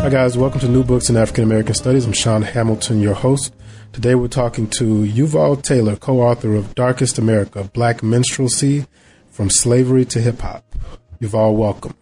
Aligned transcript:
Hi, 0.00 0.10
guys. 0.10 0.38
Welcome 0.38 0.60
to 0.60 0.68
New 0.68 0.84
Books 0.84 1.10
in 1.10 1.16
African 1.16 1.44
American 1.44 1.74
Studies. 1.74 2.06
I'm 2.06 2.12
Sean 2.12 2.42
Hamilton, 2.42 3.00
your 3.00 3.14
host. 3.14 3.54
Today 3.92 4.14
we're 4.14 4.28
talking 4.28 4.68
to 4.70 4.84
Yuval 5.02 5.62
Taylor, 5.62 5.96
co 5.96 6.20
author 6.20 6.54
of 6.54 6.74
Darkest 6.74 7.18
America 7.18 7.64
Black 7.74 8.02
Minstrelsy 8.02 8.86
From 9.30 9.50
Slavery 9.50 10.04
to 10.06 10.20
Hip 10.20 10.40
Hop. 10.40 10.64
Yuval, 11.20 11.54
welcome. 11.54 11.94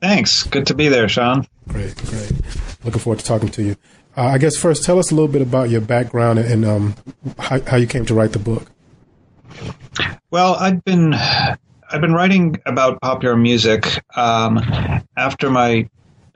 Thanks. 0.00 0.42
Good 0.44 0.66
to 0.66 0.74
be 0.74 0.88
there, 0.88 1.08
Sean. 1.08 1.46
Great, 1.68 1.94
great. 1.96 2.32
Looking 2.84 3.00
forward 3.00 3.20
to 3.20 3.24
talking 3.24 3.50
to 3.50 3.62
you. 3.62 3.76
Uh, 4.16 4.22
I 4.22 4.38
guess 4.38 4.56
first, 4.56 4.84
tell 4.84 4.98
us 4.98 5.10
a 5.10 5.14
little 5.14 5.28
bit 5.28 5.42
about 5.42 5.70
your 5.70 5.80
background 5.82 6.38
and 6.38 6.64
um, 6.64 6.94
how, 7.38 7.60
how 7.60 7.76
you 7.76 7.86
came 7.86 8.04
to 8.06 8.14
write 8.14 8.32
the 8.32 8.38
book. 8.38 8.70
Well, 10.30 10.54
I've 10.54 10.84
been 10.84 11.14
I've 11.14 12.00
been 12.00 12.12
writing 12.14 12.60
about 12.66 13.00
popular 13.00 13.36
music 13.36 13.86
um, 14.16 14.58
after 15.16 15.50
my 15.50 15.88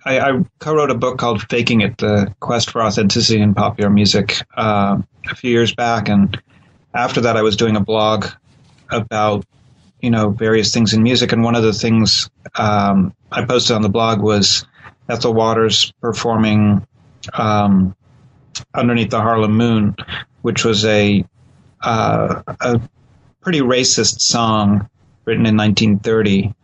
I, 0.05 0.19
I, 0.19 0.45
co-wrote 0.59 0.91
a 0.91 0.97
book 0.97 1.19
called 1.19 1.49
"Faking 1.49 1.81
It: 1.81 1.99
The 1.99 2.35
Quest 2.41 2.71
for 2.71 2.83
Authenticity 2.83 3.41
in 3.41 3.55
Popular 3.55 3.91
Music" 3.91 4.43
uh, 4.57 4.99
a 5.31 5.35
few 5.35 5.51
years 5.51 5.75
back, 5.75 6.09
and 6.09 6.41
after 6.95 7.21
that, 7.23 7.37
I 7.37 7.43
was 7.43 7.57
doing 7.57 7.77
a 7.77 7.81
blog 7.81 8.27
about 8.91 9.45
you 10.01 10.11
know 10.11 10.31
various 10.31 10.73
things 10.75 10.93
in 10.93 11.03
music, 11.03 11.33
and 11.33 11.45
one 11.45 11.55
of 11.55 11.63
the 11.63 11.73
things 11.73 12.29
um, 12.57 13.15
I 13.31 13.45
posted 13.45 13.77
on 13.77 13.83
the 13.83 13.89
blog 13.89 14.21
was 14.21 14.67
Ethel 15.09 15.35
Waters 15.35 15.93
performing 16.01 16.87
um, 17.35 17.95
"Underneath 18.75 19.11
the 19.11 19.21
Harlem 19.21 19.57
Moon," 19.57 19.95
which 20.43 20.65
was 20.65 20.85
a 20.85 21.25
uh, 21.81 22.43
a 22.61 22.81
pretty 23.41 23.61
racist 23.61 24.21
song 24.21 24.89
written 25.25 25.47
in 25.47 25.57
1930 25.57 26.55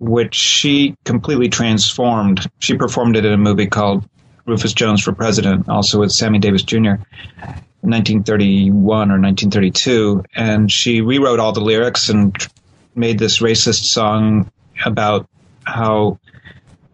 which 0.00 0.34
she 0.34 0.96
completely 1.04 1.48
transformed. 1.48 2.50
She 2.58 2.76
performed 2.76 3.16
it 3.16 3.24
in 3.24 3.32
a 3.32 3.38
movie 3.38 3.66
called 3.66 4.08
Rufus 4.46 4.72
Jones 4.72 5.02
for 5.02 5.12
President, 5.12 5.68
also 5.68 6.00
with 6.00 6.10
Sammy 6.10 6.38
Davis 6.38 6.62
Jr. 6.62 6.78
in 6.78 7.90
1931 7.90 9.10
or 9.10 9.20
1932, 9.20 10.24
and 10.34 10.72
she 10.72 11.02
rewrote 11.02 11.38
all 11.38 11.52
the 11.52 11.60
lyrics 11.60 12.08
and 12.08 12.34
made 12.94 13.18
this 13.18 13.40
racist 13.40 13.84
song 13.84 14.50
about 14.84 15.28
how 15.64 16.18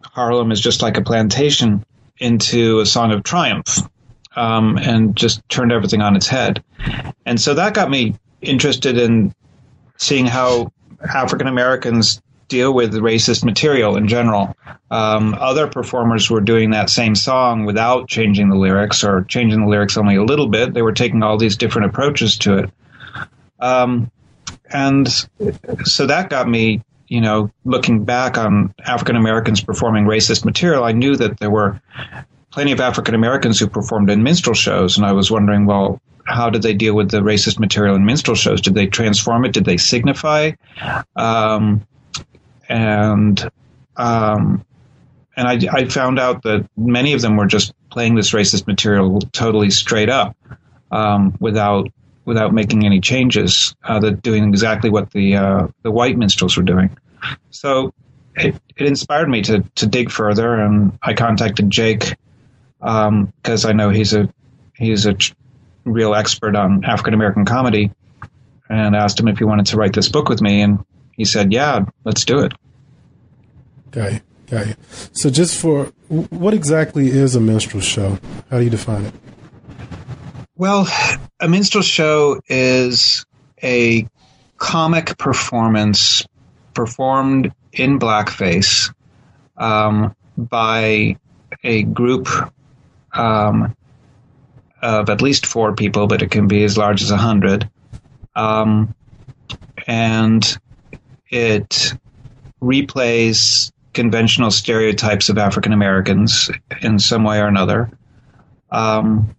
Harlem 0.03 0.51
is 0.51 0.59
just 0.59 0.81
like 0.81 0.97
a 0.97 1.01
plantation 1.01 1.85
into 2.19 2.79
a 2.81 2.85
song 2.85 3.13
of 3.13 3.23
triumph, 3.23 3.79
um, 4.35 4.77
and 4.77 5.15
just 5.15 5.47
turned 5.47 5.71
everything 5.71 6.01
on 6.01 6.15
its 6.15 6.27
head. 6.27 6.61
And 7.25 7.39
so 7.39 7.53
that 7.53 7.73
got 7.73 7.89
me 7.89 8.15
interested 8.41 8.97
in 8.97 9.33
seeing 9.97 10.25
how 10.25 10.73
African 11.01 11.47
Americans 11.47 12.21
deal 12.47 12.73
with 12.73 12.93
racist 12.93 13.43
material 13.43 13.97
in 13.97 14.07
general. 14.07 14.55
Um, 14.89 15.35
other 15.37 15.67
performers 15.67 16.29
were 16.29 16.41
doing 16.41 16.71
that 16.71 16.89
same 16.89 17.15
song 17.15 17.65
without 17.65 18.07
changing 18.07 18.49
the 18.49 18.55
lyrics 18.55 19.03
or 19.03 19.23
changing 19.23 19.61
the 19.61 19.67
lyrics 19.67 19.97
only 19.97 20.15
a 20.15 20.23
little 20.23 20.47
bit. 20.47 20.73
They 20.73 20.81
were 20.81 20.93
taking 20.93 21.23
all 21.23 21.37
these 21.37 21.57
different 21.57 21.87
approaches 21.87 22.37
to 22.39 22.59
it. 22.59 22.69
Um, 23.59 24.11
and 24.71 25.07
so 25.83 26.05
that 26.05 26.29
got 26.29 26.47
me, 26.47 26.83
you 27.07 27.21
know, 27.21 27.51
looking 27.65 28.03
back 28.03 28.37
on 28.37 28.73
African 28.85 29.15
Americans 29.15 29.61
performing 29.61 30.05
racist 30.05 30.45
material, 30.45 30.83
I 30.83 30.91
knew 30.91 31.15
that 31.15 31.39
there 31.39 31.51
were 31.51 31.81
plenty 32.51 32.71
of 32.71 32.79
African 32.79 33.15
Americans 33.15 33.59
who 33.59 33.67
performed 33.67 34.09
in 34.09 34.23
minstrel 34.23 34.55
shows. 34.55 34.97
And 34.97 35.05
I 35.05 35.11
was 35.13 35.29
wondering, 35.29 35.65
well, 35.65 36.01
how 36.25 36.49
did 36.49 36.61
they 36.61 36.73
deal 36.73 36.93
with 36.93 37.09
the 37.11 37.21
racist 37.21 37.59
material 37.59 37.95
in 37.95 38.05
minstrel 38.05 38.35
shows? 38.35 38.61
Did 38.61 38.73
they 38.73 38.87
transform 38.87 39.45
it? 39.45 39.53
Did 39.53 39.65
they 39.65 39.77
signify? 39.77 40.51
Um, 41.15 41.85
and 42.69 43.49
um, 43.95 44.65
and 45.35 45.47
I, 45.47 45.59
I, 45.71 45.85
found 45.85 46.19
out 46.19 46.43
that 46.43 46.67
many 46.75 47.13
of 47.13 47.21
them 47.21 47.35
were 47.35 47.47
just 47.47 47.73
playing 47.89 48.15
this 48.15 48.31
racist 48.31 48.67
material 48.67 49.19
totally 49.31 49.69
straight 49.69 50.09
up 50.09 50.35
um, 50.91 51.35
without 51.39 51.89
without 52.25 52.53
making 52.53 52.85
any 52.85 52.99
changes. 52.99 53.75
Uh, 53.83 53.99
that 53.99 54.21
doing 54.21 54.49
exactly 54.49 54.89
what 54.89 55.11
the 55.11 55.35
uh, 55.35 55.67
the 55.83 55.91
white 55.91 56.17
minstrels 56.17 56.57
were 56.57 56.63
doing. 56.63 56.95
So 57.49 57.93
it, 58.35 58.55
it 58.75 58.87
inspired 58.87 59.29
me 59.29 59.41
to 59.43 59.63
to 59.75 59.87
dig 59.87 60.11
further, 60.11 60.53
and 60.55 60.97
I 61.01 61.13
contacted 61.13 61.69
Jake 61.69 62.15
because 62.79 63.65
um, 63.65 63.69
I 63.69 63.73
know 63.73 63.89
he's 63.89 64.13
a 64.13 64.29
he's 64.75 65.05
a 65.05 65.17
real 65.85 66.13
expert 66.13 66.55
on 66.55 66.83
African 66.85 67.13
American 67.13 67.45
comedy, 67.45 67.91
and 68.69 68.95
asked 68.95 69.19
him 69.19 69.27
if 69.27 69.37
he 69.37 69.43
wanted 69.43 69.67
to 69.67 69.77
write 69.77 69.93
this 69.93 70.09
book 70.09 70.29
with 70.29 70.41
me, 70.41 70.61
and 70.61 70.85
he 71.17 71.25
said, 71.25 71.51
"Yeah, 71.51 71.85
let's 72.05 72.23
do 72.23 72.39
it." 72.39 72.53
Got 73.91 74.13
you. 74.13 74.19
Got 74.49 74.67
you. 74.67 74.75
So, 75.11 75.29
just 75.29 75.59
for 75.59 75.85
what 76.07 76.53
exactly 76.53 77.09
is 77.09 77.35
a 77.35 77.41
minstrel 77.41 77.81
show? 77.81 78.17
How 78.49 78.59
do 78.59 78.63
you 78.63 78.69
define 78.69 79.05
it? 79.05 79.13
Well, 80.55 80.87
a 81.39 81.47
minstrel 81.47 81.83
show 81.83 82.39
is 82.47 83.25
a 83.61 84.07
comic 84.57 85.17
performance 85.17 86.25
performed 86.73 87.51
in 87.73 87.99
blackface 87.99 88.93
um, 89.57 90.15
by 90.37 91.17
a 91.63 91.83
group 91.83 92.27
um, 93.13 93.75
of 94.81 95.09
at 95.09 95.21
least 95.21 95.45
four 95.45 95.75
people, 95.75 96.07
but 96.07 96.21
it 96.21 96.31
can 96.31 96.47
be 96.47 96.63
as 96.63 96.77
large 96.77 97.01
as 97.01 97.11
a 97.11 97.17
hundred. 97.17 97.69
Um, 98.35 98.95
and 99.85 100.57
it 101.29 101.93
replays 102.61 103.71
conventional 103.93 104.51
stereotypes 104.51 105.29
of 105.29 105.37
African 105.37 105.73
Americans 105.73 106.51
in 106.81 106.99
some 106.99 107.23
way 107.23 107.39
or 107.39 107.47
another. 107.47 107.89
Um, 108.69 109.35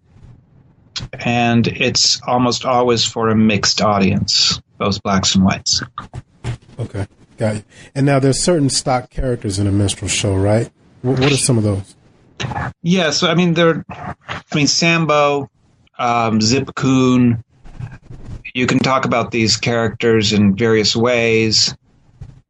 and 1.13 1.67
it's 1.67 2.21
almost 2.27 2.65
always 2.65 3.05
for 3.05 3.29
a 3.29 3.35
mixed 3.35 3.81
audience, 3.81 4.61
both 4.77 5.01
blacks 5.01 5.35
and 5.35 5.45
whites. 5.45 5.81
Okay, 6.77 7.07
got 7.37 7.55
you. 7.55 7.63
And 7.95 8.05
now 8.05 8.19
there's 8.19 8.41
certain 8.41 8.69
stock 8.69 9.09
characters 9.09 9.59
in 9.59 9.67
a 9.67 9.71
minstrel 9.71 10.09
show, 10.09 10.35
right? 10.35 10.69
What, 11.01 11.19
what 11.19 11.31
are 11.31 11.37
some 11.37 11.57
of 11.57 11.63
those? 11.63 11.95
Yeah, 12.81 13.11
so 13.11 13.27
I 13.27 13.35
mean, 13.35 13.53
there. 13.53 13.85
I 13.89 14.15
mean, 14.55 14.67
Sambo, 14.67 15.49
um, 15.97 16.41
Zip 16.41 16.73
Coon. 16.75 17.43
You 18.53 18.65
can 18.65 18.79
talk 18.79 19.05
about 19.05 19.31
these 19.31 19.57
characters 19.57 20.33
in 20.33 20.55
various 20.55 20.95
ways, 20.95 21.75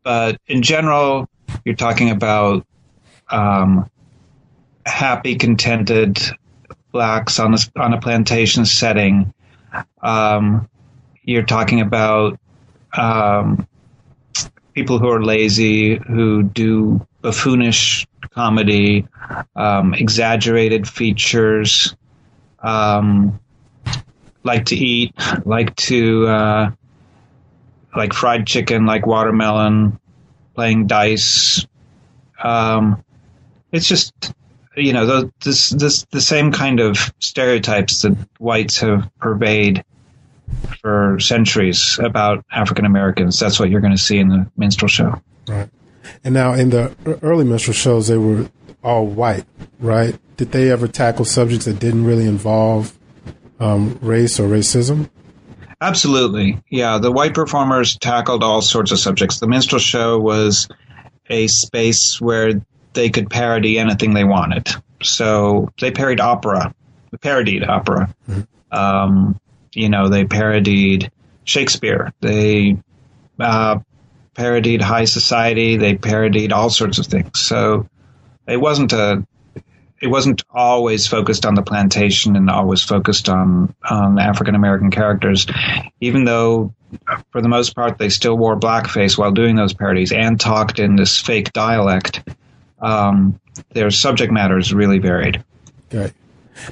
but 0.10 0.42
in 0.48 0.64
general, 0.64 1.30
you're 1.64 1.76
talking 1.76 2.10
about 2.10 2.66
um, 3.30 3.88
happy, 4.84 5.36
contented 5.36 6.20
blacks 6.92 7.38
on 7.38 7.54
a, 7.54 7.58
on 7.76 7.94
a 7.94 8.02
plantation 8.02 8.66
setting. 8.66 9.32
Um, 10.02 10.68
you're 11.22 11.46
talking 11.46 11.80
about 11.80 12.40
um, 12.98 13.68
people 14.74 14.98
who 14.98 15.10
are 15.10 15.24
lazy, 15.24 15.98
who 15.98 16.42
do 16.42 17.06
buffoonish 17.22 18.08
comedy, 18.32 19.08
um, 19.56 19.94
exaggerated 19.94 20.88
features, 20.88 21.96
um, 22.64 23.40
like 24.44 24.66
to 24.66 24.76
eat, 24.76 25.14
like 25.46 25.76
to 25.76 26.28
uh, 26.28 26.72
like 27.96 28.14
fried 28.14 28.46
chicken, 28.46 28.86
like 28.86 29.06
watermelon, 29.06 30.00
playing 30.56 30.88
dice. 30.88 31.66
Um, 32.42 33.04
it's 33.72 33.88
just 33.88 34.34
you 34.76 34.94
know 34.94 35.06
the, 35.06 35.34
this 35.44 35.70
this 35.70 36.06
the 36.12 36.22
same 36.22 36.52
kind 36.52 36.80
of 36.80 37.14
stereotypes 37.20 38.02
that 38.04 38.18
whites 38.40 38.80
have 38.80 39.10
pervaded 39.20 39.84
for 40.82 41.20
centuries 41.20 42.00
about 42.02 42.46
African 42.52 42.86
Americans. 42.86 43.40
That's 43.40 43.60
what 43.60 43.70
you're 43.70 43.82
going 43.82 43.96
to 43.96 44.02
see 44.02 44.18
in 44.18 44.30
the 44.30 44.50
minstrel 44.58 44.90
show. 44.90 45.22
Right. 45.48 45.70
And 46.24 46.34
now 46.34 46.54
in 46.54 46.72
the 46.72 46.96
early 47.22 47.46
minstrel 47.46 47.74
shows, 47.74 48.08
they 48.08 48.18
were 48.18 48.50
all 48.84 49.06
white, 49.06 49.46
right? 49.80 50.18
Did 50.38 50.52
they 50.52 50.72
ever 50.72 50.88
tackle 50.88 51.26
subjects 51.26 51.66
that 51.66 51.80
didn't 51.80 52.06
really 52.06 52.26
involve 52.26 52.98
um, 53.60 54.00
race 54.02 54.40
or 54.40 54.48
racism? 54.48 55.10
Absolutely. 55.82 56.62
Yeah. 56.70 56.98
The 56.98 57.12
white 57.12 57.34
performers 57.34 57.98
tackled 57.98 58.44
all 58.44 58.62
sorts 58.62 58.92
of 58.92 59.00
subjects. 59.00 59.40
The 59.40 59.48
minstrel 59.48 59.80
show 59.80 60.20
was 60.20 60.68
a 61.30 61.48
space 61.48 62.20
where 62.20 62.62
they 62.94 63.10
could 63.10 63.30
parody 63.30 63.80
anything 63.80 64.14
they 64.14 64.24
wanted. 64.26 64.68
So 65.02 65.70
they 65.80 65.92
parodied 65.92 66.20
opera, 66.20 66.74
They 67.12 67.18
parodied 67.18 67.64
opera. 67.64 68.14
Um, 68.72 69.40
you 69.74 69.90
know, 69.90 70.10
they 70.10 70.26
parodied 70.26 71.12
Shakespeare. 71.46 72.12
They 72.20 72.78
uh, 73.40 73.80
parodied 74.34 74.82
high 74.82 75.06
society. 75.06 75.78
They 75.78 75.96
parodied 75.96 76.52
all 76.52 76.70
sorts 76.70 76.98
of 76.98 77.06
things. 77.06 77.40
So 77.40 77.88
it 78.48 78.58
wasn't 78.58 78.92
a 78.94 79.26
it 80.02 80.08
wasn't 80.08 80.44
always 80.50 81.08
focused 81.08 81.46
on 81.46 81.56
the 81.56 81.62
plantation 81.62 82.36
and 82.36 82.50
always 82.50 82.82
focused 82.82 83.30
on 83.30 83.76
on 83.90 84.20
African 84.20 84.56
American 84.56 84.92
characters, 84.92 85.46
even 86.00 86.26
though 86.26 86.74
for 87.32 87.42
the 87.42 87.50
most 87.50 87.76
part 87.76 87.98
they 87.98 88.10
still 88.10 88.38
wore 88.38 88.60
blackface 88.60 89.18
while 89.18 89.32
doing 89.32 89.56
those 89.56 89.74
parodies 89.74 90.12
and 90.12 90.40
talked 90.40 90.80
in 90.80 90.96
this 90.96 91.20
fake 91.20 91.52
dialect. 91.54 92.28
Um, 92.82 93.40
their 93.72 93.92
subject 93.92 94.32
matters 94.32 94.74
really 94.74 95.00
varied. 95.00 95.44
Okay. 95.94 96.14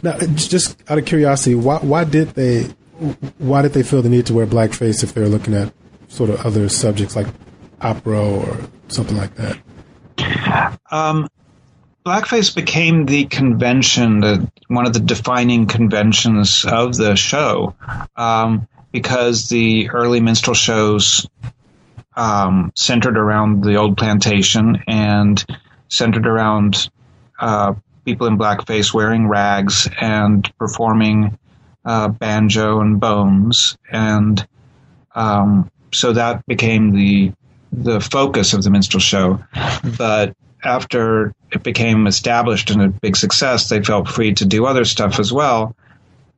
Now, 0.03 0.17
just 0.19 0.81
out 0.89 0.97
of 0.97 1.05
curiosity, 1.05 1.55
why 1.55 1.77
why 1.79 2.03
did 2.03 2.29
they 2.29 2.63
why 3.37 3.61
did 3.61 3.73
they 3.73 3.83
feel 3.83 4.01
the 4.01 4.09
need 4.09 4.25
to 4.27 4.33
wear 4.33 4.47
blackface 4.47 5.03
if 5.03 5.13
they 5.13 5.21
were 5.21 5.27
looking 5.27 5.53
at 5.53 5.73
sort 6.07 6.29
of 6.29 6.45
other 6.45 6.69
subjects 6.69 7.15
like 7.15 7.27
opera 7.81 8.19
or 8.19 8.57
something 8.87 9.17
like 9.17 9.35
that? 9.35 10.79
Um, 10.91 11.27
blackface 12.07 12.55
became 12.55 13.05
the 13.05 13.25
convention, 13.25 14.21
the, 14.21 14.49
one 14.69 14.87
of 14.87 14.93
the 14.93 15.01
defining 15.01 15.65
conventions 15.65 16.63
of 16.63 16.95
the 16.95 17.17
show, 17.17 17.75
um, 18.15 18.65
because 18.93 19.49
the 19.49 19.89
early 19.89 20.21
minstrel 20.21 20.53
shows 20.53 21.27
um, 22.15 22.71
centered 22.75 23.17
around 23.17 23.61
the 23.61 23.75
old 23.75 23.97
plantation 23.97 24.81
and 24.87 25.43
centered 25.89 26.25
around 26.25 26.89
uh, 27.41 27.73
people 28.05 28.25
in 28.25 28.37
blackface 28.37 28.93
wearing 28.93 29.27
rags 29.27 29.89
and 29.99 30.49
performing 30.57 31.37
uh, 31.83 32.07
banjo 32.07 32.79
and 32.79 33.01
bones, 33.01 33.77
and 33.91 34.47
um, 35.13 35.69
so 35.93 36.13
that 36.13 36.45
became 36.45 36.91
the 36.91 37.33
the 37.73 37.99
focus 37.99 38.53
of 38.53 38.63
the 38.63 38.69
minstrel 38.69 39.01
show. 39.01 39.43
But 39.97 40.35
after 40.63 41.33
it 41.51 41.63
became 41.63 42.07
established 42.07 42.69
and 42.71 42.81
a 42.81 42.89
big 42.89 43.15
success, 43.15 43.69
they 43.69 43.81
felt 43.83 44.07
free 44.07 44.33
to 44.33 44.45
do 44.45 44.65
other 44.65 44.85
stuff 44.85 45.19
as 45.19 45.31
well. 45.31 45.75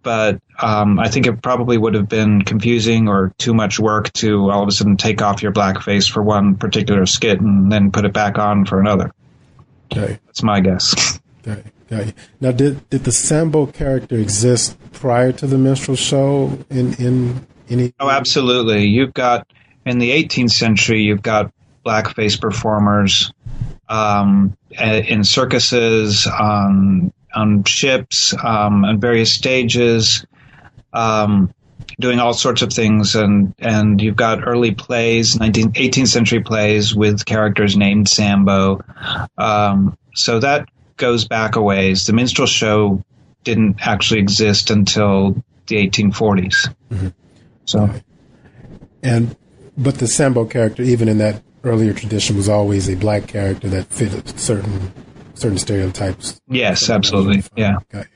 But 0.01 0.39
um, 0.61 0.99
I 0.99 1.09
think 1.09 1.27
it 1.27 1.41
probably 1.41 1.77
would 1.77 1.93
have 1.93 2.07
been 2.07 2.43
confusing 2.43 3.07
or 3.09 3.33
too 3.37 3.53
much 3.53 3.79
work 3.79 4.11
to 4.13 4.49
all 4.49 4.63
of 4.63 4.69
a 4.69 4.71
sudden 4.71 4.97
take 4.97 5.21
off 5.21 5.41
your 5.41 5.51
blackface 5.51 6.09
for 6.09 6.23
one 6.23 6.55
particular 6.55 7.05
skit 7.05 7.41
and 7.41 7.71
then 7.71 7.91
put 7.91 8.05
it 8.05 8.13
back 8.13 8.37
on 8.37 8.65
for 8.65 8.79
another. 8.79 9.11
Okay. 9.91 10.19
That's 10.25 10.43
my 10.43 10.59
guess. 10.61 11.19
Okay. 11.47 11.63
Okay. 11.89 12.13
Now, 12.41 12.51
did 12.51 12.87
did 12.89 13.05
the 13.05 13.13
Sambo 13.13 13.65
character 13.65 14.17
exist 14.17 14.77
prior 14.91 15.31
to 15.31 15.47
the 15.47 15.57
minstrel 15.57 15.95
show 15.95 16.59
in 16.69 16.93
in 16.95 17.47
any? 17.69 17.93
Oh, 17.97 18.09
absolutely. 18.09 18.87
You've 18.87 19.13
got 19.13 19.47
in 19.85 19.97
the 19.97 20.11
18th 20.11 20.51
century, 20.51 21.01
you've 21.01 21.21
got 21.21 21.53
blackface 21.85 22.39
performers 22.39 23.31
um, 23.89 24.55
in 24.71 25.23
circuses, 25.23 26.27
on 26.27 27.11
on 27.33 27.63
ships, 27.63 28.33
um, 28.43 28.85
on 28.85 28.99
various 28.99 29.31
stages, 29.31 30.25
um, 30.93 31.53
doing 31.99 32.19
all 32.19 32.33
sorts 32.33 32.61
of 32.61 32.71
things, 32.71 33.15
and 33.15 33.53
and 33.59 34.01
you've 34.01 34.15
got 34.15 34.47
early 34.47 34.73
plays, 34.73 35.37
19, 35.39 35.73
18th 35.73 36.07
century 36.07 36.41
plays 36.41 36.95
with 36.95 37.25
characters 37.25 37.75
named 37.75 38.07
Sambo. 38.07 38.81
Um, 39.37 39.97
so 40.15 40.39
that 40.39 40.69
goes 40.97 41.27
back 41.27 41.55
a 41.55 41.61
ways. 41.61 42.05
The 42.05 42.13
minstrel 42.13 42.47
show 42.47 43.03
didn't 43.43 43.77
actually 43.81 44.19
exist 44.19 44.69
until 44.69 45.43
the 45.67 45.87
1840s. 45.87 46.73
Mm-hmm. 46.91 47.07
So, 47.65 47.89
and 49.01 49.35
but 49.77 49.95
the 49.95 50.07
Sambo 50.07 50.45
character, 50.45 50.83
even 50.83 51.07
in 51.07 51.19
that 51.19 51.41
earlier 51.63 51.93
tradition, 51.93 52.35
was 52.35 52.49
always 52.49 52.89
a 52.89 52.95
black 52.95 53.27
character 53.27 53.67
that 53.69 53.87
fit 53.87 54.39
certain 54.39 54.91
certain 55.33 55.57
stereotypes. 55.57 56.39
Yes, 56.47 56.89
absolutely. 56.89 57.43
Yeah. 57.55 57.77
Okay. 57.93 58.07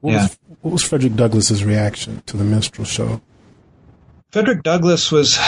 What, 0.00 0.12
yeah. 0.12 0.22
Was, 0.22 0.38
what 0.60 0.70
was 0.72 0.82
Frederick 0.82 1.16
Douglass's 1.16 1.64
reaction 1.64 2.22
to 2.26 2.36
the 2.36 2.44
minstrel 2.44 2.84
show? 2.84 3.20
Frederick 4.30 4.62
Douglass 4.62 5.10
was 5.10 5.38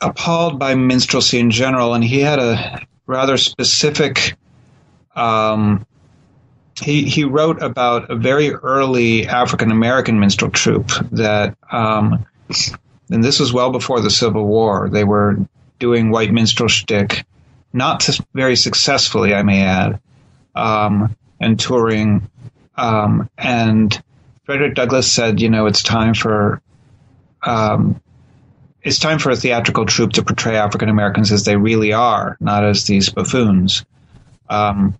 appalled 0.00 0.58
by 0.58 0.74
minstrelsy 0.74 1.38
in 1.38 1.50
general, 1.50 1.94
and 1.94 2.02
he 2.02 2.20
had 2.20 2.38
a 2.38 2.86
rather 3.06 3.36
specific 3.36 4.36
um, 5.14 5.86
he 6.80 7.04
he 7.04 7.24
wrote 7.24 7.62
about 7.62 8.10
a 8.10 8.16
very 8.16 8.52
early 8.52 9.26
African 9.26 9.70
American 9.70 10.18
minstrel 10.18 10.50
troupe 10.50 10.90
that, 11.12 11.56
um, 11.70 12.24
and 13.10 13.22
this 13.22 13.40
was 13.40 13.52
well 13.52 13.70
before 13.70 14.00
the 14.00 14.10
Civil 14.10 14.46
War. 14.46 14.88
They 14.88 15.04
were 15.04 15.38
doing 15.80 16.10
white 16.10 16.32
minstrel 16.32 16.68
shtick, 16.68 17.24
not 17.72 18.08
very 18.32 18.54
successfully, 18.54 19.34
I 19.34 19.42
may 19.42 19.62
add, 19.62 20.00
um, 20.54 21.16
and 21.40 21.58
touring. 21.58 22.30
Um, 22.76 23.28
and 23.36 24.00
Frederick 24.44 24.76
Douglass 24.76 25.10
said, 25.10 25.40
you 25.40 25.50
know, 25.50 25.66
it's 25.66 25.82
time 25.82 26.14
for 26.14 26.62
um, 27.42 28.00
it's 28.82 28.98
time 28.98 29.18
for 29.18 29.30
a 29.30 29.36
theatrical 29.36 29.86
troupe 29.86 30.12
to 30.12 30.22
portray 30.22 30.56
African 30.56 30.88
Americans 30.88 31.32
as 31.32 31.44
they 31.44 31.56
really 31.56 31.92
are, 31.92 32.36
not 32.40 32.64
as 32.64 32.84
these 32.84 33.10
buffoons. 33.10 33.84
Um, 34.48 34.98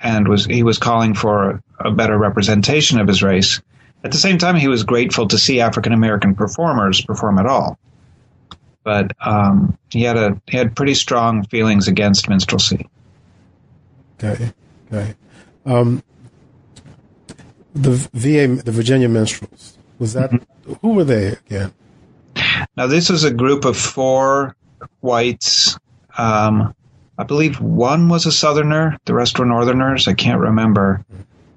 and 0.00 0.28
was 0.28 0.46
he 0.46 0.62
was 0.62 0.78
calling 0.78 1.14
for 1.14 1.62
a 1.78 1.90
better 1.90 2.16
representation 2.16 3.00
of 3.00 3.08
his 3.08 3.22
race. 3.22 3.60
At 4.04 4.12
the 4.12 4.18
same 4.18 4.38
time, 4.38 4.54
he 4.54 4.68
was 4.68 4.84
grateful 4.84 5.28
to 5.28 5.38
see 5.38 5.60
African 5.60 5.92
American 5.92 6.34
performers 6.34 7.00
perform 7.00 7.38
at 7.38 7.46
all. 7.46 7.78
But 8.88 9.12
um, 9.20 9.76
he 9.90 10.00
had 10.02 10.16
a 10.16 10.40
he 10.46 10.56
had 10.56 10.74
pretty 10.74 10.94
strong 10.94 11.44
feelings 11.44 11.88
against 11.88 12.26
minstrelsy. 12.26 12.88
Okay, 14.14 14.52
okay. 14.90 15.14
Um, 15.66 16.02
the 17.74 17.90
VA, 18.14 18.62
the 18.62 18.72
Virginia 18.72 19.10
Minstrels, 19.10 19.76
was 19.98 20.14
that 20.14 20.30
mm-hmm. 20.30 20.72
who 20.80 20.94
were 20.94 21.04
they 21.04 21.28
again? 21.28 21.74
Now, 22.78 22.86
this 22.86 23.10
was 23.10 23.24
a 23.24 23.30
group 23.30 23.66
of 23.66 23.76
four 23.76 24.56
whites 25.00 25.78
um, 26.16 26.74
I 27.18 27.24
believe 27.24 27.60
one 27.60 28.08
was 28.08 28.26
a 28.26 28.32
Southerner, 28.32 28.96
the 29.04 29.12
rest 29.12 29.38
were 29.38 29.44
Northerners. 29.44 30.06
I 30.06 30.14
can't 30.14 30.40
remember 30.40 31.04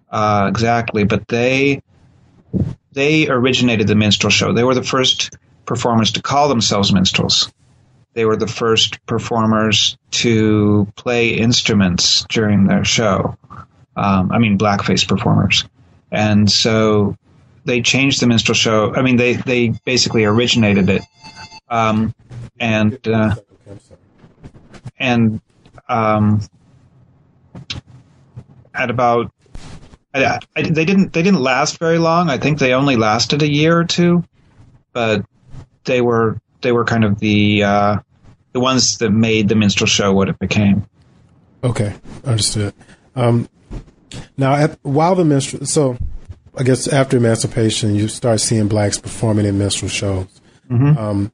uh, 0.10 0.48
exactly, 0.50 1.04
but 1.04 1.28
they 1.28 1.84
they 2.94 3.30
originated 3.30 3.88
the 3.88 3.96
minstrel 3.96 4.32
show. 4.32 4.52
They 4.52 4.64
were 4.64 4.76
the 4.76 4.84
first 4.84 5.38
performers 5.72 6.12
to 6.12 6.22
call 6.22 6.50
themselves 6.50 6.92
minstrels. 6.92 7.50
They 8.14 8.26
were 8.26 8.36
the 8.36 8.46
first 8.46 9.06
performers 9.06 9.98
to 10.12 10.86
play 10.98 11.30
instruments 11.30 12.26
during 12.28 12.66
their 12.66 12.84
show. 12.84 13.38
Um, 13.96 14.34
I 14.34 14.38
mean, 14.38 14.58
blackface 14.58 15.08
performers, 15.08 15.64
and 16.12 16.52
so 16.52 17.16
they 17.64 17.82
changed 17.82 18.22
the 18.22 18.28
minstrel 18.28 18.54
show. 18.54 18.94
I 18.94 19.02
mean, 19.02 19.16
they 19.16 19.34
they 19.34 19.70
basically 19.86 20.26
originated 20.26 20.90
it, 20.90 21.04
um, 21.70 22.14
and 22.60 23.08
uh, 23.08 23.36
and 25.00 25.40
um, 25.88 26.42
at 28.74 28.90
about 28.90 29.32
I, 30.14 30.40
I, 30.54 30.62
they 30.64 30.84
didn't 30.84 31.14
they 31.14 31.22
didn't 31.22 31.40
last 31.40 31.80
very 31.80 31.98
long. 31.98 32.30
I 32.30 32.38
think 32.38 32.60
they 32.60 32.74
only 32.74 32.98
lasted 32.98 33.42
a 33.42 33.50
year 33.50 33.78
or 33.78 33.86
two, 33.86 34.26
but 34.92 35.24
they 35.86 36.02
were 36.02 36.40
they 36.62 36.72
were 36.72 36.86
kind 36.86 37.04
of 37.04 37.20
the 37.20 37.64
uh, 37.64 37.98
the 38.54 38.60
ones 38.60 38.98
that 39.00 39.12
made 39.12 39.50
the 39.50 39.56
minstrel 39.56 39.88
show 39.88 40.14
what 40.14 40.30
it 40.30 40.40
became. 40.40 40.86
Okay, 41.64 41.94
understood. 42.24 42.74
Um, 43.16 43.48
now, 44.38 44.56
at, 44.56 44.80
while 44.82 45.16
the 45.16 45.26
minstrel, 45.26 45.66
so 45.66 45.98
I 46.58 46.64
guess 46.64 46.88
after 46.88 47.18
emancipation, 47.18 47.96
you 47.96 48.08
start 48.08 48.40
seeing 48.40 48.68
blacks 48.68 48.98
performing 48.98 49.46
in 49.46 49.58
minstrel 49.58 49.90
shows. 49.90 50.42
Mm-hmm. 50.70 50.98
Um, 50.98 51.32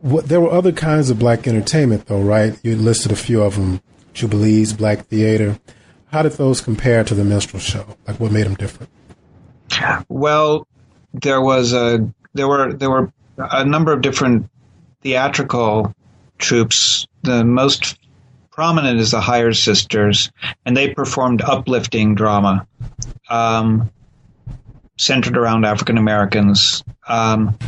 what, 0.00 0.28
there 0.28 0.40
were 0.40 0.50
other 0.50 0.72
kinds 0.72 1.10
of 1.10 1.18
black 1.18 1.46
entertainment, 1.46 2.06
though, 2.06 2.22
right? 2.22 2.58
You 2.62 2.76
listed 2.76 3.12
a 3.12 3.16
few 3.16 3.42
of 3.42 3.56
them: 3.56 3.80
Jubilees, 4.14 4.72
Black 4.72 5.06
Theater. 5.06 5.58
How 6.06 6.22
did 6.22 6.32
those 6.32 6.60
compare 6.60 7.04
to 7.04 7.14
the 7.14 7.24
minstrel 7.24 7.60
show? 7.60 7.96
Like, 8.06 8.18
what 8.18 8.32
made 8.32 8.46
them 8.46 8.54
different? 8.54 8.90
Well, 10.08 10.66
there 11.14 11.40
was 11.40 11.72
a 11.72 12.12
there 12.34 12.48
were 12.48 12.72
there 12.72 12.90
were 12.90 13.12
a 13.50 13.64
number 13.64 13.92
of 13.92 14.02
different 14.02 14.48
theatrical 15.02 15.94
troupes. 16.38 17.06
The 17.22 17.44
most 17.44 17.98
prominent 18.50 19.00
is 19.00 19.12
the 19.12 19.20
Hyers 19.20 19.62
Sisters, 19.62 20.30
and 20.64 20.76
they 20.76 20.92
performed 20.92 21.42
uplifting 21.42 22.14
drama, 22.14 22.66
um, 23.28 23.90
centered 24.98 25.36
around 25.36 25.64
African 25.64 25.98
Americans. 25.98 26.84
Um, 27.08 27.58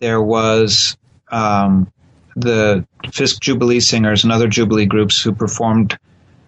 there 0.00 0.20
was 0.20 0.96
um, 1.30 1.92
the 2.34 2.86
Fisk 3.12 3.40
Jubilee 3.40 3.80
Singers 3.80 4.24
and 4.24 4.32
other 4.32 4.48
Jubilee 4.48 4.86
groups 4.86 5.22
who 5.22 5.32
performed 5.32 5.98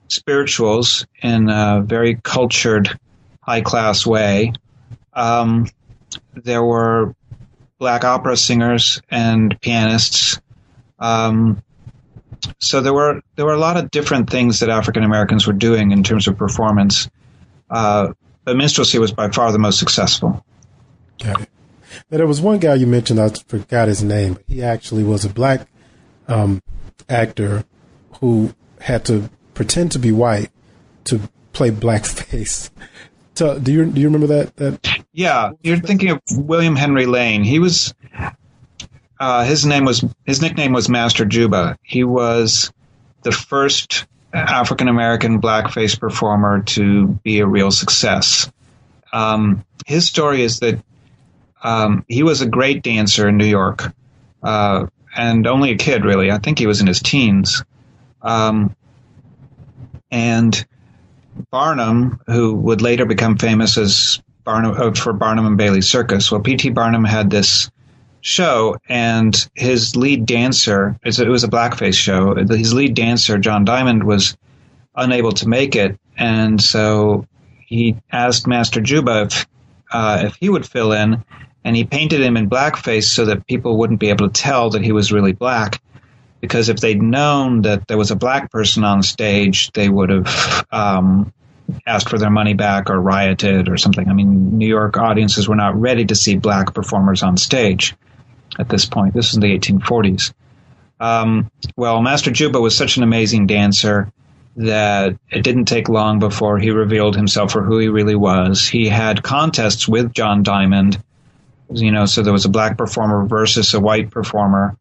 spirituals 0.09 1.07
in 1.23 1.49
a 1.49 1.83
very 1.85 2.17
cultured, 2.23 2.99
high 3.43 3.61
class 3.61 4.07
way. 4.07 4.53
Um, 5.13 5.69
there 6.35 6.63
were 6.63 7.15
black 7.79 8.05
opera 8.05 8.37
singers 8.37 9.01
and 9.11 9.61
pianists. 9.61 10.41
Um, 10.99 11.63
so 12.59 12.81
there 12.81 12.95
were 12.95 13.21
there 13.37 13.47
were 13.47 13.55
a 13.55 13.59
lot 13.59 13.77
of 13.77 13.91
different 13.91 14.31
things 14.31 14.61
that 14.61 14.69
African 14.69 15.03
Americans 15.03 15.47
were 15.47 15.53
doing 15.53 15.91
in 15.91 16.03
terms 16.03 16.29
of 16.29 16.37
performance. 16.37 17.09
Uh, 17.71 18.13
but 18.45 18.57
minstrelsy 18.57 18.99
was 18.99 19.13
by 19.13 19.31
far 19.31 19.51
the 19.53 19.59
most 19.59 19.79
successful. 19.79 20.45
Got 21.23 21.43
it. 21.43 21.49
Now, 22.11 22.19
there 22.19 22.27
was 22.27 22.41
one 22.41 22.59
guy 22.59 22.75
you 22.75 22.87
mentioned, 22.87 23.21
I 23.21 23.31
forgot 23.31 23.89
his 23.89 24.03
name. 24.03 24.35
But 24.35 24.45
he 24.49 24.63
actually 24.63 25.05
was 25.05 25.25
a 25.25 25.29
black 25.29 25.69
um, 26.29 26.61
actor 27.09 27.65
who 28.21 28.55
had 28.81 29.05
to 29.07 29.31
pretend 29.55 29.93
to 29.93 29.99
be 29.99 30.13
white 30.13 30.51
to 31.05 31.21
play 31.53 31.71
blackface. 31.71 32.71
So, 33.35 33.59
do 33.59 33.73
you 33.73 33.87
do 33.87 34.01
you 34.01 34.09
remember 34.09 34.29
that? 34.29 34.57
That 34.57 35.05
yeah, 35.13 35.53
you're 35.63 35.79
thinking 35.79 36.11
of 36.11 36.21
William 36.37 36.77
Henry 36.77 37.07
Lane. 37.07 37.43
He 37.43 37.59
was 37.59 37.95
uh, 39.19 39.45
his 39.45 39.67
name 39.67 39.85
was 39.85 40.05
his 40.25 40.41
nickname 40.41 40.73
was 40.73 40.89
Master 40.89 41.25
Juba. 41.25 41.77
He 41.83 42.05
was 42.05 42.73
the 43.23 43.33
first 43.33 44.07
African 44.33 44.89
American 44.89 45.41
blackface 45.41 45.99
performer 45.99 46.63
to 46.63 47.07
be 47.25 47.41
a 47.41 47.47
real 47.47 47.71
success. 47.71 48.51
Um, 49.13 49.65
his 49.87 50.07
story 50.07 50.43
is 50.43 50.61
that 50.61 50.83
um, 51.63 52.05
he 52.09 52.23
was 52.23 52.41
a 52.41 52.47
great 52.47 52.83
dancer 52.83 53.29
in 53.29 53.37
New 53.37 53.47
York, 53.47 53.93
uh, 54.43 54.87
and 55.17 55.47
only 55.47 55.71
a 55.71 55.77
kid, 55.77 56.05
really. 56.05 56.31
I 56.31 56.39
think 56.39 56.59
he 56.59 56.67
was 56.67 56.81
in 56.81 56.87
his 56.87 57.01
teens. 57.01 57.65
Um, 58.23 58.75
and 60.11 60.67
Barnum, 61.51 62.21
who 62.27 62.55
would 62.55 62.83
later 62.83 63.07
become 63.07 63.37
famous 63.39 63.77
as 63.79 64.23
Barnum 64.45 64.75
uh, 64.77 64.93
for 64.93 65.13
Barnum 65.13 65.47
and 65.47 65.57
Bailey 65.57 65.81
Circus. 65.81 66.31
Well, 66.31 66.41
P.T. 66.41 66.71
Barnum 66.71 67.05
had 67.05 67.31
this 67.31 67.71
show, 68.21 68.77
and 68.89 69.49
his 69.55 69.97
lead 69.97 70.27
dancer, 70.27 70.99
it 71.05 71.29
was 71.29 71.45
a 71.45 71.49
blackface 71.49 71.95
show. 71.95 72.35
His 72.35 72.73
lead 72.73 72.95
dancer, 72.95 73.39
John 73.39 73.65
Diamond, 73.65 74.05
was 74.05 74.37
unable 74.95 75.33
to 75.33 75.49
make 75.49 75.77
it, 75.77 75.99
and 76.17 76.61
so 76.63 77.27
he 77.67 77.97
asked 78.13 78.47
Master 78.47 78.81
Juba 78.81 79.23
if, 79.23 79.47
uh, 79.91 80.23
if 80.25 80.37
he 80.37 80.49
would 80.49 80.67
fill 80.67 80.93
in, 80.93 81.25
and 81.65 81.75
he 81.75 81.85
painted 81.85 82.21
him 82.21 82.37
in 82.37 82.49
blackface 82.49 83.05
so 83.05 83.25
that 83.25 83.47
people 83.47 83.79
wouldn't 83.79 84.01
be 84.01 84.11
able 84.11 84.29
to 84.29 84.43
tell 84.43 84.71
that 84.71 84.85
he 84.85 84.93
was 84.93 85.13
really 85.13 85.33
black. 85.33 85.81
Because 86.45 86.69
if 86.69 86.77
they'd 86.77 87.01
known 87.01 87.63
that 87.63 87.89
there 87.89 87.97
was 87.97 88.11
a 88.11 88.17
black 88.17 88.51
person 88.51 88.85
on 88.85 89.03
stage, 89.03 89.73
they 89.73 89.89
would 89.89 90.11
have 90.11 90.67
um, 90.71 91.33
asked 91.87 92.11
for 92.11 92.19
their 92.19 92.29
money 92.29 92.53
back 92.53 92.91
or 92.91 93.01
rioted 93.01 93.71
or 93.71 93.79
something. 93.79 94.07
I 94.07 94.13
mean, 94.13 94.59
New 94.59 94.69
York 94.69 94.99
audiences 94.99 95.49
were 95.49 95.57
not 95.57 95.75
ready 95.81 96.05
to 96.05 96.15
see 96.15 96.37
black 96.37 96.75
performers 96.75 97.23
on 97.23 97.39
stage 97.39 97.95
at 98.59 98.69
this 98.69 98.85
point. 98.85 99.15
This 99.15 99.33
is 99.33 99.39
the 99.39 99.59
1840s. 99.59 100.35
Um, 101.01 101.51
well, 101.77 102.03
Master 102.03 102.31
Juba 102.31 102.61
was 102.61 102.77
such 102.77 102.99
an 102.99 103.05
amazing 103.05 103.47
dancer 103.47 104.13
that 104.57 105.17
it 105.31 105.43
didn't 105.43 105.65
take 105.65 105.89
long 105.89 106.19
before 106.19 106.59
he 106.59 106.73
revealed 106.73 107.17
himself 107.17 107.53
for 107.53 107.63
who 107.63 107.79
he 107.79 107.89
really 107.89 108.17
was. 108.17 108.69
He 108.69 108.87
had 108.87 109.23
contests 109.23 109.89
with 109.89 110.13
John 110.13 110.43
Diamond 110.43 111.03
you 111.73 111.91
know, 111.91 112.07
so 112.07 112.23
there 112.23 112.33
was 112.33 112.45
a 112.45 112.51
black 112.51 112.77
performer 112.77 113.27
versus 113.27 113.75
a 113.75 113.81
white 113.81 114.11
performer. 114.11 114.77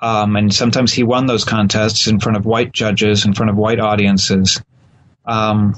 Um, 0.00 0.36
and 0.36 0.54
sometimes 0.54 0.92
he 0.92 1.02
won 1.02 1.26
those 1.26 1.44
contests 1.44 2.06
in 2.06 2.20
front 2.20 2.36
of 2.36 2.44
white 2.44 2.72
judges, 2.72 3.24
in 3.24 3.32
front 3.32 3.50
of 3.50 3.56
white 3.56 3.80
audiences. 3.80 4.62
Um, 5.24 5.74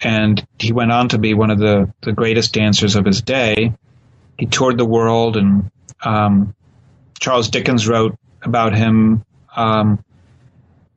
and 0.00 0.46
he 0.58 0.72
went 0.72 0.92
on 0.92 1.08
to 1.10 1.18
be 1.18 1.34
one 1.34 1.50
of 1.50 1.58
the, 1.58 1.92
the 2.02 2.12
greatest 2.12 2.52
dancers 2.52 2.96
of 2.96 3.04
his 3.04 3.22
day. 3.22 3.72
He 4.38 4.46
toured 4.46 4.78
the 4.78 4.84
world, 4.84 5.36
and 5.36 5.70
um, 6.04 6.54
Charles 7.20 7.48
Dickens 7.48 7.88
wrote 7.88 8.18
about 8.42 8.74
him. 8.74 9.24
Um, 9.56 10.04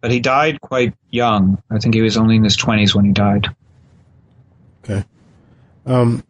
but 0.01 0.11
he 0.11 0.19
died 0.19 0.61
quite 0.61 0.93
young. 1.09 1.61
I 1.69 1.79
think 1.79 1.95
he 1.95 2.01
was 2.01 2.17
only 2.17 2.35
in 2.35 2.43
his 2.43 2.57
20s 2.57 2.93
when 2.93 3.05
he 3.05 3.11
died. 3.11 3.47
Okay. 4.83 5.03
Um, 5.85 6.23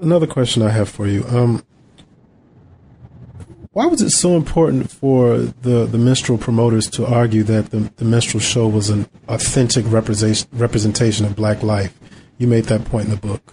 another 0.00 0.26
question 0.26 0.62
I 0.62 0.70
have 0.70 0.88
for 0.88 1.06
you. 1.06 1.24
Why 3.76 3.84
was 3.84 4.00
it 4.00 4.08
so 4.08 4.36
important 4.36 4.90
for 4.90 5.36
the, 5.36 5.84
the 5.84 5.98
minstrel 5.98 6.38
promoters 6.38 6.88
to 6.92 7.04
argue 7.04 7.42
that 7.42 7.72
the, 7.72 7.92
the 7.96 8.06
minstrel 8.06 8.40
show 8.40 8.66
was 8.66 8.88
an 8.88 9.06
authentic 9.28 9.84
representation, 9.88 10.48
representation 10.54 11.26
of 11.26 11.36
black 11.36 11.62
life? 11.62 11.92
You 12.38 12.46
made 12.46 12.64
that 12.64 12.86
point 12.86 13.04
in 13.04 13.10
the 13.10 13.18
book. 13.18 13.52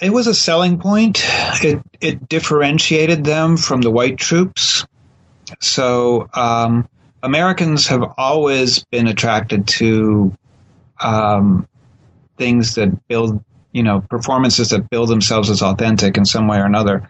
It 0.00 0.08
was 0.08 0.26
a 0.26 0.32
selling 0.34 0.78
point. 0.78 1.22
It 1.62 1.82
it 2.00 2.26
differentiated 2.30 3.24
them 3.24 3.58
from 3.58 3.82
the 3.82 3.90
white 3.90 4.16
troupes. 4.16 4.86
So 5.60 6.30
um, 6.32 6.88
Americans 7.22 7.88
have 7.88 8.14
always 8.16 8.84
been 8.84 9.06
attracted 9.06 9.68
to 9.68 10.34
um, 10.98 11.68
things 12.38 12.74
that 12.76 13.06
build 13.06 13.44
you 13.72 13.82
know 13.82 14.00
performances 14.00 14.70
that 14.70 14.88
build 14.88 15.10
themselves 15.10 15.50
as 15.50 15.60
authentic 15.60 16.16
in 16.16 16.24
some 16.24 16.48
way 16.48 16.58
or 16.58 16.64
another. 16.64 17.06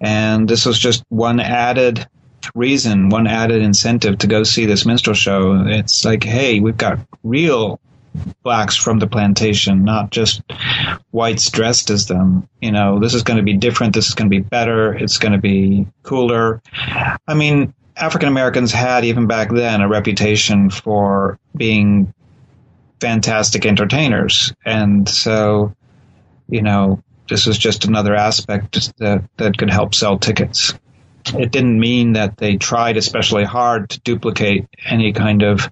And 0.00 0.48
this 0.48 0.66
was 0.66 0.78
just 0.78 1.04
one 1.08 1.40
added 1.40 2.06
reason, 2.54 3.08
one 3.08 3.26
added 3.26 3.62
incentive 3.62 4.18
to 4.18 4.26
go 4.26 4.42
see 4.42 4.66
this 4.66 4.84
minstrel 4.84 5.14
show. 5.14 5.64
It's 5.66 6.04
like, 6.04 6.24
hey, 6.24 6.60
we've 6.60 6.76
got 6.76 6.98
real 7.22 7.80
blacks 8.42 8.76
from 8.76 8.98
the 8.98 9.06
plantation, 9.06 9.84
not 9.84 10.10
just 10.10 10.42
whites 11.10 11.50
dressed 11.50 11.90
as 11.90 12.06
them. 12.06 12.48
You 12.60 12.72
know, 12.72 13.00
this 13.00 13.14
is 13.14 13.22
going 13.22 13.38
to 13.38 13.42
be 13.42 13.54
different. 13.56 13.94
This 13.94 14.08
is 14.08 14.14
going 14.14 14.30
to 14.30 14.36
be 14.36 14.42
better. 14.42 14.94
It's 14.94 15.18
going 15.18 15.32
to 15.32 15.38
be 15.38 15.86
cooler. 16.02 16.60
I 17.26 17.34
mean, 17.34 17.74
African 17.96 18.28
Americans 18.28 18.72
had 18.72 19.04
even 19.04 19.26
back 19.26 19.50
then 19.50 19.80
a 19.80 19.88
reputation 19.88 20.70
for 20.70 21.38
being 21.56 22.12
fantastic 23.00 23.66
entertainers. 23.66 24.52
And 24.64 25.08
so 25.08 25.74
you 26.48 26.62
know, 26.62 27.02
this 27.28 27.46
was 27.46 27.58
just 27.58 27.84
another 27.84 28.14
aspect 28.14 28.96
that, 28.98 29.24
that 29.36 29.56
could 29.56 29.70
help 29.70 29.94
sell 29.94 30.18
tickets. 30.18 30.74
It 31.34 31.50
didn't 31.50 31.80
mean 31.80 32.12
that 32.12 32.36
they 32.36 32.56
tried 32.56 32.96
especially 32.96 33.44
hard 33.44 33.90
to 33.90 34.00
duplicate 34.00 34.66
any 34.84 35.12
kind 35.12 35.42
of 35.42 35.70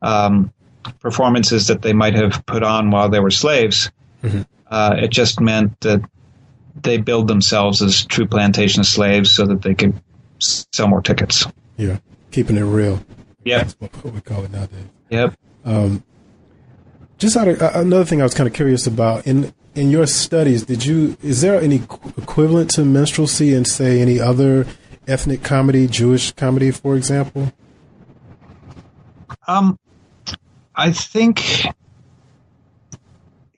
um, 0.00 0.52
performances 1.00 1.66
that 1.66 1.82
they 1.82 1.92
might 1.92 2.14
have 2.14 2.44
put 2.46 2.62
on 2.62 2.90
while 2.90 3.10
they 3.10 3.20
were 3.20 3.30
slaves. 3.30 3.90
Mm-hmm. 4.22 4.42
Uh, 4.66 4.96
it 4.98 5.08
just 5.10 5.40
meant 5.40 5.78
that 5.80 6.00
they 6.80 6.96
build 6.96 7.28
themselves 7.28 7.82
as 7.82 8.06
true 8.06 8.26
plantation 8.26 8.84
slaves 8.84 9.30
so 9.32 9.44
that 9.46 9.60
they 9.62 9.74
could 9.74 10.00
sell 10.38 10.88
more 10.88 11.02
tickets. 11.02 11.46
Yeah, 11.76 11.98
keeping 12.30 12.56
it 12.56 12.62
real. 12.62 13.04
Yeah, 13.44 13.64
that's 13.64 13.74
what 13.74 14.14
we 14.14 14.20
call 14.20 14.44
it 14.44 14.50
nowadays. 14.50 14.86
Yep. 15.10 15.34
Um, 15.64 16.04
just 17.18 17.36
out 17.36 17.48
of, 17.48 17.60
uh, 17.60 17.72
another 17.74 18.04
thing 18.04 18.20
I 18.20 18.24
was 18.24 18.34
kind 18.34 18.46
of 18.46 18.54
curious 18.54 18.86
about 18.86 19.26
in 19.26 19.52
in 19.74 19.90
your 19.90 20.06
studies, 20.06 20.64
did 20.64 20.84
you 20.84 21.16
is 21.22 21.40
there 21.40 21.60
any 21.60 21.76
equivalent 22.16 22.70
to 22.70 22.82
minstrelsy 22.82 23.54
in 23.54 23.64
say 23.64 24.00
any 24.00 24.20
other 24.20 24.66
ethnic 25.06 25.42
comedy, 25.42 25.86
Jewish 25.86 26.32
comedy, 26.32 26.70
for 26.70 26.96
example? 26.96 27.52
Um, 29.46 29.78
I 30.74 30.92
think 30.92 31.66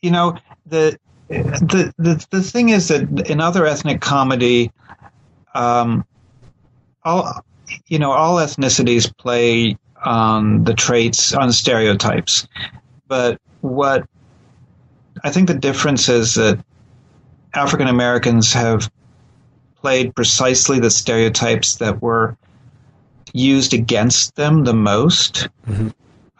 you 0.00 0.10
know 0.10 0.36
the 0.66 0.98
the 1.28 1.92
the 1.98 2.26
the 2.30 2.42
thing 2.42 2.70
is 2.70 2.88
that 2.88 3.28
in 3.30 3.40
other 3.40 3.66
ethnic 3.66 4.00
comedy, 4.00 4.70
um, 5.54 6.04
all 7.04 7.42
you 7.86 7.98
know, 7.98 8.12
all 8.12 8.36
ethnicities 8.36 9.14
play 9.16 9.76
on 10.04 10.64
the 10.64 10.74
traits 10.74 11.32
on 11.32 11.52
stereotypes, 11.52 12.46
but 13.06 13.40
what 13.60 14.06
I 15.22 15.30
think 15.30 15.48
the 15.48 15.54
difference 15.54 16.08
is 16.08 16.34
that 16.34 16.64
African 17.54 17.88
Americans 17.88 18.52
have 18.52 18.90
played 19.76 20.14
precisely 20.14 20.80
the 20.80 20.90
stereotypes 20.90 21.76
that 21.76 22.00
were 22.00 22.36
used 23.32 23.74
against 23.74 24.36
them 24.36 24.64
the 24.64 24.74
most, 24.74 25.48
mm-hmm. 25.66 25.88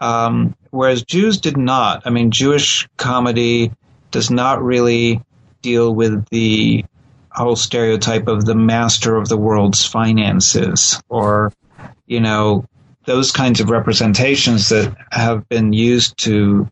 um, 0.02 0.54
whereas 0.70 1.02
Jews 1.02 1.38
did 1.38 1.56
not. 1.56 2.02
I 2.06 2.10
mean, 2.10 2.30
Jewish 2.30 2.88
comedy 2.96 3.72
does 4.10 4.30
not 4.30 4.62
really 4.62 5.22
deal 5.62 5.94
with 5.94 6.26
the 6.28 6.84
whole 7.30 7.56
stereotype 7.56 8.28
of 8.28 8.44
the 8.44 8.54
master 8.54 9.16
of 9.16 9.28
the 9.28 9.36
world's 9.36 9.84
finances 9.84 11.02
or, 11.08 11.52
you 12.06 12.20
know, 12.20 12.66
those 13.06 13.32
kinds 13.32 13.60
of 13.60 13.70
representations 13.70 14.68
that 14.68 14.94
have 15.10 15.48
been 15.48 15.72
used 15.72 16.16
to 16.18 16.68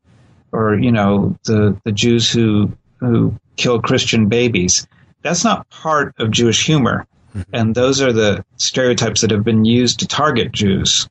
or 0.53 0.75
you 0.75 0.93
know 0.93 1.37
the 1.45 1.79
the 1.85 1.93
Jews 1.93 2.31
who 2.31 2.73
who 2.99 3.35
kill 3.57 3.81
Christian 3.81 4.29
babies. 4.29 4.87
That's 5.23 5.45
not 5.45 5.69
part 5.71 6.15
of 6.19 6.31
Jewish 6.31 6.65
humor, 6.65 7.07
mm-hmm. 7.35 7.55
and 7.55 7.75
those 7.75 8.01
are 8.01 8.13
the 8.13 8.45
stereotypes 8.57 9.21
that 9.21 9.31
have 9.31 9.45
been 9.45 9.65
used 9.65 10.01
to 10.01 10.09
target 10.09 10.53
Jews. 10.53 11.09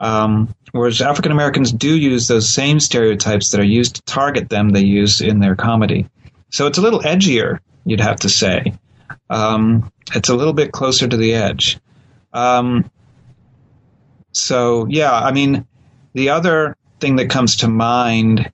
Um, 0.00 0.54
whereas 0.72 1.00
African 1.00 1.32
Americans 1.32 1.72
do 1.72 1.96
use 1.96 2.28
those 2.28 2.48
same 2.48 2.78
stereotypes 2.78 3.50
that 3.50 3.60
are 3.60 3.64
used 3.64 3.96
to 3.96 4.02
target 4.02 4.48
them, 4.48 4.70
they 4.70 4.84
use 4.84 5.20
in 5.20 5.40
their 5.40 5.56
comedy. 5.56 6.08
So 6.50 6.66
it's 6.66 6.78
a 6.78 6.82
little 6.82 7.00
edgier, 7.00 7.58
you'd 7.84 8.00
have 8.00 8.20
to 8.20 8.28
say. 8.28 8.74
Um, 9.28 9.92
it's 10.14 10.28
a 10.28 10.36
little 10.36 10.52
bit 10.52 10.72
closer 10.72 11.06
to 11.06 11.16
the 11.16 11.34
edge. 11.34 11.78
Um, 12.32 12.90
so, 14.32 14.86
yeah, 14.88 15.12
I 15.12 15.32
mean, 15.32 15.66
the 16.14 16.30
other 16.30 16.76
thing 17.00 17.16
that 17.16 17.30
comes 17.30 17.56
to 17.56 17.68
mind 17.68 18.52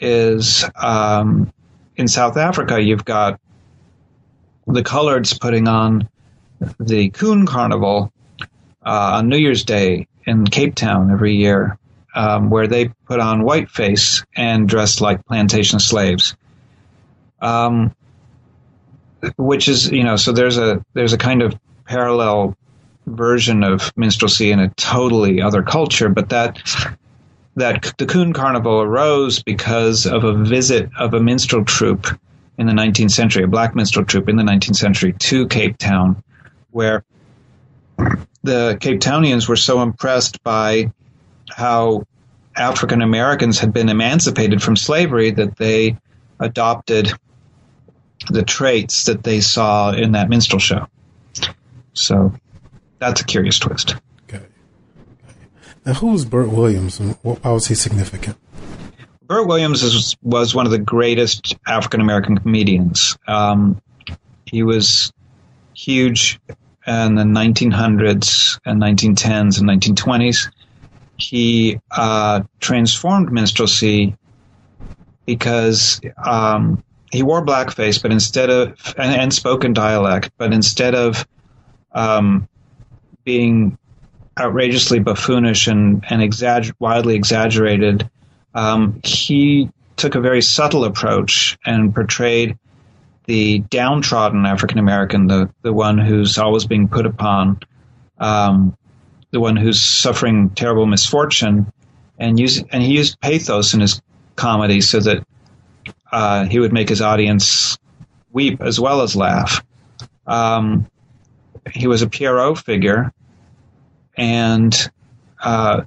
is 0.00 0.64
um, 0.80 1.52
in 1.96 2.08
South 2.08 2.36
Africa, 2.36 2.80
you've 2.80 3.04
got 3.04 3.40
the 4.66 4.82
coloreds 4.82 5.38
putting 5.40 5.68
on 5.68 6.08
the 6.80 7.10
Coon 7.10 7.46
Carnival 7.46 8.12
uh, 8.84 9.18
on 9.18 9.28
New 9.28 9.36
Year's 9.36 9.64
Day 9.64 10.06
in 10.24 10.46
Cape 10.46 10.74
Town 10.74 11.10
every 11.10 11.34
year, 11.34 11.78
um, 12.14 12.50
where 12.50 12.66
they 12.66 12.88
put 13.06 13.20
on 13.20 13.42
whiteface 13.42 14.24
and 14.34 14.68
dress 14.68 15.00
like 15.00 15.24
plantation 15.26 15.78
slaves. 15.78 16.36
Um, 17.40 17.94
which 19.36 19.68
is, 19.68 19.90
you 19.90 20.04
know, 20.04 20.16
so 20.16 20.32
there's 20.32 20.58
a 20.58 20.84
there's 20.94 21.12
a 21.12 21.18
kind 21.18 21.42
of 21.42 21.58
parallel 21.84 22.56
version 23.06 23.62
of 23.62 23.92
minstrelsy 23.96 24.50
in 24.50 24.58
a 24.58 24.68
totally 24.70 25.40
other 25.40 25.62
culture, 25.62 26.08
but 26.08 26.30
that 26.30 26.58
that 27.56 27.94
the 27.98 28.06
Coon 28.06 28.32
Carnival 28.32 28.80
arose 28.82 29.42
because 29.42 30.06
of 30.06 30.24
a 30.24 30.34
visit 30.34 30.90
of 30.98 31.14
a 31.14 31.20
minstrel 31.20 31.64
troupe 31.64 32.06
in 32.58 32.66
the 32.66 32.72
19th 32.72 33.10
century, 33.10 33.44
a 33.44 33.48
black 33.48 33.74
minstrel 33.74 34.04
troupe 34.04 34.28
in 34.28 34.36
the 34.36 34.42
19th 34.42 34.76
century 34.76 35.14
to 35.14 35.46
Cape 35.48 35.76
Town, 35.78 36.22
where 36.70 37.04
the 38.42 38.76
Cape 38.80 39.00
Townians 39.00 39.48
were 39.48 39.56
so 39.56 39.82
impressed 39.82 40.42
by 40.42 40.92
how 41.50 42.04
African 42.56 43.02
Americans 43.02 43.58
had 43.58 43.72
been 43.72 43.88
emancipated 43.88 44.62
from 44.62 44.76
slavery 44.76 45.30
that 45.32 45.56
they 45.56 45.96
adopted 46.40 47.12
the 48.30 48.42
traits 48.42 49.04
that 49.04 49.22
they 49.22 49.40
saw 49.40 49.92
in 49.92 50.12
that 50.12 50.28
minstrel 50.28 50.58
show. 50.58 50.86
So 51.94 52.32
that's 52.98 53.20
a 53.20 53.24
curious 53.24 53.58
twist. 53.58 53.96
Now, 55.86 55.94
who 55.94 56.08
was 56.08 56.24
Bert 56.24 56.48
Williams 56.48 56.98
and 56.98 57.16
why 57.22 57.52
was 57.52 57.68
he 57.68 57.76
significant? 57.76 58.36
Bert 59.22 59.46
Williams 59.46 59.84
is, 59.84 60.16
was 60.20 60.52
one 60.52 60.66
of 60.66 60.72
the 60.72 60.78
greatest 60.78 61.56
African 61.64 62.00
American 62.00 62.36
comedians. 62.38 63.16
Um, 63.28 63.80
he 64.46 64.64
was 64.64 65.12
huge 65.74 66.40
in 66.86 67.14
the 67.14 67.22
1900s 67.22 68.58
and 68.66 68.82
1910s 68.82 69.60
and 69.60 69.68
1920s. 69.68 70.52
He 71.18 71.78
uh, 71.92 72.42
transformed 72.58 73.30
minstrelsy 73.30 74.16
because 75.24 76.00
um, 76.24 76.82
he 77.12 77.22
wore 77.22 77.44
blackface, 77.44 78.02
but 78.02 78.10
instead 78.10 78.50
of 78.50 78.94
and, 78.98 79.20
and 79.20 79.32
spoken 79.32 79.72
dialect, 79.72 80.32
but 80.36 80.52
instead 80.52 80.96
of 80.96 81.26
um, 81.92 82.48
being 83.24 83.78
outrageously 84.38 85.00
buffoonish 85.00 85.66
and, 85.66 86.04
and 86.10 86.22
exagger- 86.22 86.74
wildly 86.78 87.14
exaggerated, 87.14 88.08
um, 88.54 89.00
he 89.04 89.70
took 89.96 90.14
a 90.14 90.20
very 90.20 90.42
subtle 90.42 90.84
approach 90.84 91.58
and 91.64 91.94
portrayed 91.94 92.58
the 93.26 93.60
downtrodden 93.70 94.46
African 94.46 94.78
American, 94.78 95.26
the 95.26 95.50
the 95.62 95.72
one 95.72 95.98
who's 95.98 96.38
always 96.38 96.64
being 96.64 96.88
put 96.88 97.06
upon, 97.06 97.58
um, 98.18 98.76
the 99.32 99.40
one 99.40 99.56
who's 99.56 99.80
suffering 99.80 100.50
terrible 100.50 100.86
misfortune, 100.86 101.72
and 102.18 102.38
use 102.38 102.62
and 102.70 102.82
he 102.82 102.96
used 102.96 103.20
pathos 103.20 103.74
in 103.74 103.80
his 103.80 104.00
comedy 104.36 104.80
so 104.80 105.00
that 105.00 105.26
uh, 106.12 106.44
he 106.44 106.60
would 106.60 106.72
make 106.72 106.88
his 106.88 107.02
audience 107.02 107.78
weep 108.32 108.62
as 108.62 108.78
well 108.78 109.00
as 109.00 109.16
laugh. 109.16 109.64
Um, 110.26 110.86
he 111.72 111.88
was 111.88 112.02
a 112.02 112.08
Pierrot 112.08 112.58
figure, 112.58 113.12
and 114.16 114.90
uh, 115.40 115.82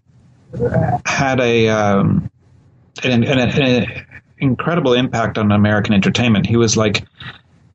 had 1.06 1.40
a 1.40 1.70
um, 1.70 2.32
an, 3.04 3.24
an, 3.24 3.40
an, 3.40 4.06
incredible 4.42 4.94
impact 4.94 5.38
on 5.38 5.52
American 5.52 5.94
entertainment. 5.94 6.46
He 6.46 6.56
was 6.56 6.78
like, 6.78 7.06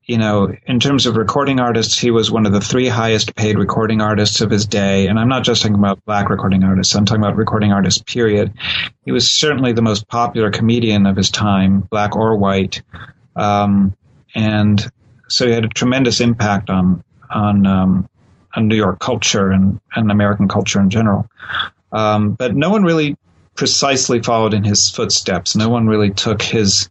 you 0.06 0.18
know, 0.18 0.54
in 0.66 0.80
terms 0.80 1.06
of 1.06 1.16
recording 1.16 1.60
artists, 1.60 1.98
he 1.98 2.10
was 2.10 2.30
one 2.30 2.46
of 2.46 2.52
the 2.52 2.60
three 2.60 2.88
highest 2.88 3.34
paid 3.34 3.58
recording 3.58 4.00
artists 4.00 4.40
of 4.40 4.50
his 4.50 4.66
day. 4.66 5.06
And 5.06 5.18
I'm 5.18 5.28
not 5.28 5.44
just 5.44 5.62
talking 5.62 5.76
about 5.76 6.04
black 6.04 6.28
recording 6.28 6.64
artists, 6.64 6.94
I'm 6.94 7.04
talking 7.04 7.22
about 7.22 7.36
recording 7.36 7.72
artists, 7.72 8.02
period. 8.02 8.52
He 9.04 9.12
was 9.12 9.30
certainly 9.30 9.72
the 9.72 9.82
most 9.82 10.08
popular 10.08 10.50
comedian 10.50 11.06
of 11.06 11.16
his 11.16 11.30
time, 11.30 11.80
black 11.80 12.16
or 12.16 12.36
white. 12.36 12.82
Um, 13.36 13.94
and 14.34 14.90
so 15.28 15.46
he 15.46 15.52
had 15.52 15.64
a 15.64 15.68
tremendous 15.68 16.20
impact 16.20 16.70
on, 16.70 17.02
on, 17.30 17.66
um, 17.66 18.08
on 18.56 18.68
New 18.68 18.76
York 18.76 19.00
culture 19.00 19.50
and, 19.50 19.80
and 19.94 20.10
American 20.10 20.48
culture 20.48 20.80
in 20.80 20.90
general. 20.90 21.28
Um, 21.92 22.32
but 22.32 22.54
no 22.54 22.70
one 22.70 22.82
really 22.82 23.16
precisely 23.54 24.20
followed 24.20 24.54
in 24.54 24.64
his 24.64 24.90
footsteps. 24.90 25.54
No 25.56 25.68
one 25.68 25.86
really 25.86 26.10
took 26.10 26.42
his 26.42 26.88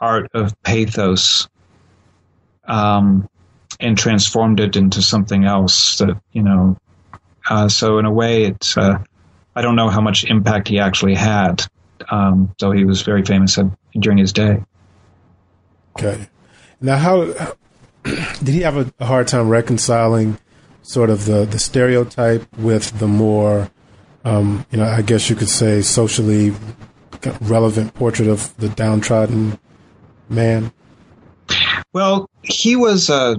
art 0.00 0.30
of 0.34 0.60
pathos 0.62 1.48
um, 2.64 3.28
and 3.80 3.98
transformed 3.98 4.60
it 4.60 4.76
into 4.76 5.02
something 5.02 5.44
else 5.44 5.98
that 5.98 6.20
you 6.32 6.42
know. 6.42 6.78
Uh, 7.48 7.68
so 7.68 7.98
in 7.98 8.04
a 8.04 8.12
way, 8.12 8.44
it's 8.44 8.76
uh, 8.76 8.98
I 9.54 9.62
don't 9.62 9.76
know 9.76 9.88
how 9.88 10.00
much 10.00 10.24
impact 10.24 10.68
he 10.68 10.78
actually 10.78 11.14
had, 11.14 11.64
um, 12.10 12.54
though 12.58 12.72
he 12.72 12.84
was 12.84 13.02
very 13.02 13.24
famous 13.24 13.58
during 13.98 14.18
his 14.18 14.32
day. 14.32 14.62
Okay, 15.98 16.28
now 16.80 16.96
how 16.96 17.24
did 18.04 18.48
he 18.54 18.60
have 18.60 18.92
a 19.00 19.04
hard 19.04 19.28
time 19.28 19.48
reconciling 19.48 20.38
sort 20.86 21.10
of 21.10 21.24
the 21.24 21.44
the 21.44 21.58
stereotype 21.58 22.46
with 22.56 22.98
the 22.98 23.08
more 23.08 23.70
um, 24.26 24.66
you 24.72 24.78
know, 24.78 24.84
I 24.84 25.02
guess 25.02 25.30
you 25.30 25.36
could 25.36 25.48
say 25.48 25.82
socially 25.82 26.52
relevant 27.40 27.94
portrait 27.94 28.28
of 28.28 28.56
the 28.56 28.68
downtrodden 28.68 29.58
man? 30.28 30.72
Well, 31.92 32.28
he 32.42 32.74
was 32.74 33.08
a 33.08 33.36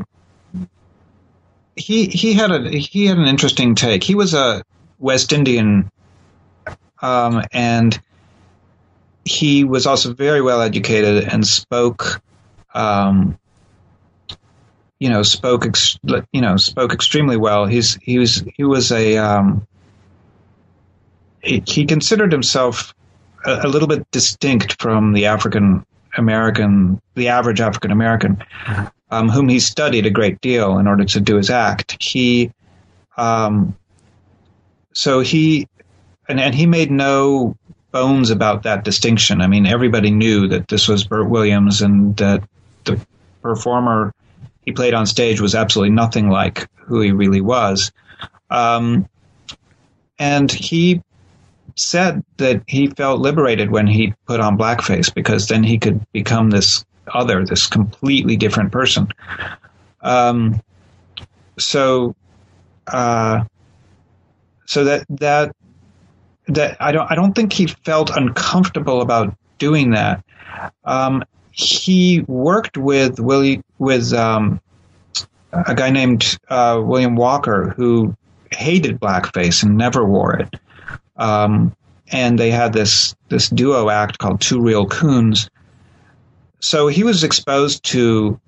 he 1.76 2.06
he 2.06 2.34
had 2.34 2.52
a 2.52 2.70
he 2.70 3.06
had 3.06 3.18
an 3.18 3.28
interesting 3.28 3.76
take. 3.76 4.02
He 4.02 4.16
was 4.16 4.34
a 4.34 4.64
West 4.98 5.34
Indian, 5.34 5.92
um, 7.02 7.44
and 7.52 8.00
he 9.26 9.66
was 9.66 9.86
also 9.86 10.14
very 10.14 10.42
well 10.42 10.62
educated 10.62 11.26
and 11.26 11.46
spoke, 11.46 12.22
um, 12.74 13.38
you 15.00 15.10
know, 15.10 15.24
spoke 15.24 15.66
ex- 15.66 16.00
you 16.32 16.42
know 16.42 16.58
spoke 16.58 16.94
extremely 16.94 17.38
well. 17.38 17.66
He's 17.66 17.96
he 18.02 18.20
was 18.20 18.44
he 18.56 18.64
was 18.64 18.92
a 18.92 19.18
um, 19.18 19.68
he 21.42 21.86
considered 21.86 22.32
himself 22.32 22.94
a, 23.46 23.62
a 23.64 23.68
little 23.68 23.88
bit 23.88 24.10
distinct 24.12 24.82
from 24.82 25.14
the 25.14 25.26
African 25.26 25.86
American, 26.18 27.02
the 27.16 27.30
average 27.30 27.62
African 27.62 27.92
American, 27.92 28.44
um, 29.12 29.30
whom 29.30 29.48
he 29.48 29.60
studied 29.60 30.06
a 30.06 30.10
great 30.10 30.42
deal 30.42 30.80
in 30.80 30.88
order 30.88 31.06
to 31.06 31.20
do 31.20 31.36
his 31.36 31.50
act. 31.50 31.98
He, 32.02 32.52
um, 33.18 33.78
so 34.94 35.20
he, 35.20 35.68
and, 36.28 36.40
and 36.40 36.56
he 36.56 36.66
made 36.66 36.92
no 36.92 37.56
bones 37.92 38.32
about 38.32 38.64
that 38.64 38.84
distinction. 38.84 39.42
I 39.42 39.48
mean, 39.48 39.66
everybody 39.66 40.12
knew 40.12 40.48
that 40.48 40.68
this 40.68 40.88
was 40.88 41.04
Bert 41.04 41.30
Williams 41.30 41.82
and 41.82 42.18
that 42.18 42.44
the 42.84 43.00
performer 43.42 44.14
he 44.68 44.74
played 44.74 44.94
on 44.94 45.06
stage 45.06 45.40
was 45.40 45.56
absolutely 45.56 45.96
nothing 45.96 46.30
like 46.30 46.68
who 46.76 47.00
he 47.00 47.14
really 47.14 47.40
was. 47.40 47.90
Um, 48.50 49.08
and 50.20 50.52
he 50.52 51.02
said 51.76 52.22
that 52.36 52.64
he 52.68 52.88
felt 52.88 53.22
liberated 53.22 53.72
when 53.72 53.88
he 53.88 54.14
put 54.26 54.42
on 54.42 54.58
blackface 54.58 55.14
because 55.14 55.48
then 55.48 55.64
he 55.64 55.78
could 55.78 56.06
become 56.12 56.50
this 56.50 56.84
other, 57.14 57.46
this 57.46 57.66
completely 57.66 58.36
different 58.36 58.74
person. 58.74 59.08
Um, 60.02 60.62
so, 61.58 62.14
uh, 62.88 63.46
so 64.66 64.84
that 64.84 65.06
that 65.12 65.56
that 66.50 66.76
I 66.82 66.92
don't 66.92 67.10
I 67.10 67.16
don't 67.16 67.34
think 67.34 67.54
he 67.54 67.68
felt 67.68 68.10
uncomfortable 68.10 69.02
about 69.02 69.34
doing 69.60 69.92
that. 69.92 70.26
Um, 70.84 71.24
he 71.58 72.22
worked 72.28 72.78
with 72.78 73.20
Willie 73.20 73.64
with 73.80 74.14
um, 74.14 74.62
a 75.52 75.74
guy 75.74 75.90
named 75.90 76.38
uh, 76.50 76.82
William 76.84 77.16
Walker 77.16 77.74
who 77.76 78.16
hated 78.52 79.00
blackface 79.00 79.64
and 79.64 79.76
never 79.76 80.06
wore 80.06 80.38
it. 80.38 80.56
Um, 81.18 81.76
and 82.12 82.38
they 82.38 82.52
had 82.52 82.74
this 82.74 83.16
this 83.28 83.50
duo 83.50 83.90
act 83.90 84.20
called 84.20 84.40
Two 84.40 84.62
Real 84.62 84.86
Coons. 84.86 85.50
So 86.60 86.88
he 86.88 87.04
was 87.04 87.24
exposed 87.24 87.84
to 87.86 88.40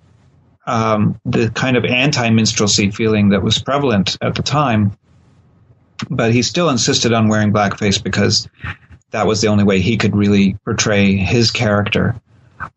um, 0.67 1.19
the 1.25 1.49
kind 1.49 1.77
of 1.77 1.85
anti 1.85 2.29
minstrelsy 2.29 2.91
feeling 2.91 3.29
that 3.29 3.41
was 3.41 3.57
prevalent 3.57 4.17
at 4.21 4.35
the 4.35 4.43
time, 4.43 4.95
but 6.11 6.31
he 6.31 6.43
still 6.43 6.69
insisted 6.69 7.11
on 7.11 7.27
wearing 7.27 7.51
blackface 7.51 8.01
because 8.01 8.47
that 9.09 9.25
was 9.25 9.41
the 9.41 9.47
only 9.47 9.63
way 9.63 9.81
he 9.81 9.97
could 9.97 10.15
really 10.15 10.53
portray 10.63 11.15
his 11.15 11.49
character. 11.49 12.15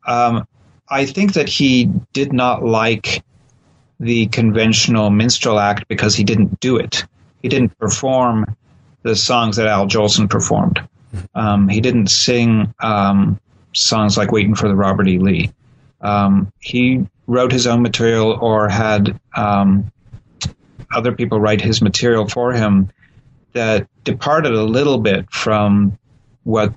Um, 0.07 0.47
I 0.89 1.07
think 1.07 1.35
that 1.35 1.49
he 1.49 1.91
did 2.13 2.33
not 2.33 2.65
like 2.65 3.23
the 3.99 4.27
conventional 4.27 5.11
minstrel 5.11 5.59
act 5.59 5.89
because 5.89 6.15
he 6.15 6.25
didn't 6.25 6.61
do 6.61 6.77
it. 6.77 7.05
He 7.41 7.49
didn't 7.49 7.79
perform 7.79 8.57
the 9.03 9.17
songs 9.17 9.57
that 9.57 9.67
Al 9.67 9.87
Jolson 9.87 10.29
performed. 10.29 10.81
Um, 11.35 11.69
he 11.69 11.81
didn't 11.81 12.09
sing 12.09 12.75
um, 12.81 13.41
songs 13.75 14.17
like 14.17 14.33
"Waiting 14.33 14.55
for 14.55 14.69
the 14.69 14.75
Robert 14.75 15.09
E. 15.09 15.19
Lee." 15.19 15.53
Um, 16.01 16.53
he 16.61 17.07
wrote 17.27 17.53
his 17.53 17.67
own 17.67 17.83
material 17.83 18.33
or 18.41 18.69
had 18.69 19.19
um, 19.37 19.91
other 20.93 21.13
people 21.13 21.41
write 21.41 21.61
his 21.61 21.81
material 21.81 22.29
for 22.29 22.53
him 22.53 22.91
that 23.53 23.87
departed 24.05 24.53
a 24.53 24.65
little 24.65 24.99
bit 24.99 25.31
from 25.31 25.99
what 26.45 26.73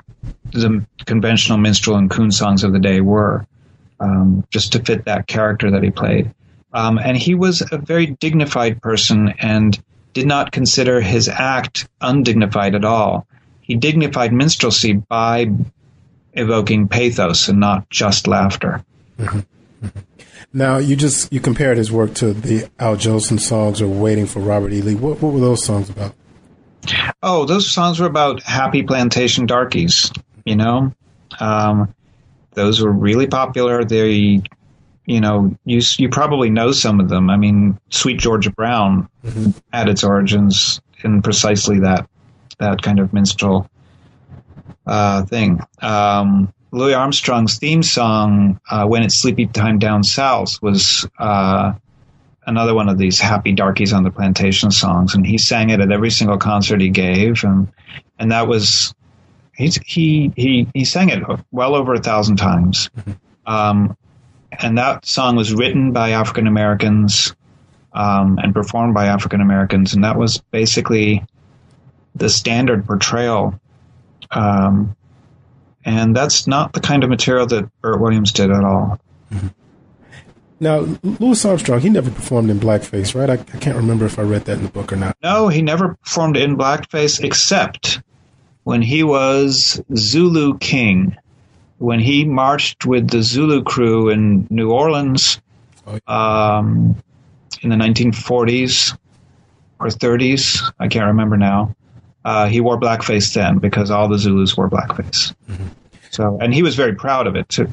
the 0.51 0.85
conventional 1.05 1.57
minstrel 1.57 1.97
and 1.97 2.09
coon 2.09 2.31
songs 2.31 2.63
of 2.63 2.73
the 2.73 2.79
day 2.79 3.01
were, 3.01 3.45
um, 3.99 4.45
just 4.49 4.73
to 4.73 4.79
fit 4.83 5.05
that 5.05 5.27
character 5.27 5.71
that 5.71 5.83
he 5.83 5.91
played. 5.91 6.33
Um, 6.73 6.97
and 6.97 7.15
he 7.15 7.35
was 7.35 7.63
a 7.71 7.77
very 7.77 8.07
dignified 8.07 8.81
person 8.81 9.33
and 9.39 9.81
did 10.13 10.27
not 10.27 10.51
consider 10.51 11.01
his 11.01 11.29
act 11.29 11.87
undignified 12.01 12.75
at 12.75 12.85
all. 12.85 13.27
He 13.61 13.75
dignified 13.75 14.33
minstrelsy 14.33 14.93
by 14.93 15.49
evoking 16.33 16.87
pathos 16.87 17.47
and 17.47 17.59
not 17.59 17.89
just 17.89 18.27
laughter. 18.27 18.83
Mm-hmm. 19.17 19.39
Mm-hmm. 19.85 19.99
Now 20.53 20.77
you 20.77 20.95
just 20.95 21.31
you 21.33 21.39
compared 21.39 21.77
his 21.77 21.91
work 21.91 22.13
to 22.15 22.33
the 22.33 22.69
Al 22.79 22.95
Jolson 22.95 23.39
songs 23.39 23.81
or 23.81 23.87
Waiting 23.87 24.25
for 24.25 24.39
Robert 24.39 24.71
E. 24.71 24.81
Lee. 24.81 24.95
What, 24.95 25.21
what 25.21 25.33
were 25.33 25.39
those 25.39 25.63
songs 25.63 25.89
about? 25.89 26.13
Oh, 27.23 27.45
those 27.45 27.71
songs 27.71 27.99
were 27.99 28.07
about 28.07 28.43
happy 28.43 28.83
plantation 28.83 29.45
darkies. 29.45 30.11
You 30.45 30.55
know, 30.55 30.93
um, 31.39 31.93
those 32.53 32.81
were 32.81 32.91
really 32.91 33.27
popular. 33.27 33.83
They, 33.83 34.41
you 35.05 35.21
know, 35.21 35.55
you 35.65 35.81
you 35.97 36.09
probably 36.09 36.49
know 36.49 36.71
some 36.71 36.99
of 36.99 37.09
them. 37.09 37.29
I 37.29 37.37
mean, 37.37 37.79
Sweet 37.89 38.19
Georgia 38.19 38.51
Brown 38.51 39.09
mm-hmm. 39.23 39.51
had 39.73 39.89
its 39.89 40.03
origins 40.03 40.81
in 41.03 41.21
precisely 41.21 41.79
that 41.79 42.07
that 42.59 42.81
kind 42.81 42.99
of 42.99 43.13
minstrel 43.13 43.69
uh, 44.85 45.23
thing. 45.25 45.59
Um, 45.81 46.53
Louis 46.71 46.93
Armstrong's 46.93 47.57
theme 47.57 47.83
song, 47.83 48.59
uh, 48.69 48.85
"When 48.85 49.03
It's 49.03 49.15
Sleepy 49.15 49.47
Time 49.47 49.79
Down 49.79 50.03
South," 50.03 50.61
was 50.61 51.07
uh, 51.19 51.73
another 52.45 52.73
one 52.73 52.89
of 52.89 52.97
these 52.97 53.19
happy 53.19 53.51
darkies 53.51 53.93
on 53.93 54.03
the 54.03 54.11
plantation 54.11 54.71
songs, 54.71 55.15
and 55.15 55.25
he 55.25 55.37
sang 55.37 55.69
it 55.69 55.79
at 55.79 55.91
every 55.91 56.11
single 56.11 56.37
concert 56.37 56.81
he 56.81 56.89
gave, 56.89 57.43
and 57.43 57.71
and 58.19 58.31
that 58.31 58.47
was 58.47 58.93
he 59.55 59.71
he 59.85 60.33
he 60.35 60.67
he 60.73 60.85
sang 60.85 61.09
it 61.09 61.23
well 61.51 61.75
over 61.75 61.93
a 61.93 62.01
thousand 62.01 62.37
times, 62.37 62.89
mm-hmm. 62.97 63.11
um, 63.51 63.97
and 64.51 64.77
that 64.77 65.05
song 65.05 65.35
was 65.35 65.53
written 65.53 65.91
by 65.91 66.11
African 66.11 66.47
Americans 66.47 67.35
um, 67.93 68.37
and 68.41 68.53
performed 68.53 68.93
by 68.93 69.07
African 69.07 69.41
Americans, 69.41 69.93
and 69.93 70.03
that 70.03 70.17
was 70.17 70.37
basically 70.51 71.23
the 72.15 72.29
standard 72.29 72.85
portrayal. 72.85 73.59
Um, 74.31 74.95
and 75.83 76.15
that's 76.15 76.47
not 76.47 76.73
the 76.73 76.79
kind 76.79 77.03
of 77.03 77.09
material 77.09 77.45
that 77.45 77.69
Bert 77.81 78.01
Williams 78.01 78.31
did 78.31 78.49
at 78.49 78.63
all. 78.63 78.99
Mm-hmm. 79.31 79.47
Now, 80.65 80.79
Louis 81.03 81.45
Armstrong, 81.45 81.79
he 81.79 81.89
never 81.89 82.09
performed 82.09 82.49
in 82.49 82.59
blackface, 82.59 83.13
right? 83.13 83.29
I, 83.29 83.33
I, 83.33 83.59
can't 83.59 83.77
remember 83.77 84.03
if 84.03 84.17
I 84.17 84.23
read 84.23 84.45
that 84.45 84.57
in 84.57 84.63
the 84.63 84.71
book 84.71 84.91
or 84.91 84.95
not. 84.95 85.15
No, 85.21 85.47
he 85.47 85.61
never 85.61 85.93
performed 85.93 86.37
in 86.37 86.57
blackface 86.57 87.23
except 87.23 88.01
when 88.63 88.81
he 88.81 89.03
was 89.03 89.79
Zulu 89.95 90.57
King. 90.57 91.15
When 91.77 91.99
he 91.99 92.25
marched 92.25 92.83
with 92.83 93.11
the 93.11 93.21
Zulu 93.21 93.61
crew 93.61 94.09
in 94.09 94.47
New 94.49 94.71
Orleans 94.71 95.39
oh, 95.85 95.99
yeah. 96.07 96.57
um, 96.57 96.95
in 97.61 97.69
the 97.69 97.75
1940s 97.75 98.97
or 99.79 99.87
30s, 99.89 100.73
I 100.79 100.87
can't 100.87 101.05
remember 101.05 101.37
now. 101.37 101.75
Uh, 102.23 102.47
he 102.47 102.59
wore 102.59 102.79
blackface 102.79 103.31
then 103.35 103.59
because 103.59 103.91
all 103.91 104.07
the 104.07 104.17
Zulus 104.17 104.57
wore 104.57 104.67
blackface. 104.67 105.35
Mm-hmm. 105.47 105.67
So, 106.09 106.39
and 106.41 106.55
he 106.55 106.63
was 106.63 106.73
very 106.73 106.95
proud 106.95 107.27
of 107.27 107.35
it 107.35 107.49
too. 107.49 107.69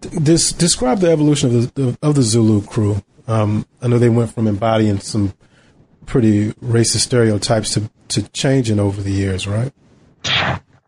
This 0.00 0.52
describe 0.52 0.98
the 0.98 1.10
evolution 1.10 1.56
of 1.56 1.74
the 1.74 1.98
of 2.02 2.14
the 2.14 2.22
Zulu 2.22 2.62
crew. 2.62 3.02
Um, 3.26 3.66
I 3.82 3.88
know 3.88 3.98
they 3.98 4.08
went 4.08 4.32
from 4.32 4.46
embodying 4.46 5.00
some 5.00 5.34
pretty 6.06 6.52
racist 6.54 7.00
stereotypes 7.00 7.74
to 7.74 7.90
to 8.08 8.28
changing 8.30 8.78
over 8.78 9.02
the 9.02 9.10
years, 9.10 9.46
right? 9.46 9.72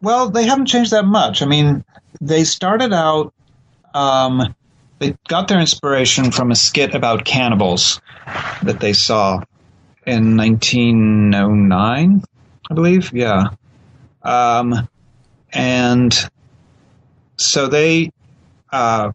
Well, 0.02 0.30
they 0.30 0.44
haven't 0.44 0.66
changed 0.66 0.92
that 0.92 1.04
much. 1.04 1.42
I 1.42 1.46
mean, 1.46 1.84
they 2.20 2.44
started 2.44 2.92
out. 2.92 3.34
Um, 3.94 4.54
they 4.98 5.16
got 5.28 5.48
their 5.48 5.60
inspiration 5.60 6.30
from 6.30 6.50
a 6.50 6.54
skit 6.54 6.94
about 6.94 7.24
cannibals 7.24 8.00
that 8.62 8.80
they 8.80 8.92
saw 8.92 9.42
in 10.06 10.36
1909, 10.36 12.22
I 12.70 12.74
believe. 12.74 13.12
Yeah. 13.12 13.48
Um, 14.22 14.88
and 15.52 16.30
so 17.36 17.66
they 17.66 18.12
uh, 18.72 19.12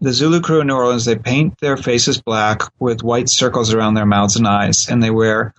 the 0.00 0.12
Zulu 0.12 0.40
crew 0.40 0.60
in 0.60 0.66
New 0.66 0.74
Orleans, 0.74 1.04
they 1.04 1.16
paint 1.16 1.58
their 1.60 1.76
faces 1.76 2.20
black 2.20 2.62
with 2.78 3.02
white 3.02 3.28
circles 3.28 3.74
around 3.74 3.94
their 3.94 4.06
mouths 4.06 4.36
and 4.36 4.46
eyes, 4.46 4.88
and 4.88 5.02
they 5.02 5.10
wear 5.10 5.54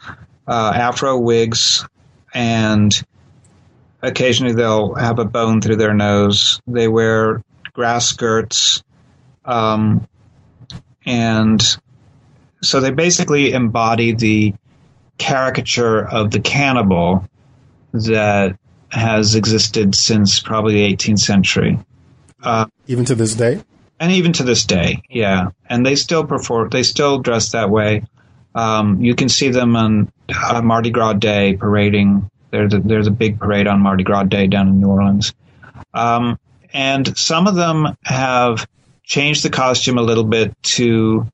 uh, 0.47 0.73
afro 0.75 1.17
wigs, 1.17 1.85
and 2.33 3.03
occasionally 4.01 4.53
they'll 4.53 4.95
have 4.95 5.19
a 5.19 5.25
bone 5.25 5.61
through 5.61 5.75
their 5.75 5.93
nose. 5.93 6.59
They 6.65 6.87
wear 6.87 7.43
grass 7.73 8.07
skirts, 8.07 8.83
um, 9.45 10.07
and 11.05 11.61
so 12.63 12.79
they 12.79 12.91
basically 12.91 13.53
embody 13.53 14.13
the 14.13 14.53
caricature 15.17 16.03
of 16.03 16.31
the 16.31 16.39
cannibal 16.39 17.27
that 17.93 18.57
has 18.89 19.35
existed 19.35 19.93
since 19.93 20.39
probably 20.39 20.73
the 20.73 20.95
18th 20.95 21.19
century. 21.19 21.77
Uh, 22.43 22.65
even 22.87 23.05
to 23.05 23.15
this 23.15 23.35
day? 23.35 23.61
And 23.99 24.11
even 24.13 24.33
to 24.33 24.43
this 24.43 24.65
day, 24.65 25.03
yeah. 25.09 25.49
And 25.67 25.85
they 25.85 25.95
still 25.95 26.25
perform, 26.25 26.69
they 26.69 26.83
still 26.83 27.19
dress 27.19 27.51
that 27.51 27.69
way. 27.69 28.03
Um, 28.55 29.01
you 29.01 29.15
can 29.15 29.29
see 29.29 29.49
them 29.49 29.75
on 29.75 30.11
uh, 30.33 30.61
Mardi 30.61 30.89
Gras 30.89 31.13
Day 31.13 31.55
parading. 31.55 32.29
There's 32.49 32.73
a, 32.73 32.79
there's 32.79 33.07
a 33.07 33.11
big 33.11 33.39
parade 33.39 33.67
on 33.67 33.79
Mardi 33.79 34.03
Gras 34.03 34.23
Day 34.23 34.47
down 34.47 34.67
in 34.67 34.81
New 34.81 34.87
Orleans. 34.87 35.33
Um, 35.93 36.39
and 36.73 37.17
some 37.17 37.47
of 37.47 37.55
them 37.55 37.95
have 38.03 38.67
changed 39.03 39.43
the 39.43 39.49
costume 39.49 39.97
a 39.97 40.01
little 40.01 40.23
bit 40.23 40.55
to 40.63 41.27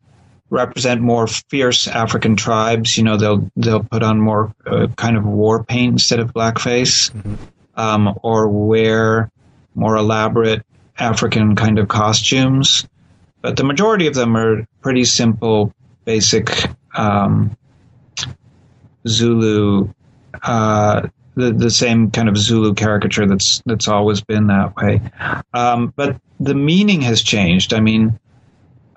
represent 0.49 1.01
more 1.01 1.27
fierce 1.27 1.87
African 1.87 2.35
tribes. 2.35 2.97
You 2.97 3.03
know, 3.03 3.17
they'll 3.17 3.49
they'll 3.55 3.83
put 3.83 4.03
on 4.03 4.19
more 4.19 4.53
uh, 4.65 4.87
kind 4.95 5.17
of 5.17 5.25
war 5.25 5.63
paint 5.63 5.93
instead 5.93 6.19
of 6.19 6.33
blackface, 6.33 7.11
mm-hmm. 7.11 7.35
um, 7.75 8.17
or 8.23 8.49
wear 8.49 9.31
more 9.75 9.95
elaborate 9.95 10.65
African 10.99 11.55
kind 11.55 11.79
of 11.79 11.87
costumes, 11.87 12.87
but 13.41 13.57
the 13.57 13.63
majority 13.63 14.07
of 14.07 14.15
them 14.15 14.35
are 14.35 14.65
pretty 14.81 15.05
simple, 15.05 15.73
basic 16.05 16.69
um, 16.95 17.55
Zulu, 19.07 19.89
uh, 20.43 21.07
the 21.35 21.51
the 21.51 21.69
same 21.69 22.11
kind 22.11 22.27
of 22.27 22.37
Zulu 22.37 22.73
caricature 22.73 23.27
that's 23.27 23.61
that's 23.65 23.87
always 23.87 24.21
been 24.21 24.47
that 24.47 24.75
way. 24.75 25.01
Um, 25.53 25.93
but 25.95 26.19
the 26.39 26.55
meaning 26.55 27.01
has 27.01 27.21
changed. 27.21 27.73
I 27.73 27.79
mean, 27.79 28.19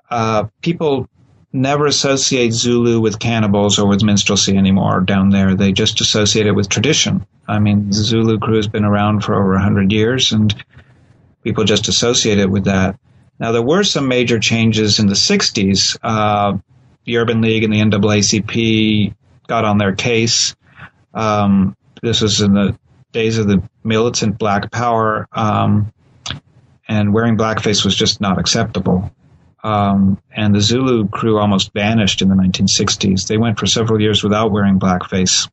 uh, 0.09 0.45
people 0.61 1.07
never 1.53 1.85
associate 1.85 2.53
Zulu 2.53 2.99
with 2.99 3.19
cannibals 3.19 3.77
or 3.77 3.87
with 3.87 4.01
minstrelsy 4.01 4.57
anymore 4.57 5.01
down 5.01 5.29
there. 5.29 5.55
They 5.55 5.71
just 5.71 6.01
associate 6.01 6.47
it 6.47 6.55
with 6.55 6.69
tradition. 6.69 7.25
I 7.47 7.59
mean, 7.59 7.87
the 7.87 7.93
Zulu 7.95 8.39
crew 8.39 8.55
has 8.55 8.67
been 8.67 8.85
around 8.85 9.23
for 9.23 9.35
over 9.35 9.53
a 9.53 9.57
100 9.57 9.91
years, 9.91 10.31
and 10.31 10.53
people 11.43 11.63
just 11.63 11.87
associate 11.87 12.39
it 12.39 12.49
with 12.49 12.65
that. 12.65 12.99
Now, 13.39 13.51
there 13.51 13.61
were 13.61 13.83
some 13.83 14.07
major 14.07 14.39
changes 14.39 14.99
in 14.99 15.07
the 15.07 15.15
60s. 15.15 15.97
Uh, 16.03 16.57
the 17.05 17.17
Urban 17.17 17.41
League 17.41 17.63
and 17.63 17.73
the 17.73 17.79
NAACP 17.79 19.15
got 19.47 19.65
on 19.65 19.77
their 19.77 19.95
case. 19.95 20.55
Um, 21.13 21.75
this 22.01 22.21
was 22.21 22.41
in 22.41 22.53
the 22.53 22.77
days 23.11 23.37
of 23.37 23.47
the 23.47 23.61
militant 23.83 24.37
Black 24.37 24.71
Power, 24.71 25.27
um, 25.33 25.91
and 26.87 27.13
wearing 27.13 27.37
blackface 27.37 27.83
was 27.83 27.95
just 27.95 28.21
not 28.21 28.39
acceptable. 28.39 29.11
Um, 29.63 30.21
and 30.31 30.55
the 30.55 30.61
Zulu 30.61 31.07
crew 31.07 31.37
almost 31.37 31.73
vanished 31.73 32.21
in 32.21 32.29
the 32.29 32.35
1960s. 32.35 33.27
They 33.27 33.37
went 33.37 33.59
for 33.59 33.67
several 33.67 34.01
years 34.01 34.23
without 34.23 34.51
wearing 34.51 34.79
blackface. 34.79 35.49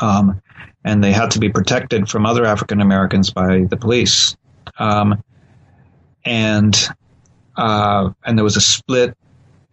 Um, 0.00 0.42
and 0.84 1.02
they 1.02 1.12
had 1.12 1.32
to 1.32 1.38
be 1.38 1.48
protected 1.48 2.08
from 2.08 2.26
other 2.26 2.44
African 2.44 2.80
Americans 2.80 3.30
by 3.30 3.62
the 3.68 3.76
police. 3.76 4.36
Um, 4.78 5.22
and 6.24 6.76
uh, 7.56 8.10
and 8.24 8.38
there 8.38 8.44
was 8.44 8.56
a 8.56 8.60
split 8.60 9.16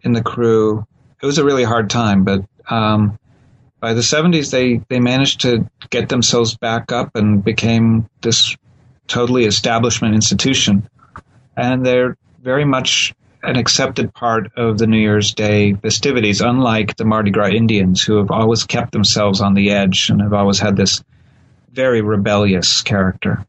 in 0.02 0.12
the 0.12 0.22
crew. 0.22 0.86
It 1.22 1.26
was 1.26 1.38
a 1.38 1.44
really 1.44 1.64
hard 1.64 1.90
time, 1.90 2.24
but 2.24 2.44
um, 2.68 3.18
by 3.80 3.94
the 3.94 4.02
70s, 4.02 4.50
they, 4.50 4.82
they 4.88 5.00
managed 5.00 5.40
to 5.42 5.68
get 5.88 6.08
themselves 6.08 6.56
back 6.56 6.92
up 6.92 7.16
and 7.16 7.42
became 7.42 8.08
this 8.20 8.56
totally 9.06 9.44
establishment 9.44 10.14
institution. 10.14 10.88
And 11.56 11.84
they're 11.84 12.16
very 12.42 12.64
much 12.64 13.14
an 13.42 13.56
accepted 13.56 14.12
part 14.12 14.52
of 14.56 14.78
the 14.78 14.86
New 14.86 14.98
Year's 14.98 15.34
Day 15.34 15.74
festivities, 15.74 16.42
unlike 16.42 16.96
the 16.96 17.06
Mardi 17.06 17.30
Gras 17.30 17.48
Indians, 17.48 18.02
who 18.02 18.18
have 18.18 18.30
always 18.30 18.64
kept 18.64 18.92
themselves 18.92 19.40
on 19.40 19.54
the 19.54 19.70
edge 19.70 20.10
and 20.10 20.20
have 20.20 20.34
always 20.34 20.58
had 20.58 20.76
this 20.76 21.02
very 21.72 22.02
rebellious 22.02 22.82
character. 22.82 23.44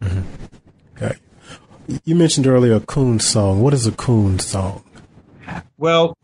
Mm-hmm. 0.00 0.55
You 2.04 2.14
mentioned 2.14 2.46
earlier 2.46 2.74
a 2.74 2.80
coon 2.80 3.20
song. 3.20 3.60
What 3.60 3.74
is 3.74 3.86
a 3.86 3.92
coon 3.92 4.38
song? 4.38 4.82
Well, 5.78 6.16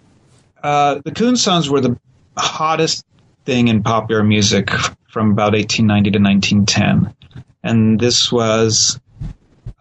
uh, 0.62 1.00
the 1.04 1.12
coon 1.12 1.36
songs 1.36 1.70
were 1.70 1.80
the 1.80 1.98
hottest 2.36 3.04
thing 3.44 3.68
in 3.68 3.82
popular 3.82 4.22
music 4.22 4.70
from 5.08 5.30
about 5.30 5.52
1890 5.52 6.10
to 6.10 6.18
1910. 6.18 7.14
And 7.62 8.00
this 8.00 8.32
was 8.32 9.00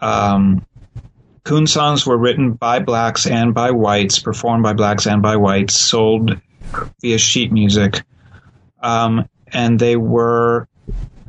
um, 0.01 0.65
Coon 1.43 1.65
songs 1.65 2.05
were 2.05 2.17
written 2.17 2.53
by 2.53 2.79
blacks 2.79 3.25
and 3.25 3.53
by 3.53 3.71
whites, 3.71 4.19
performed 4.19 4.63
by 4.63 4.73
blacks 4.73 5.07
and 5.07 5.21
by 5.21 5.35
whites, 5.35 5.75
sold 5.75 6.39
via 7.01 7.17
sheet 7.17 7.51
music. 7.51 8.03
Um, 8.81 9.27
and 9.47 9.79
they 9.79 9.95
were 9.95 10.67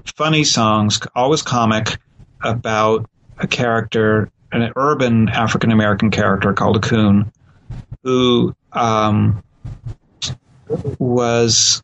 funny 0.05 0.45
songs, 0.45 1.01
always 1.15 1.41
comic, 1.41 1.99
about 2.43 3.09
a 3.39 3.47
character, 3.47 4.31
an 4.53 4.73
urban 4.77 5.29
African 5.29 5.73
American 5.73 6.11
character 6.11 6.53
called 6.53 6.77
a 6.77 6.81
coon, 6.81 7.33
who 8.03 8.55
um, 8.73 9.43
was 10.99 11.83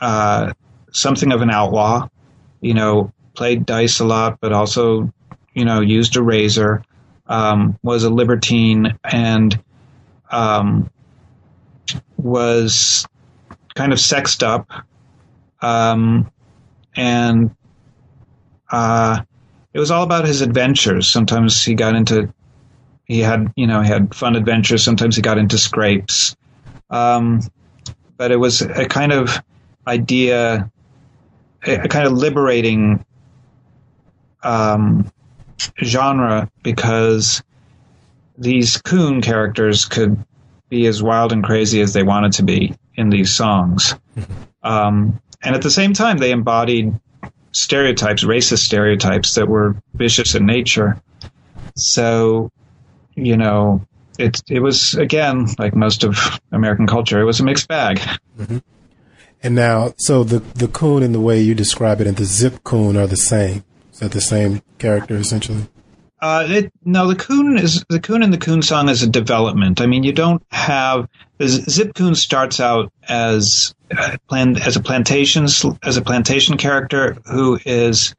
uh, 0.00 0.52
something 0.92 1.32
of 1.32 1.42
an 1.42 1.50
outlaw. 1.50 2.08
You 2.60 2.74
know, 2.74 3.12
played 3.34 3.66
dice 3.66 3.98
a 4.00 4.04
lot, 4.04 4.38
but 4.40 4.52
also, 4.52 5.12
you 5.54 5.64
know, 5.64 5.80
used 5.80 6.16
a 6.16 6.22
razor 6.22 6.84
um, 7.26 7.78
was 7.82 8.04
a 8.04 8.10
libertine 8.10 8.98
and 9.04 9.58
um, 10.30 10.90
was 12.16 13.06
kind 13.74 13.92
of 13.92 14.00
sexed 14.00 14.42
up, 14.42 14.70
um, 15.60 16.30
and 16.94 17.54
uh, 18.70 19.22
it 19.74 19.78
was 19.78 19.90
all 19.90 20.02
about 20.02 20.26
his 20.26 20.40
adventures. 20.40 21.08
Sometimes 21.08 21.62
he 21.62 21.74
got 21.74 21.94
into 21.94 22.32
he 23.04 23.20
had 23.20 23.52
you 23.56 23.66
know 23.66 23.80
he 23.80 23.88
had 23.88 24.14
fun 24.14 24.36
adventures. 24.36 24.84
Sometimes 24.84 25.16
he 25.16 25.22
got 25.22 25.38
into 25.38 25.58
scrapes, 25.58 26.36
um, 26.90 27.40
but 28.16 28.30
it 28.30 28.36
was 28.36 28.62
a 28.62 28.86
kind 28.86 29.12
of 29.12 29.42
idea, 29.86 30.70
a, 31.64 31.88
kind 31.88 32.06
of 32.06 32.12
liberating 32.12 33.04
um, 34.42 35.10
genre 35.82 36.50
because 36.62 37.42
these 38.38 38.76
coon 38.78 39.20
characters 39.20 39.84
could 39.84 40.24
be 40.68 40.86
as 40.86 41.02
wild 41.02 41.32
and 41.32 41.44
crazy 41.44 41.80
as 41.80 41.92
they 41.92 42.02
wanted 42.02 42.32
to 42.32 42.42
be 42.42 42.74
in 42.94 43.10
these 43.10 43.34
songs. 43.34 43.94
Um, 44.64 45.20
and 45.42 45.56
at 45.56 45.62
the 45.62 45.72
same 45.72 45.92
time, 45.92 46.18
they 46.18 46.30
embodied 46.30 46.94
stereotypes, 47.52 48.24
racist 48.24 48.64
stereotypes 48.64 49.34
that 49.34 49.48
were 49.48 49.76
vicious 49.94 50.34
in 50.34 50.46
nature. 50.46 51.00
So, 51.76 52.50
you 53.14 53.36
know, 53.36 53.86
it 54.18 54.42
it 54.48 54.60
was 54.60 54.94
again 54.94 55.48
like 55.58 55.74
most 55.74 56.04
of 56.04 56.40
American 56.52 56.86
culture, 56.86 57.20
it 57.20 57.24
was 57.24 57.40
a 57.40 57.44
mixed 57.44 57.68
bag. 57.68 57.98
Mm-hmm. 58.38 58.58
And 59.42 59.54
now, 59.54 59.94
so 59.96 60.24
the 60.24 60.38
the 60.38 60.68
coon 60.68 61.02
and 61.02 61.14
the 61.14 61.20
way 61.20 61.40
you 61.40 61.54
describe 61.54 62.00
it 62.00 62.06
and 62.06 62.16
the 62.16 62.24
zip 62.24 62.62
coon 62.64 62.96
are 62.96 63.06
the 63.06 63.16
same 63.16 63.64
Is 63.92 64.00
that 64.00 64.12
the 64.12 64.20
same 64.20 64.62
character 64.78 65.16
essentially? 65.16 65.68
Uh, 66.22 66.46
it, 66.48 66.72
no, 66.84 67.08
the 67.08 67.16
coon 67.16 67.58
is 67.58 67.84
the 67.88 67.98
coon 67.98 68.22
in 68.22 68.30
the 68.30 68.38
coon 68.38 68.62
song 68.62 68.88
is 68.88 69.02
a 69.02 69.08
development. 69.08 69.80
I 69.80 69.86
mean, 69.86 70.04
you 70.04 70.12
don't 70.12 70.40
have 70.52 71.08
Zip 71.44 71.94
Coon 71.94 72.14
starts 72.14 72.60
out 72.60 72.92
as 73.08 73.74
uh, 73.96 74.16
plan, 74.28 74.56
as 74.56 74.76
a 74.76 74.80
plantation 74.80 75.46
as 75.82 75.96
a 75.96 76.02
plantation 76.02 76.56
character 76.56 77.16
who 77.26 77.58
is 77.66 78.14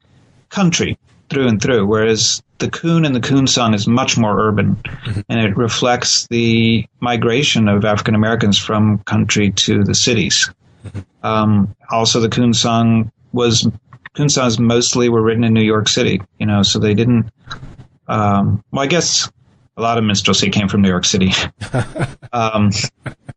country 0.50 0.98
through 1.30 1.48
and 1.48 1.62
through, 1.62 1.86
whereas 1.86 2.42
the 2.58 2.68
coon 2.68 3.06
in 3.06 3.14
the 3.14 3.20
coon 3.20 3.46
song 3.46 3.72
is 3.72 3.86
much 3.86 4.18
more 4.18 4.38
urban, 4.38 4.76
mm-hmm. 4.76 5.20
and 5.30 5.40
it 5.40 5.56
reflects 5.56 6.26
the 6.28 6.86
migration 7.00 7.68
of 7.68 7.86
African 7.86 8.14
Americans 8.14 8.58
from 8.58 8.98
country 8.98 9.50
to 9.50 9.82
the 9.82 9.94
cities. 9.94 10.50
Mm-hmm. 10.86 11.26
Um, 11.26 11.74
also, 11.90 12.20
the 12.20 12.28
coon 12.28 12.52
song 12.52 13.10
was 13.32 13.66
coon 14.12 14.28
songs 14.28 14.58
mostly 14.58 15.08
were 15.08 15.22
written 15.22 15.42
in 15.42 15.54
New 15.54 15.64
York 15.64 15.88
City, 15.88 16.20
you 16.38 16.44
know, 16.44 16.62
so 16.62 16.78
they 16.78 16.92
didn't. 16.92 17.30
Um, 18.06 18.62
well, 18.70 18.82
I 18.82 18.86
guess 18.86 19.30
a 19.76 19.82
lot 19.82 19.98
of 19.98 20.04
minstrelsy 20.04 20.50
came 20.50 20.68
from 20.68 20.82
New 20.82 20.88
York 20.88 21.04
City, 21.04 21.32
um, 22.32 22.70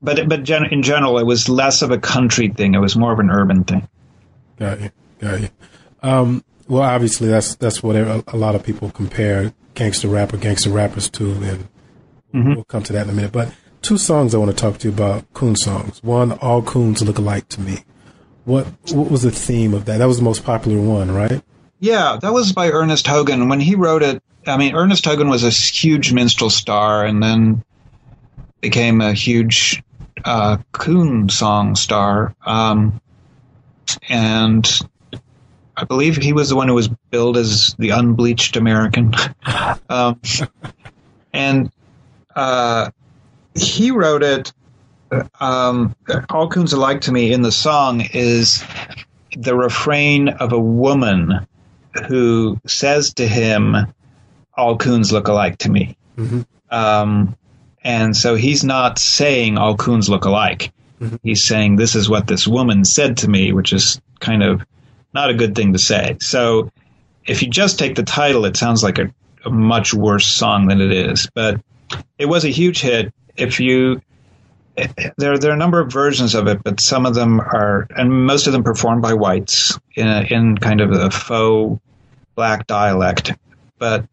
but 0.02 0.28
but 0.28 0.44
gen- 0.44 0.72
in 0.72 0.84
general, 0.84 1.18
it 1.18 1.26
was 1.26 1.50
less 1.50 1.82
of 1.82 1.92
a 1.92 1.98
country 1.98 2.50
thing. 2.50 2.76
It 2.76 2.80
was 2.80 2.96
more 2.96 3.12
of 3.12 3.20
an 3.20 3.30
urban 3.30 3.64
thing. 3.64 3.88
Got 4.58 4.82
you, 4.82 4.92
got 5.20 5.42
you. 5.42 5.50
Um, 6.04 6.44
well, 6.68 6.84
obviously, 6.84 7.28
that's 7.28 7.56
that's 7.56 7.82
what 7.82 7.96
a, 7.96 8.24
a, 8.28 8.38
lot 8.38 8.56
of 8.56 8.64
people 8.64 8.90
compare 8.92 9.54
gangster 9.74 10.08
rap 10.08 10.34
or 10.34 10.38
gangster 10.38 10.70
rappers 10.70 11.10
to, 11.12 11.32
and 11.32 11.68
mm-hmm. 12.34 12.54
we'll 12.56 12.64
come 12.66 12.84
to 12.84 12.94
that 12.94 13.04
in 13.04 13.10
a 13.10 13.14
minute. 13.14 13.32
But 13.32 13.54
two 13.82 13.98
songs 13.98 14.36
I 14.36 14.38
want 14.38 14.52
to 14.52 14.58
talk 14.58 14.78
to 14.80 14.88
you 14.88 14.94
about 14.94 15.32
coon 15.34 15.56
songs. 15.56 16.04
One, 16.04 16.34
all 16.34 16.62
coons 16.62 17.02
look 17.02 17.18
alike 17.18 17.48
to 17.50 17.62
me. 17.62 17.80
What 18.46 18.68
what 18.92 19.10
was 19.10 19.24
the 19.24 19.32
theme 19.32 19.74
of 19.74 19.86
that? 19.86 19.98
That 19.98 20.08
was 20.08 20.18
the 20.18 20.24
most 20.24 20.44
popular 20.44 20.82
one, 20.82 21.12
right? 21.12 21.42
Yeah, 21.80 22.18
that 22.22 22.34
was 22.34 22.54
by 22.54 22.70
Ernest 22.70 23.06
Hogan. 23.08 23.50
When 23.50 23.60
he 23.60 23.76
wrote 23.76 24.04
it, 24.04 24.24
I 24.48 24.58
mean, 24.58 24.76
Ernest 24.76 25.06
Hogan 25.06 25.30
was 25.30 25.44
a 25.44 25.50
huge 25.50 26.14
minstrel 26.14 26.50
star, 26.50 27.06
and 27.06 27.22
then 27.22 27.64
became 28.62 29.02
a 29.02 29.14
huge 29.14 29.84
uh, 30.24 30.58
coon 30.72 31.30
song 31.30 31.76
star. 31.76 32.36
Um, 32.46 33.02
and 34.10 34.68
I 35.76 35.84
believe 35.84 36.18
he 36.18 36.34
was 36.34 36.50
the 36.50 36.56
one 36.56 36.68
who 36.68 36.74
was 36.74 36.88
billed 36.88 37.38
as 37.38 37.76
the 37.78 37.92
unbleached 37.92 38.56
American. 38.56 39.14
um, 39.90 40.20
and 41.34 41.72
uh, 42.36 42.92
he 43.56 43.92
wrote 43.92 44.24
it 44.24 44.54
um, 45.40 45.96
all 46.30 46.50
coons 46.50 46.74
alike 46.74 47.02
to 47.02 47.12
me 47.12 47.32
in 47.32 47.42
the 47.42 47.52
song 47.52 48.02
is 48.02 48.64
the 49.38 49.56
refrain 49.56 50.30
of 50.30 50.52
a 50.52 50.60
woman 50.60 51.48
who 52.08 52.60
says 52.68 53.14
to 53.16 53.28
him, 53.28 53.76
"All 54.58 54.78
coons 54.78 55.12
look 55.12 55.28
alike 55.28 55.60
to 55.60 55.72
me," 55.72 55.96
mm-hmm. 56.18 56.42
um, 56.70 57.36
and 57.84 58.16
so 58.18 58.36
he's 58.36 58.64
not 58.64 59.00
saying 59.00 59.58
all 59.58 59.78
coons 59.78 60.10
look 60.10 60.26
alike. 60.26 60.74
Mm-hmm. 61.02 61.16
He's 61.24 61.44
saying 61.44 61.76
this 61.76 61.96
is 61.96 62.10
what 62.10 62.28
this 62.28 62.48
woman 62.48 62.84
said 62.84 63.18
to 63.18 63.30
me, 63.30 63.54
which 63.54 63.72
is 63.72 64.02
kind 64.20 64.44
of 64.44 64.66
not 65.14 65.30
a 65.30 65.34
good 65.34 65.56
thing 65.56 65.74
to 65.74 65.80
say. 65.80 66.18
So 66.20 66.72
if 67.26 67.42
you 67.42 67.50
just 67.50 67.78
take 67.78 67.96
the 67.96 68.04
title, 68.04 68.46
it 68.46 68.58
sounds 68.58 68.84
like 68.84 68.98
a, 68.98 69.14
a 69.46 69.50
much 69.50 69.94
worse 69.94 70.28
song 70.28 70.68
than 70.68 70.82
it 70.82 70.92
is. 70.92 71.30
But 71.34 71.62
it 72.18 72.26
was 72.26 72.46
a 72.46 72.50
huge 72.50 72.82
hit. 72.82 73.14
If 73.36 73.60
you 73.60 74.02
there 75.18 75.38
there 75.38 75.52
are 75.52 75.56
a 75.56 75.58
number 75.58 75.80
of 75.80 75.92
versions 75.92 76.36
of 76.36 76.48
it, 76.48 76.64
but 76.64 76.80
some 76.80 77.06
of 77.06 77.16
them 77.16 77.40
are, 77.40 77.88
and 77.96 78.26
most 78.26 78.48
of 78.48 78.54
them 78.54 78.64
performed 78.64 79.02
by 79.02 79.14
whites 79.14 79.80
in 79.96 80.08
a, 80.08 80.22
in 80.30 80.58
kind 80.58 80.82
of 80.82 80.92
a 80.92 81.10
faux 81.10 81.82
black 82.36 82.68
dialect. 82.68 83.34
But 83.80 84.06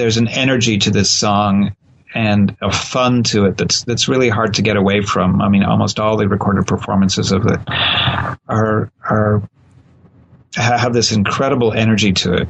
there's 0.00 0.16
an 0.16 0.28
energy 0.28 0.78
to 0.78 0.90
this 0.90 1.10
song 1.10 1.76
and 2.14 2.56
a 2.62 2.72
fun 2.72 3.22
to 3.22 3.44
it 3.44 3.58
that's 3.58 3.84
that's 3.84 4.08
really 4.08 4.30
hard 4.30 4.54
to 4.54 4.62
get 4.62 4.76
away 4.76 5.02
from. 5.02 5.42
I 5.42 5.48
mean, 5.48 5.62
almost 5.62 6.00
all 6.00 6.16
the 6.16 6.26
recorded 6.26 6.66
performances 6.66 7.32
of 7.32 7.46
it 7.46 7.60
are 8.48 8.90
are 9.04 9.42
have 10.56 10.94
this 10.94 11.12
incredible 11.12 11.72
energy 11.72 12.12
to 12.12 12.34
it 12.34 12.48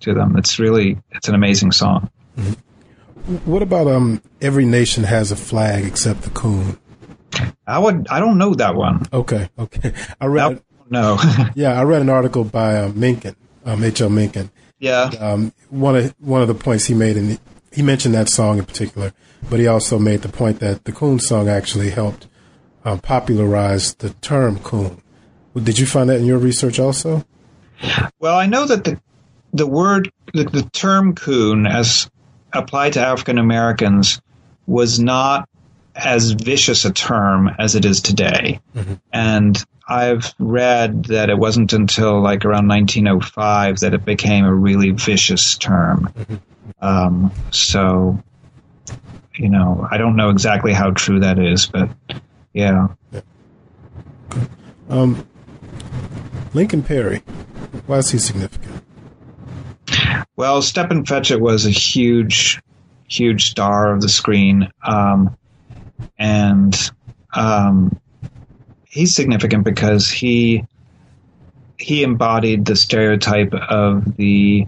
to 0.00 0.12
them. 0.12 0.36
It's 0.36 0.58
really 0.58 0.98
it's 1.12 1.28
an 1.28 1.36
amazing 1.36 1.72
song. 1.72 2.10
Mm-hmm. 2.36 3.34
What 3.50 3.62
about 3.62 3.86
um? 3.86 4.20
Every 4.40 4.64
nation 4.64 5.04
has 5.04 5.30
a 5.30 5.36
flag 5.36 5.84
except 5.84 6.22
the 6.22 6.30
coon. 6.30 6.78
I 7.64 7.78
would. 7.78 8.08
I 8.10 8.18
don't 8.18 8.38
know 8.38 8.54
that 8.54 8.74
one. 8.74 9.06
Okay. 9.12 9.48
Okay. 9.58 9.92
I 10.20 10.26
read. 10.26 10.62
No. 10.90 11.18
yeah, 11.54 11.78
I 11.78 11.82
read 11.82 12.00
an 12.00 12.08
article 12.08 12.44
by 12.44 12.78
uh, 12.78 12.88
Mencken, 12.94 13.36
um, 13.66 13.84
H.L. 13.84 14.08
Mencken. 14.08 14.50
Yeah. 14.78 15.10
Um, 15.18 15.52
one 15.70 15.96
of 15.96 16.14
one 16.18 16.42
of 16.42 16.48
the 16.48 16.54
points 16.54 16.86
he 16.86 16.94
made, 16.94 17.16
and 17.16 17.38
he 17.72 17.82
mentioned 17.82 18.14
that 18.14 18.28
song 18.28 18.58
in 18.58 18.64
particular, 18.64 19.12
but 19.50 19.58
he 19.58 19.66
also 19.66 19.98
made 19.98 20.22
the 20.22 20.28
point 20.28 20.60
that 20.60 20.84
the 20.84 20.92
coon 20.92 21.18
song 21.18 21.48
actually 21.48 21.90
helped 21.90 22.26
um, 22.84 23.00
popularize 23.00 23.94
the 23.94 24.10
term 24.10 24.58
coon. 24.60 25.02
Did 25.54 25.78
you 25.78 25.86
find 25.86 26.08
that 26.08 26.20
in 26.20 26.26
your 26.26 26.38
research 26.38 26.78
also? 26.78 27.24
Well, 28.20 28.36
I 28.36 28.46
know 28.46 28.66
that 28.66 28.84
the 28.84 29.00
the 29.52 29.66
word 29.66 30.12
the, 30.34 30.44
the 30.44 30.62
term 30.72 31.14
coon 31.14 31.66
as 31.66 32.10
applied 32.52 32.94
to 32.94 33.00
African 33.00 33.38
Americans 33.38 34.20
was 34.66 34.98
not 34.98 35.48
as 35.94 36.30
vicious 36.32 36.84
a 36.84 36.92
term 36.92 37.50
as 37.58 37.74
it 37.74 37.84
is 37.84 38.00
today. 38.00 38.60
Mm-hmm. 38.76 38.94
And 39.12 39.64
I've 39.88 40.34
read 40.38 41.06
that 41.06 41.30
it 41.30 41.38
wasn't 41.38 41.72
until 41.72 42.20
like 42.20 42.44
around 42.44 42.68
1905 42.68 43.80
that 43.80 43.94
it 43.94 44.04
became 44.04 44.44
a 44.44 44.54
really 44.54 44.90
vicious 44.90 45.56
term. 45.56 46.12
Mm-hmm. 46.14 46.34
Um, 46.80 47.32
so, 47.50 48.22
you 49.34 49.48
know, 49.48 49.88
I 49.90 49.96
don't 49.96 50.14
know 50.14 50.28
exactly 50.28 50.74
how 50.74 50.90
true 50.90 51.20
that 51.20 51.38
is, 51.38 51.66
but 51.66 51.88
yeah. 52.52 52.88
yeah. 53.12 53.20
Um, 54.90 55.26
Lincoln 56.52 56.82
Perry, 56.82 57.18
why 57.86 57.98
is 57.98 58.10
he 58.10 58.18
significant? 58.18 58.84
Well, 60.36 60.60
Stepin 60.60 61.04
Fetchit 61.04 61.40
was 61.40 61.66
a 61.66 61.70
huge, 61.70 62.60
huge 63.08 63.50
star 63.50 63.92
of 63.92 64.02
the 64.02 64.08
screen. 64.08 64.70
Um, 64.82 65.36
and 66.18 66.90
um, 67.34 67.98
he's 68.88 69.14
significant 69.14 69.64
because 69.64 70.10
he 70.10 70.64
he 71.78 72.02
embodied 72.02 72.64
the 72.64 72.74
stereotype 72.74 73.54
of 73.54 74.16
the 74.16 74.66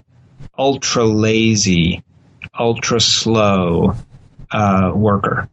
ultra 0.57 1.05
lazy, 1.05 2.05
ultra 2.57 3.01
slow 3.01 3.97
uh, 4.53 4.93
worker 4.95 5.49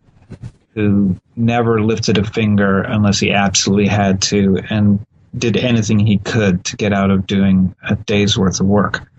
who 0.76 1.16
never 1.36 1.82
lifted 1.82 2.20
a 2.20 2.24
finger 2.24 2.82
unless 2.82 3.20
he 3.20 3.32
absolutely 3.32 3.88
had 3.88 4.22
to 4.22 4.60
and 4.70 5.04
did 5.36 5.58
anything 5.58 5.98
he 5.98 6.20
could 6.20 6.64
to 6.64 6.76
get 6.78 6.94
out 6.94 7.10
of 7.10 7.26
doing 7.26 7.76
a 7.88 7.96
day's 7.96 8.38
worth 8.38 8.60
of 8.60 8.68
work. 8.68 9.10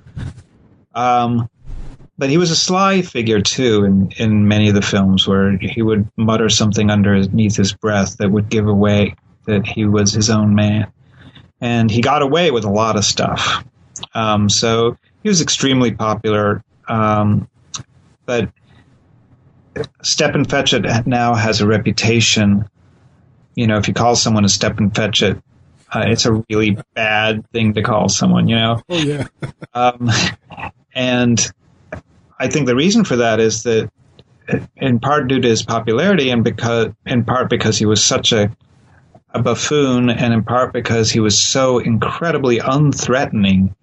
Um, 0.95 1.51
but 2.17 2.31
he 2.31 2.39
was 2.39 2.53
a 2.53 2.57
sly 2.57 3.03
figure 3.03 3.41
too 3.41 3.85
in, 3.85 4.13
in 4.17 4.47
many 4.47 4.69
of 4.69 4.77
the 4.77 4.83
films 4.83 5.27
where 5.27 5.57
he 5.57 5.83
would 5.83 6.09
mutter 6.17 6.49
something 6.49 6.91
underneath 6.91 7.57
his 7.57 7.73
breath 7.73 8.17
that 8.19 8.31
would 8.31 8.49
give 8.49 8.69
away 8.69 9.15
that 9.49 9.67
he 9.67 9.87
was 9.87 10.13
his 10.13 10.31
own 10.31 10.55
man. 10.55 10.93
And 11.61 11.91
he 11.91 12.01
got 12.01 12.23
away 12.23 12.51
with 12.51 12.65
a 12.65 12.71
lot 12.71 12.97
of 12.97 13.05
stuff. 13.05 13.65
Um, 14.15 14.49
so 14.49 14.97
he 15.23 15.29
was 15.29 15.41
extremely 15.41 15.93
popular. 15.93 16.63
Um, 16.87 17.49
but 18.27 18.51
Fetchit 19.75 21.07
now 21.07 21.35
has 21.35 21.61
a 21.61 21.67
reputation. 21.67 22.69
You 23.55 23.67
know, 23.67 23.79
if 23.79 23.89
you 23.89 23.95
call 23.95 24.15
someone 24.15 24.45
a 24.45 24.49
Stepin 24.49 24.91
Fetchit, 24.91 25.43
uh, 25.93 26.05
it's 26.07 26.27
a 26.27 26.45
really 26.51 26.77
bad 26.95 27.49
thing 27.51 27.75
to 27.75 27.83
call 27.83 28.09
someone, 28.09 28.49
you 28.49 28.57
know? 28.57 28.83
Oh, 28.89 28.99
yeah. 28.99 29.27
um, 29.75 30.11
and 30.95 31.41
I 32.39 32.49
think 32.49 32.67
the 32.67 32.77
reason 32.77 33.05
for 33.05 33.17
that 33.17 33.41
is 33.41 33.63
that, 33.63 33.91
in 34.77 35.01
part 35.01 35.29
due 35.29 35.41
to 35.41 35.49
his 35.49 35.63
popularity, 35.63 36.31
and 36.31 36.45
because 36.45 36.93
in 37.07 37.25
part 37.25 37.51
because 37.51 37.79
he 37.79 37.87
was 37.87 38.05
such 38.05 38.33
a 38.33 38.51
a 39.39 39.43
buffoon, 39.43 40.11
and 40.11 40.35
in 40.35 40.43
part 40.43 40.73
because 40.73 41.11
he 41.11 41.21
was 41.21 41.41
so 41.41 41.79
incredibly 41.79 42.59
unthreatening, 42.59 43.75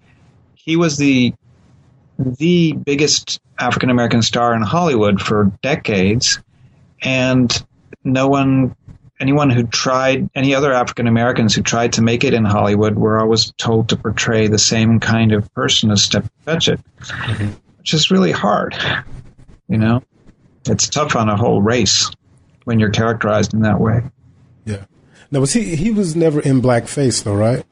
he 0.55 0.75
was 0.75 0.97
the 0.97 1.33
the 2.17 2.73
biggest 2.73 3.41
African 3.59 3.89
American 3.89 4.21
star 4.21 4.53
in 4.53 4.61
Hollywood 4.61 5.21
for 5.21 5.51
decades, 5.61 6.39
and 7.01 7.65
no 8.03 8.27
one, 8.27 8.75
anyone 9.19 9.49
who 9.49 9.63
tried, 9.63 10.29
any 10.33 10.55
other 10.55 10.71
African 10.71 11.07
Americans 11.07 11.53
who 11.53 11.61
tried 11.61 11.93
to 11.93 12.01
make 12.01 12.23
it 12.23 12.33
in 12.33 12.45
Hollywood 12.45 12.95
were 12.95 13.19
always 13.19 13.51
told 13.57 13.89
to 13.89 13.97
portray 13.97 14.47
the 14.47 14.57
same 14.57 14.99
kind 14.99 15.33
of 15.33 15.53
person 15.53 15.91
as 15.91 16.03
Stepin 16.03 16.29
Fetchit. 16.45 16.81
Mm-hmm 16.99 17.51
which 17.85 17.93
is 17.93 18.09
really 18.09 18.31
hard. 18.31 18.75
You 19.67 19.77
know, 19.77 20.01
it's 20.67 20.89
tough 20.89 21.15
on 21.15 21.29
a 21.29 21.37
whole 21.37 21.61
race 21.61 22.09
when 22.63 22.79
you're 22.79 22.89
characterized 22.89 23.53
in 23.53 23.61
that 23.61 23.79
way. 23.79 24.01
Now, 25.31 25.39
was 25.39 25.53
he? 25.53 25.75
He 25.75 25.91
was 25.91 26.15
never 26.15 26.39
in 26.39 26.61
blackface, 26.61 27.23
though, 27.23 27.35
right? 27.35 27.65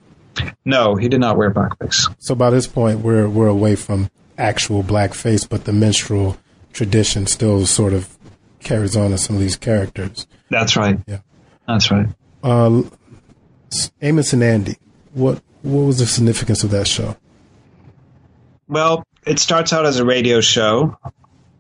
No, 0.66 0.96
he 0.96 1.08
did 1.10 1.20
not 1.20 1.38
wear 1.38 1.52
blackface. 1.52 2.14
So 2.20 2.36
by 2.36 2.50
this 2.50 2.68
point, 2.68 3.00
we're 3.00 3.30
we're 3.30 3.48
away 3.48 3.76
from 3.76 4.10
actual 4.38 4.84
blackface, 4.84 5.48
but 5.48 5.66
the 5.66 5.74
minstrel 5.74 6.38
tradition 6.72 7.28
still 7.28 7.66
sort 7.66 7.94
of 7.94 8.18
carries 8.60 8.96
on 8.96 9.12
in 9.12 9.18
some 9.18 9.36
of 9.36 9.42
these 9.42 9.56
characters. 9.56 10.28
That's 10.50 10.76
right. 10.76 11.00
Yeah, 11.08 11.20
that's 11.68 11.92
right. 11.92 12.08
Uh, 12.42 12.84
Amos 14.02 14.34
and 14.34 14.44
Andy, 14.44 14.78
what 15.14 15.42
what 15.62 15.82
was 15.82 16.00
the 16.00 16.06
significance 16.06 16.64
of 16.64 16.72
that 16.72 16.88
show? 16.88 17.18
Well, 18.68 19.06
it 19.26 19.40
starts 19.40 19.74
out 19.74 19.86
as 19.86 20.00
a 20.00 20.06
radio 20.06 20.42
show, 20.42 20.98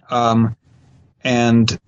um, 0.10 0.56
and 1.24 1.80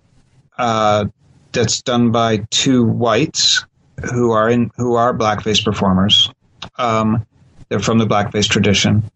uh, 0.58 1.06
that's 1.52 1.82
done 1.82 2.12
by 2.12 2.46
two 2.50 2.84
whites 2.84 3.66
who 4.12 4.32
are 4.32 4.50
in 4.50 4.72
who 4.78 4.96
are 4.96 5.14
blackface 5.14 5.64
performers. 5.64 6.32
Um, 6.78 7.26
they're 7.70 7.80
from 7.80 7.98
the 7.98 8.06
blackface 8.06 8.48
tradition, 8.48 9.10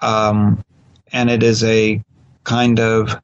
um, 0.00 0.64
and 1.12 1.30
it 1.30 1.42
is 1.42 1.64
a 1.64 2.02
kind 2.44 2.80
of 2.80 3.20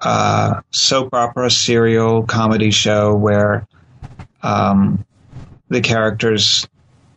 uh, 0.00 0.60
soap 0.70 1.14
opera 1.14 1.50
serial 1.50 2.24
comedy 2.24 2.70
show 2.70 3.14
where 3.14 3.66
um, 4.42 5.04
the 5.68 5.80
characters 5.80 6.68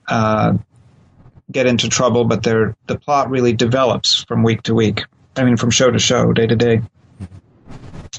uh, 0.07 0.53
get 1.51 1.65
into 1.65 1.89
trouble, 1.89 2.25
but 2.25 2.43
the 2.43 2.75
plot 3.01 3.29
really 3.29 3.53
develops 3.53 4.23
from 4.23 4.43
week 4.43 4.63
to 4.63 4.73
week. 4.73 5.03
I 5.35 5.43
mean, 5.43 5.57
from 5.57 5.69
show 5.69 5.89
to 5.89 5.99
show, 5.99 6.33
day 6.33 6.47
to 6.47 6.55
day. 6.55 6.81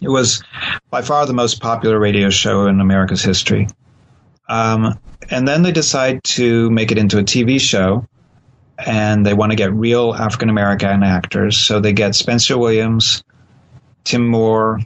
It 0.03 0.09
was 0.09 0.43
by 0.89 1.03
far 1.03 1.27
the 1.27 1.35
most 1.35 1.61
popular 1.61 1.99
radio 1.99 2.31
show 2.31 2.67
in 2.67 2.81
America's 2.81 3.23
history. 3.23 3.69
Um, 4.51 4.99
and 5.31 5.47
then 5.47 5.63
they 5.63 5.71
decide 5.71 6.25
to 6.25 6.69
make 6.71 6.91
it 6.91 6.99
into 6.99 7.19
a 7.19 7.23
TV 7.23 7.61
show, 7.61 8.05
and 8.85 9.25
they 9.25 9.33
want 9.33 9.53
to 9.53 9.57
get 9.57 9.73
real 9.73 10.13
African 10.13 10.51
American 10.51 11.05
actors. 11.05 11.57
So 11.57 11.79
they 11.79 11.93
get 11.93 12.17
Spencer 12.17 12.59
Williams, 12.59 13.23
Tim 14.03 14.27
Moore, 14.27 14.81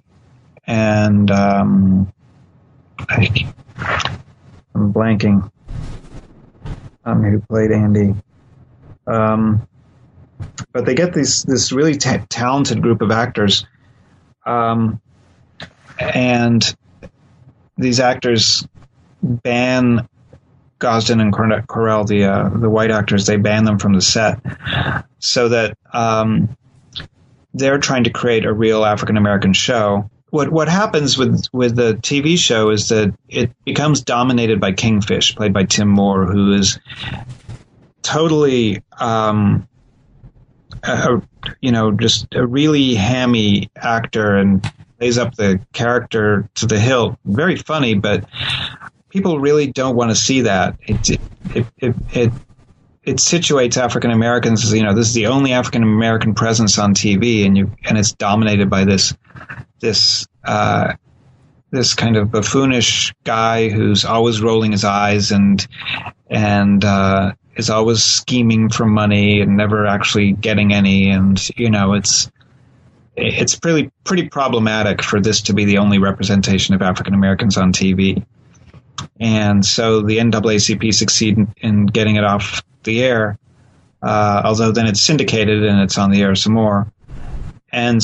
and 0.66 1.30
um, 1.30 2.12
I, 3.08 3.52
am 4.74 4.92
blanking 4.92 5.50
um, 7.06 7.22
who 7.22 7.40
played 7.40 7.72
Andy. 7.72 8.14
Um, 9.06 9.66
but 10.72 10.84
they 10.84 10.94
get 10.94 11.14
this 11.14 11.42
this 11.42 11.72
really 11.72 11.96
t- 11.96 12.18
talented 12.28 12.82
group 12.82 13.00
of 13.00 13.10
actors, 13.10 13.66
um, 14.44 15.00
and 15.98 16.76
these 17.78 17.98
actors 17.98 18.66
ban 19.24 20.08
Gosden 20.78 21.20
and 21.20 21.32
Correll, 21.32 22.06
the 22.06 22.24
uh, 22.24 22.48
the 22.50 22.68
white 22.68 22.90
actors, 22.90 23.26
they 23.26 23.36
ban 23.36 23.64
them 23.64 23.78
from 23.78 23.94
the 23.94 24.02
set, 24.02 24.40
so 25.18 25.48
that 25.48 25.78
um, 25.92 26.56
they're 27.54 27.78
trying 27.78 28.04
to 28.04 28.10
create 28.10 28.44
a 28.44 28.52
real 28.52 28.84
African 28.84 29.16
American 29.16 29.52
show. 29.52 30.10
What 30.30 30.50
what 30.50 30.68
happens 30.68 31.16
with 31.16 31.44
with 31.52 31.76
the 31.76 31.94
TV 31.94 32.36
show 32.36 32.70
is 32.70 32.88
that 32.88 33.14
it 33.28 33.52
becomes 33.64 34.02
dominated 34.02 34.60
by 34.60 34.72
Kingfish, 34.72 35.34
played 35.36 35.52
by 35.52 35.64
Tim 35.64 35.88
Moore, 35.88 36.26
who 36.26 36.52
is 36.52 36.78
totally, 38.02 38.82
um, 38.98 39.66
a, 40.82 41.22
you 41.60 41.72
know, 41.72 41.92
just 41.92 42.26
a 42.34 42.46
really 42.46 42.94
hammy 42.94 43.70
actor 43.74 44.36
and 44.36 44.62
plays 44.98 45.18
up 45.18 45.34
the 45.34 45.60
character 45.72 46.48
to 46.54 46.66
the 46.66 46.78
hilt. 46.78 47.16
Very 47.24 47.56
funny, 47.56 47.94
but 47.94 48.24
people 49.14 49.38
really 49.38 49.68
don't 49.68 49.94
want 49.94 50.10
to 50.10 50.16
see 50.16 50.42
that. 50.42 50.76
It 50.82 51.10
it 51.10 51.66
it, 51.78 51.94
it, 52.12 52.32
it 53.04 53.16
situates 53.16 53.76
African 53.78 54.10
Americans 54.10 54.64
as 54.64 54.74
you 54.74 54.82
know 54.82 54.92
this 54.92 55.08
is 55.08 55.14
the 55.14 55.28
only 55.28 55.52
African 55.54 55.82
American 55.82 56.34
presence 56.34 56.78
on 56.78 56.94
TV, 56.94 57.46
and 57.46 57.56
you 57.56 57.74
and 57.84 57.96
it's 57.96 58.12
dominated 58.12 58.68
by 58.68 58.84
this 58.84 59.14
this. 59.80 60.26
Uh, 60.44 60.92
this 61.70 61.92
kind 61.92 62.16
of 62.16 62.30
buffoonish 62.30 63.12
guy 63.24 63.68
who's 63.68 64.04
always 64.04 64.40
rolling 64.40 64.70
his 64.70 64.84
eyes 64.84 65.32
and 65.32 65.66
and 66.30 66.84
uh, 66.84 67.32
is 67.56 67.68
always 67.68 68.00
scheming 68.02 68.68
for 68.68 68.86
money 68.86 69.40
and 69.40 69.56
never 69.56 69.84
actually 69.84 70.34
getting 70.34 70.72
any. 70.72 71.10
And, 71.10 71.36
you 71.58 71.70
know, 71.70 71.94
it's, 71.94 72.30
it's 73.16 73.58
pretty, 73.58 73.90
pretty 74.04 74.28
problematic 74.28 75.02
for 75.02 75.20
this 75.20 75.40
to 75.42 75.52
be 75.52 75.64
the 75.64 75.78
only 75.78 75.98
representation 75.98 76.76
of 76.76 76.82
African 76.82 77.12
Americans 77.14 77.56
on 77.56 77.72
TV. 77.72 78.24
And 79.18 79.64
so 79.64 80.02
the 80.02 80.18
NAACP 80.18 80.92
succeed 80.92 81.38
in 81.58 81.86
getting 81.86 82.16
it 82.16 82.24
off 82.24 82.62
the 82.84 83.02
air, 83.02 83.38
uh, 84.02 84.42
although 84.44 84.72
then 84.72 84.86
it's 84.86 85.00
syndicated 85.00 85.64
and 85.64 85.80
it's 85.80 85.98
on 85.98 86.10
the 86.10 86.22
air 86.22 86.34
some 86.34 86.54
more. 86.54 86.86
And 87.72 88.00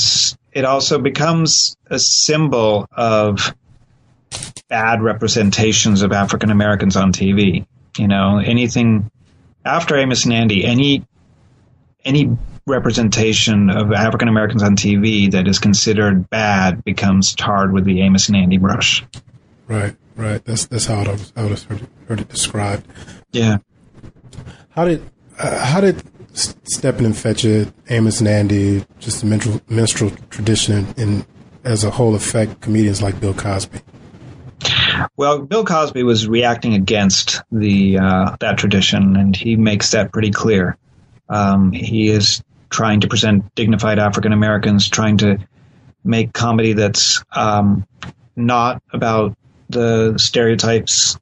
it 0.51 0.65
also 0.65 0.99
becomes 0.99 1.75
a 1.87 1.99
symbol 1.99 2.85
of 2.91 3.55
bad 4.67 5.01
representations 5.01 6.01
of 6.01 6.11
African 6.11 6.51
Americans 6.51 6.95
on 6.95 7.13
TV. 7.13 7.65
You 7.97 8.07
know, 8.07 8.39
anything 8.39 9.11
after 9.65 9.97
Amos 9.97 10.25
and 10.25 10.33
Andy, 10.33 10.65
any 10.65 11.05
any 12.03 12.37
representation 12.65 13.69
of 13.69 13.91
African 13.91 14.27
Americans 14.27 14.63
on 14.63 14.75
TV 14.75 15.31
that 15.31 15.47
is 15.47 15.59
considered 15.59 16.29
bad 16.29 16.83
becomes 16.83 17.35
tarred 17.35 17.73
with 17.73 17.85
the 17.85 18.01
Amos 18.01 18.27
and 18.27 18.37
Andy 18.37 18.57
brush. 18.57 19.03
Right, 19.71 19.95
right. 20.17 20.43
That's 20.43 20.65
that's 20.65 20.87
how 20.87 20.95
I 20.95 21.11
would, 21.11 21.31
I 21.37 21.41
have 21.43 21.63
heard 21.63 21.81
it, 21.81 21.89
heard 22.09 22.19
it 22.19 22.27
described. 22.27 22.85
Yeah. 23.31 23.59
How 24.71 24.83
did 24.83 25.09
uh, 25.39 25.65
how 25.65 25.79
did 25.79 26.03
Stepin 26.33 27.05
and 27.05 27.15
Fetchit, 27.15 27.71
Amos 27.89 28.19
and 28.19 28.27
Andy, 28.27 28.85
just 28.99 29.21
the 29.21 29.27
minstrel, 29.27 29.61
minstrel 29.69 30.11
tradition, 30.29 30.93
and 30.97 31.25
as 31.63 31.85
a 31.85 31.89
whole 31.89 32.15
affect 32.15 32.59
comedians 32.59 33.01
like 33.01 33.21
Bill 33.21 33.33
Cosby? 33.33 33.79
Well, 35.15 35.39
Bill 35.39 35.63
Cosby 35.63 36.03
was 36.03 36.27
reacting 36.27 36.73
against 36.73 37.41
the 37.49 37.97
uh, 37.97 38.35
that 38.41 38.57
tradition, 38.57 39.15
and 39.15 39.33
he 39.33 39.55
makes 39.55 39.91
that 39.91 40.11
pretty 40.11 40.31
clear. 40.31 40.77
Um, 41.29 41.71
he 41.71 42.09
is 42.09 42.43
trying 42.69 42.99
to 42.99 43.07
present 43.07 43.55
dignified 43.55 43.99
African 43.99 44.33
Americans, 44.33 44.89
trying 44.89 45.19
to 45.19 45.37
make 46.03 46.33
comedy 46.33 46.73
that's 46.73 47.23
um, 47.31 47.87
not 48.35 48.83
about 48.91 49.37
the 49.71 50.17
stereotypes, 50.17 51.17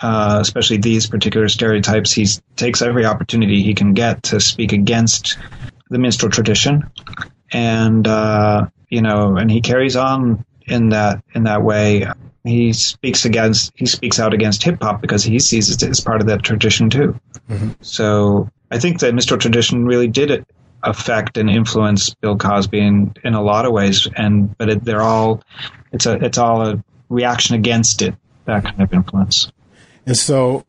uh, 0.00 0.38
especially 0.40 0.78
these 0.78 1.06
particular 1.06 1.48
stereotypes. 1.48 2.12
He 2.12 2.26
takes 2.56 2.82
every 2.82 3.04
opportunity 3.04 3.62
he 3.62 3.74
can 3.74 3.94
get 3.94 4.22
to 4.24 4.40
speak 4.40 4.72
against 4.72 5.38
the 5.90 5.98
minstrel 5.98 6.30
tradition, 6.30 6.90
and 7.52 8.06
uh, 8.06 8.66
you 8.88 9.02
know, 9.02 9.36
and 9.36 9.50
he 9.50 9.60
carries 9.60 9.96
on 9.96 10.44
in 10.66 10.90
that 10.90 11.22
in 11.34 11.44
that 11.44 11.62
way. 11.62 12.06
He 12.44 12.72
speaks 12.72 13.24
against 13.24 13.72
he 13.74 13.86
speaks 13.86 14.18
out 14.18 14.32
against 14.32 14.62
hip 14.62 14.82
hop 14.82 15.00
because 15.00 15.24
he 15.24 15.38
sees 15.38 15.70
it 15.70 15.82
as 15.82 16.00
part 16.00 16.20
of 16.20 16.28
that 16.28 16.42
tradition 16.42 16.88
too. 16.88 17.18
Mm-hmm. 17.50 17.70
So 17.80 18.48
I 18.70 18.78
think 18.78 19.00
the 19.00 19.12
minstrel 19.12 19.38
tradition 19.38 19.84
really 19.84 20.08
did 20.08 20.46
affect 20.82 21.36
and 21.36 21.50
influence 21.50 22.14
Bill 22.14 22.36
Cosby 22.36 22.78
in, 22.78 23.14
in 23.24 23.34
a 23.34 23.42
lot 23.42 23.66
of 23.66 23.72
ways, 23.72 24.06
and 24.16 24.56
but 24.58 24.68
it, 24.68 24.84
they're 24.84 25.02
all 25.02 25.42
it's 25.92 26.06
a 26.06 26.12
it's 26.24 26.38
all 26.38 26.66
a 26.66 26.84
reaction 27.08 27.54
against 27.54 28.02
it 28.02 28.14
that 28.48 28.64
kind 28.64 28.82
of 28.82 28.92
influence. 28.92 29.52
And 30.06 30.16
so, 30.16 30.64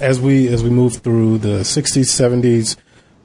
as 0.00 0.20
we 0.20 0.48
as 0.48 0.62
we 0.62 0.70
move 0.70 0.96
through 0.96 1.38
the 1.38 1.60
'60s, 1.60 2.06
'70s, 2.06 2.76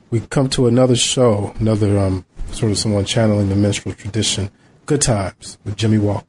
we 0.10 0.20
come 0.22 0.50
to 0.50 0.68
another 0.68 0.96
show, 0.96 1.54
another 1.60 1.98
um, 1.98 2.26
sort 2.52 2.72
of 2.72 2.78
someone 2.78 3.06
channeling 3.06 3.50
the 3.50 3.56
minstrel 3.56 3.96
tradition, 3.96 4.50
Good 4.86 5.02
Times 5.02 5.58
with 5.64 5.78
Jimmie 5.78 6.00
Walker. 6.00 6.26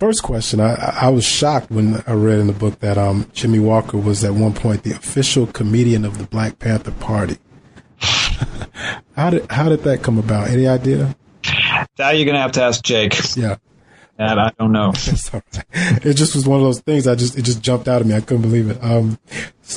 First 0.00 0.24
question, 0.24 0.60
I, 0.60 0.74
I 0.74 1.08
was 1.08 1.24
shocked 1.24 1.70
when 1.70 2.02
I 2.06 2.12
read 2.12 2.40
in 2.40 2.48
the 2.48 2.52
book 2.52 2.80
that 2.80 2.98
um, 2.98 3.30
Jimmie 3.32 3.60
Walker 3.60 3.96
was 3.96 4.24
at 4.24 4.34
one 4.34 4.52
point 4.52 4.82
the 4.82 4.90
official 4.90 5.46
comedian 5.46 6.04
of 6.04 6.18
the 6.18 6.24
Black 6.24 6.58
Panther 6.58 6.90
Party. 6.90 7.38
how 9.16 9.30
did 9.30 9.50
how 9.50 9.68
did 9.68 9.84
that 9.84 10.02
come 10.02 10.18
about? 10.18 10.48
Any 10.48 10.66
idea? 10.66 11.16
Now 11.98 12.10
you're 12.10 12.26
gonna 12.26 12.42
have 12.42 12.52
to 12.52 12.62
ask 12.62 12.82
Jake. 12.82 13.14
Yeah. 13.36 13.56
And 14.18 14.40
I 14.40 14.52
don't 14.58 14.72
know. 14.72 14.92
It 15.76 16.14
just 16.14 16.34
was 16.34 16.46
one 16.46 16.60
of 16.60 16.64
those 16.64 16.80
things. 16.80 17.06
I 17.06 17.14
just 17.14 17.36
it 17.36 17.42
just 17.42 17.62
jumped 17.62 17.88
out 17.88 18.00
of 18.00 18.06
me. 18.06 18.14
I 18.14 18.20
couldn't 18.20 18.42
believe 18.42 18.70
it. 18.70 18.82
Um, 18.82 19.18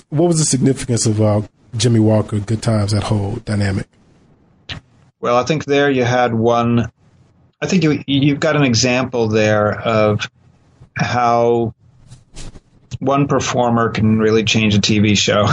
what 0.09 0.27
was 0.27 0.37
the 0.37 0.45
significance 0.45 1.05
of 1.05 1.21
uh, 1.21 1.41
Jimmie 1.75 1.99
Walker? 1.99 2.39
Good 2.39 2.61
times, 2.61 2.91
that 2.91 3.03
whole 3.03 3.37
dynamic. 3.37 3.87
Well, 5.19 5.37
I 5.37 5.43
think 5.43 5.65
there 5.65 5.89
you 5.89 6.03
had 6.03 6.33
one. 6.33 6.91
I 7.61 7.67
think 7.67 7.83
you 7.83 8.03
you've 8.05 8.39
got 8.39 8.55
an 8.55 8.63
example 8.63 9.27
there 9.29 9.79
of 9.79 10.29
how 10.95 11.73
one 12.99 13.27
performer 13.27 13.89
can 13.89 14.19
really 14.19 14.43
change 14.43 14.75
a 14.75 14.79
TV 14.79 15.17
show. 15.17 15.45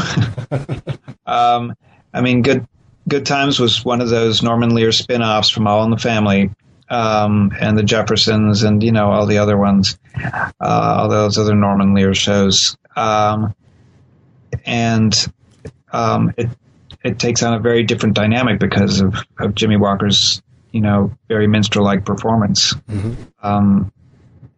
um, 1.27 1.75
I 2.13 2.21
mean, 2.21 2.43
good 2.43 2.67
Good 3.09 3.27
Times 3.27 3.61
was 3.61 3.85
one 3.85 4.01
of 4.01 4.09
those 4.09 4.43
Norman 4.43 4.75
Lear 4.75 4.93
spin-offs 4.93 5.51
from 5.51 5.67
All 5.67 5.85
in 5.85 5.91
the 5.91 5.99
Family, 5.99 6.51
um, 6.89 7.53
and 7.59 7.79
the 7.79 7.83
Jeffersons, 7.83 8.63
and 8.63 8.83
you 8.83 8.93
know 8.93 9.11
all 9.11 9.27
the 9.27 9.39
other 9.39 9.57
ones, 9.57 9.99
uh, 10.15 10.51
all 10.61 11.09
those 11.09 11.39
other 11.39 11.55
Norman 11.55 11.95
Lear 11.95 12.15
shows, 12.15 12.77
um, 12.97 13.55
and 14.65 15.33
um, 15.93 16.33
it 16.37 16.49
it 17.03 17.19
takes 17.19 17.43
on 17.43 17.55
a 17.55 17.59
very 17.59 17.85
different 17.85 18.15
dynamic 18.15 18.59
because 18.59 19.01
of, 19.01 19.15
of 19.39 19.55
Jimmie 19.55 19.77
Walker's 19.77 20.43
you 20.73 20.81
know 20.81 21.13
very 21.29 21.47
minstrel-like 21.47 22.05
performance, 22.05 22.75
mm-hmm. 22.75 23.15
Um, 23.43 23.93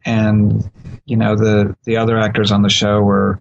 and 0.05 0.71
you 1.05 1.17
know 1.17 1.37
the 1.37 1.77
the 1.85 1.99
other 1.99 2.19
actors 2.19 2.53
on 2.53 2.63
the 2.63 2.71
show 2.71 3.01
were 3.01 3.41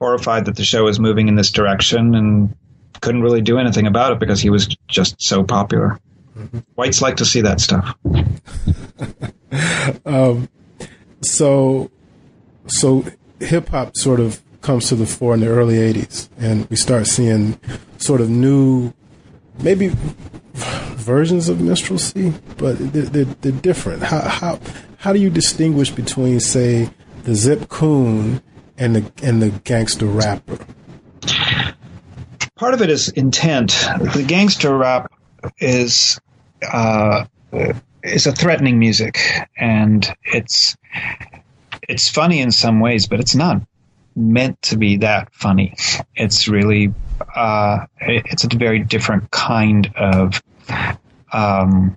horrified 0.00 0.46
that 0.46 0.56
the 0.56 0.64
show 0.64 0.84
was 0.84 1.00
moving 1.00 1.28
in 1.28 1.34
this 1.34 1.50
direction 1.50 2.14
and 2.14 2.56
couldn't 3.00 3.22
really 3.22 3.40
do 3.40 3.58
anything 3.58 3.86
about 3.86 4.12
it 4.12 4.18
because 4.18 4.40
he 4.40 4.50
was 4.50 4.68
just 4.88 5.20
so 5.20 5.42
popular. 5.42 5.98
Whites 6.74 7.00
like 7.00 7.16
to 7.16 7.24
see 7.24 7.40
that 7.40 7.60
stuff. 7.60 7.96
um, 10.06 10.48
so, 11.22 11.90
so 12.66 13.04
hip 13.40 13.68
hop 13.68 13.96
sort 13.96 14.20
of 14.20 14.42
comes 14.60 14.88
to 14.88 14.96
the 14.96 15.06
fore 15.06 15.34
in 15.34 15.40
the 15.40 15.48
early 15.48 15.76
'80s, 15.76 16.28
and 16.38 16.68
we 16.68 16.76
start 16.76 17.06
seeing 17.06 17.58
sort 17.98 18.20
of 18.20 18.28
new, 18.28 18.92
maybe 19.60 19.92
versions 20.54 21.48
of 21.48 21.60
minstrelsy, 21.60 22.34
but 22.58 22.78
they're, 22.92 23.02
they're, 23.02 23.24
they're 23.24 23.52
different. 23.52 24.02
How 24.02 24.20
how 24.20 24.60
how 24.98 25.12
do 25.12 25.18
you 25.18 25.30
distinguish 25.30 25.90
between, 25.90 26.40
say, 26.40 26.90
the 27.22 27.34
Zip 27.34 27.68
Coon 27.68 28.42
and 28.76 28.96
the 28.96 29.12
and 29.22 29.40
the 29.40 29.50
gangster 29.50 30.06
rapper? 30.06 30.58
part 32.56 32.74
of 32.74 32.82
it 32.82 32.90
is 32.90 33.08
intent. 33.10 33.70
The 34.14 34.24
gangster 34.26 34.76
rap 34.76 35.12
is 35.58 36.18
uh, 36.62 37.24
is 38.02 38.26
a 38.26 38.32
threatening 38.32 38.78
music, 38.78 39.18
and 39.56 40.12
it's 40.24 40.76
it's 41.88 42.08
funny 42.08 42.40
in 42.40 42.50
some 42.50 42.80
ways, 42.80 43.06
but 43.06 43.20
it's 43.20 43.34
not 43.34 43.62
meant 44.14 44.60
to 44.62 44.76
be 44.76 44.96
that 44.96 45.32
funny. 45.34 45.74
It's 46.14 46.48
really 46.48 46.92
uh, 47.34 47.86
it's 48.00 48.44
a 48.44 48.48
very 48.56 48.80
different 48.80 49.30
kind 49.30 49.92
of 49.96 50.42
um, 51.32 51.96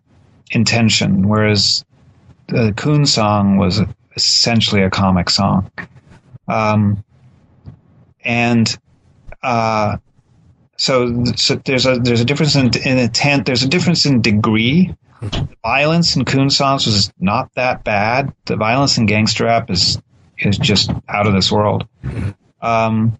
intention, 0.51 1.27
whereas 1.27 1.85
the 2.47 2.73
Coon 2.75 3.05
song 3.05 3.57
was 3.57 3.81
essentially 4.15 4.81
a 4.81 4.89
comic 4.89 5.29
song. 5.29 5.71
Um, 6.47 7.03
and 8.23 8.77
uh, 9.43 9.97
so, 10.79 11.25
so 11.35 11.55
there's 11.55 11.85
a 11.85 11.99
there's 11.99 12.21
a 12.21 12.25
difference 12.25 12.55
in, 12.55 12.67
in 12.85 12.97
intent. 12.97 13.45
There's 13.45 13.63
a 13.63 13.67
difference 13.67 14.05
in 14.05 14.21
degree. 14.21 14.95
The 15.19 15.49
violence 15.61 16.15
in 16.15 16.23
Coon 16.23 16.49
songs 16.49 16.85
was 16.85 17.11
not 17.19 17.53
that 17.55 17.83
bad. 17.83 18.33
The 18.45 18.55
violence 18.55 18.97
in 18.97 19.05
gangster 19.05 19.43
rap 19.43 19.69
is 19.69 20.01
is 20.37 20.57
just 20.57 20.89
out 21.09 21.27
of 21.27 21.33
this 21.33 21.51
world. 21.51 21.85
Um, 22.61 23.19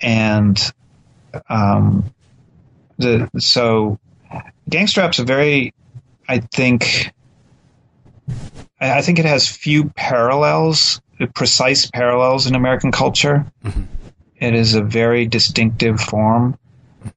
and 0.00 0.72
um, 1.50 2.10
the 2.96 3.28
so 3.38 3.98
gangster 4.66 5.02
rap's 5.02 5.18
a 5.18 5.24
very, 5.24 5.74
I 6.26 6.38
think, 6.38 7.12
I 8.80 9.02
think 9.02 9.18
it 9.18 9.26
has 9.26 9.46
few 9.46 9.90
parallels, 9.90 11.02
precise 11.34 11.90
parallels 11.90 12.46
in 12.46 12.54
American 12.54 12.92
culture. 12.92 13.44
Mm-hmm. 13.62 13.82
It 14.36 14.54
is 14.54 14.74
a 14.74 14.82
very 14.82 15.26
distinctive 15.26 16.00
form. 16.00 16.58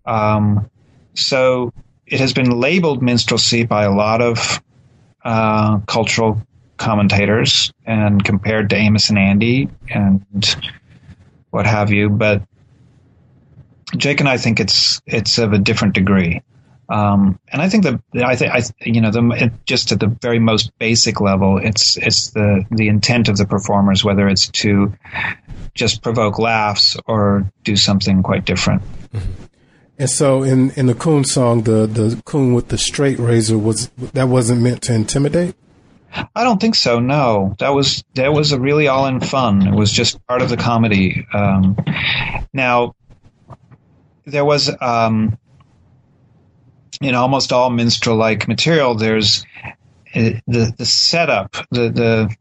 Um, 0.05 0.69
so 1.13 1.73
it 2.05 2.19
has 2.19 2.33
been 2.33 2.49
labeled 2.49 3.01
minstrelsy 3.01 3.65
by 3.65 3.83
a 3.83 3.91
lot 3.91 4.21
of 4.21 4.61
uh, 5.23 5.79
cultural 5.87 6.41
commentators 6.77 7.71
and 7.85 8.23
compared 8.23 8.69
to 8.69 8.75
Amos 8.75 9.09
and 9.09 9.17
Andy 9.17 9.69
and 9.89 10.25
what 11.49 11.65
have 11.65 11.91
you. 11.91 12.09
But 12.09 12.43
Jake 13.95 14.19
and 14.19 14.29
I 14.29 14.37
think 14.37 14.59
it's 14.59 15.01
it's 15.05 15.37
of 15.37 15.53
a 15.53 15.57
different 15.57 15.95
degree. 15.95 16.41
Um, 16.87 17.39
and 17.51 17.61
I 17.61 17.69
think 17.69 17.83
that 17.85 17.99
I 18.23 18.35
think 18.35 18.53
I 18.53 18.61
you 18.81 19.01
know 19.01 19.11
the 19.11 19.27
it, 19.31 19.65
just 19.65 19.91
at 19.91 19.99
the 19.99 20.07
very 20.21 20.39
most 20.39 20.77
basic 20.77 21.19
level, 21.19 21.57
it's 21.57 21.97
it's 21.97 22.31
the 22.31 22.65
the 22.69 22.87
intent 22.87 23.29
of 23.29 23.37
the 23.37 23.45
performers, 23.47 24.03
whether 24.03 24.27
it's 24.27 24.49
to 24.49 24.93
just 25.73 26.03
provoke 26.03 26.37
laughs 26.37 26.95
or 27.07 27.51
do 27.63 27.75
something 27.75 28.21
quite 28.21 28.45
different. 28.45 28.83
Mm-hmm. 29.11 29.45
And 29.97 30.09
so 30.09 30.43
in, 30.43 30.71
in 30.71 30.87
the 30.87 30.93
coon 30.93 31.23
song, 31.23 31.63
the, 31.63 31.87
the 31.87 32.21
coon 32.25 32.53
with 32.53 32.67
the 32.67 32.77
straight 32.77 33.17
razor 33.17 33.57
was 33.57 33.87
that 34.13 34.27
wasn't 34.27 34.61
meant 34.61 34.81
to 34.83 34.93
intimidate? 34.93 35.55
I 36.35 36.43
don't 36.43 36.59
think 36.59 36.75
so. 36.75 36.99
No, 36.99 37.55
that 37.59 37.69
was 37.69 38.03
that 38.13 38.31
was 38.33 38.51
a 38.51 38.59
really 38.59 38.87
all 38.87 39.05
in 39.05 39.19
fun. 39.19 39.67
It 39.67 39.75
was 39.75 39.91
just 39.91 40.25
part 40.27 40.41
of 40.41 40.49
the 40.49 40.57
comedy. 40.57 41.25
Um, 41.33 41.77
now, 42.53 42.95
there 44.25 44.45
was 44.45 44.71
um, 44.81 45.37
in 47.01 47.15
almost 47.15 47.51
all 47.51 47.69
minstrel 47.69 48.15
like 48.15 48.47
material. 48.47 48.95
There's 48.95 49.45
uh, 50.13 50.31
the 50.47 50.73
the 50.77 50.85
setup. 50.85 51.51
The 51.71 51.89
the 51.89 52.35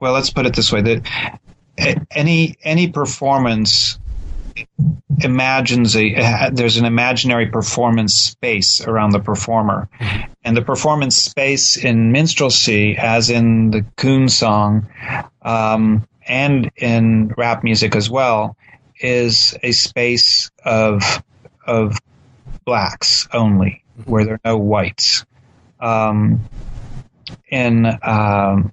well, 0.00 0.12
let's 0.12 0.30
put 0.30 0.46
it 0.46 0.54
this 0.54 0.72
way: 0.72 0.82
that 0.82 2.06
any 2.10 2.56
any 2.62 2.90
performance 2.90 3.98
imagines 5.20 5.96
a 5.96 6.50
there's 6.52 6.76
an 6.76 6.84
imaginary 6.84 7.46
performance 7.46 8.14
space 8.14 8.80
around 8.80 9.10
the 9.10 9.20
performer, 9.20 9.88
and 10.44 10.56
the 10.56 10.62
performance 10.62 11.16
space 11.16 11.76
in 11.76 12.12
minstrelsy, 12.12 12.96
as 12.96 13.30
in 13.30 13.70
the 13.70 13.84
coon 13.96 14.28
song, 14.28 14.88
um, 15.42 16.06
and 16.26 16.70
in 16.76 17.32
rap 17.36 17.64
music 17.64 17.94
as 17.96 18.10
well, 18.10 18.56
is 19.00 19.56
a 19.62 19.72
space 19.72 20.50
of 20.64 21.22
of 21.66 21.98
blacks 22.64 23.28
only, 23.32 23.84
where 24.04 24.24
there 24.24 24.34
are 24.34 24.40
no 24.44 24.58
whites. 24.58 25.24
Um, 25.80 26.40
in 27.48 27.86
um, 28.02 28.72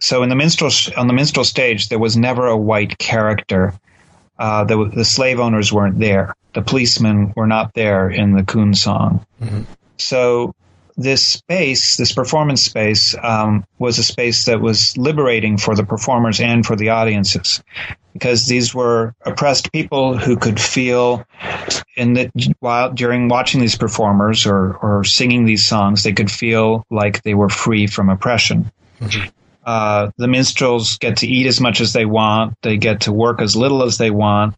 so 0.00 0.22
in 0.22 0.28
the 0.28 0.34
minstrel 0.34 0.70
on 0.96 1.06
the 1.06 1.12
minstrel 1.12 1.44
stage, 1.44 1.88
there 1.88 1.98
was 1.98 2.16
never 2.16 2.46
a 2.46 2.56
white 2.56 2.98
character. 2.98 3.74
Uh, 4.40 4.64
the, 4.64 4.90
the, 4.94 5.04
slave 5.04 5.38
owners 5.38 5.70
weren't 5.70 5.98
there. 5.98 6.34
The 6.54 6.62
policemen 6.62 7.34
were 7.36 7.46
not 7.46 7.74
there 7.74 8.08
in 8.08 8.34
the 8.34 8.42
coon 8.42 8.72
song. 8.72 9.26
Mm-hmm. 9.38 9.64
So 9.98 10.54
this 10.96 11.26
space, 11.26 11.98
this 11.98 12.12
performance 12.12 12.64
space, 12.64 13.14
um, 13.22 13.66
was 13.78 13.98
a 13.98 14.02
space 14.02 14.46
that 14.46 14.62
was 14.62 14.96
liberating 14.96 15.58
for 15.58 15.74
the 15.74 15.84
performers 15.84 16.40
and 16.40 16.64
for 16.64 16.74
the 16.74 16.88
audiences, 16.88 17.62
because 18.14 18.46
these 18.46 18.74
were 18.74 19.14
oppressed 19.26 19.72
people 19.72 20.16
who 20.16 20.38
could 20.38 20.58
feel 20.58 21.22
in 21.94 22.14
the 22.14 22.30
while 22.60 22.90
during 22.90 23.28
watching 23.28 23.60
these 23.60 23.76
performers 23.76 24.46
or 24.46 24.74
or 24.76 25.04
singing 25.04 25.44
these 25.44 25.66
songs, 25.66 26.02
they 26.02 26.14
could 26.14 26.30
feel 26.30 26.86
like 26.90 27.22
they 27.22 27.34
were 27.34 27.50
free 27.50 27.86
from 27.86 28.08
oppression. 28.08 28.72
Mm-hmm. 29.00 29.28
Uh, 29.64 30.10
the 30.16 30.28
minstrels 30.28 30.98
get 30.98 31.18
to 31.18 31.26
eat 31.26 31.46
as 31.46 31.60
much 31.60 31.80
as 31.80 31.92
they 31.92 32.06
want. 32.06 32.54
They 32.62 32.76
get 32.76 33.02
to 33.02 33.12
work 33.12 33.40
as 33.42 33.56
little 33.56 33.82
as 33.82 33.98
they 33.98 34.10
want. 34.10 34.54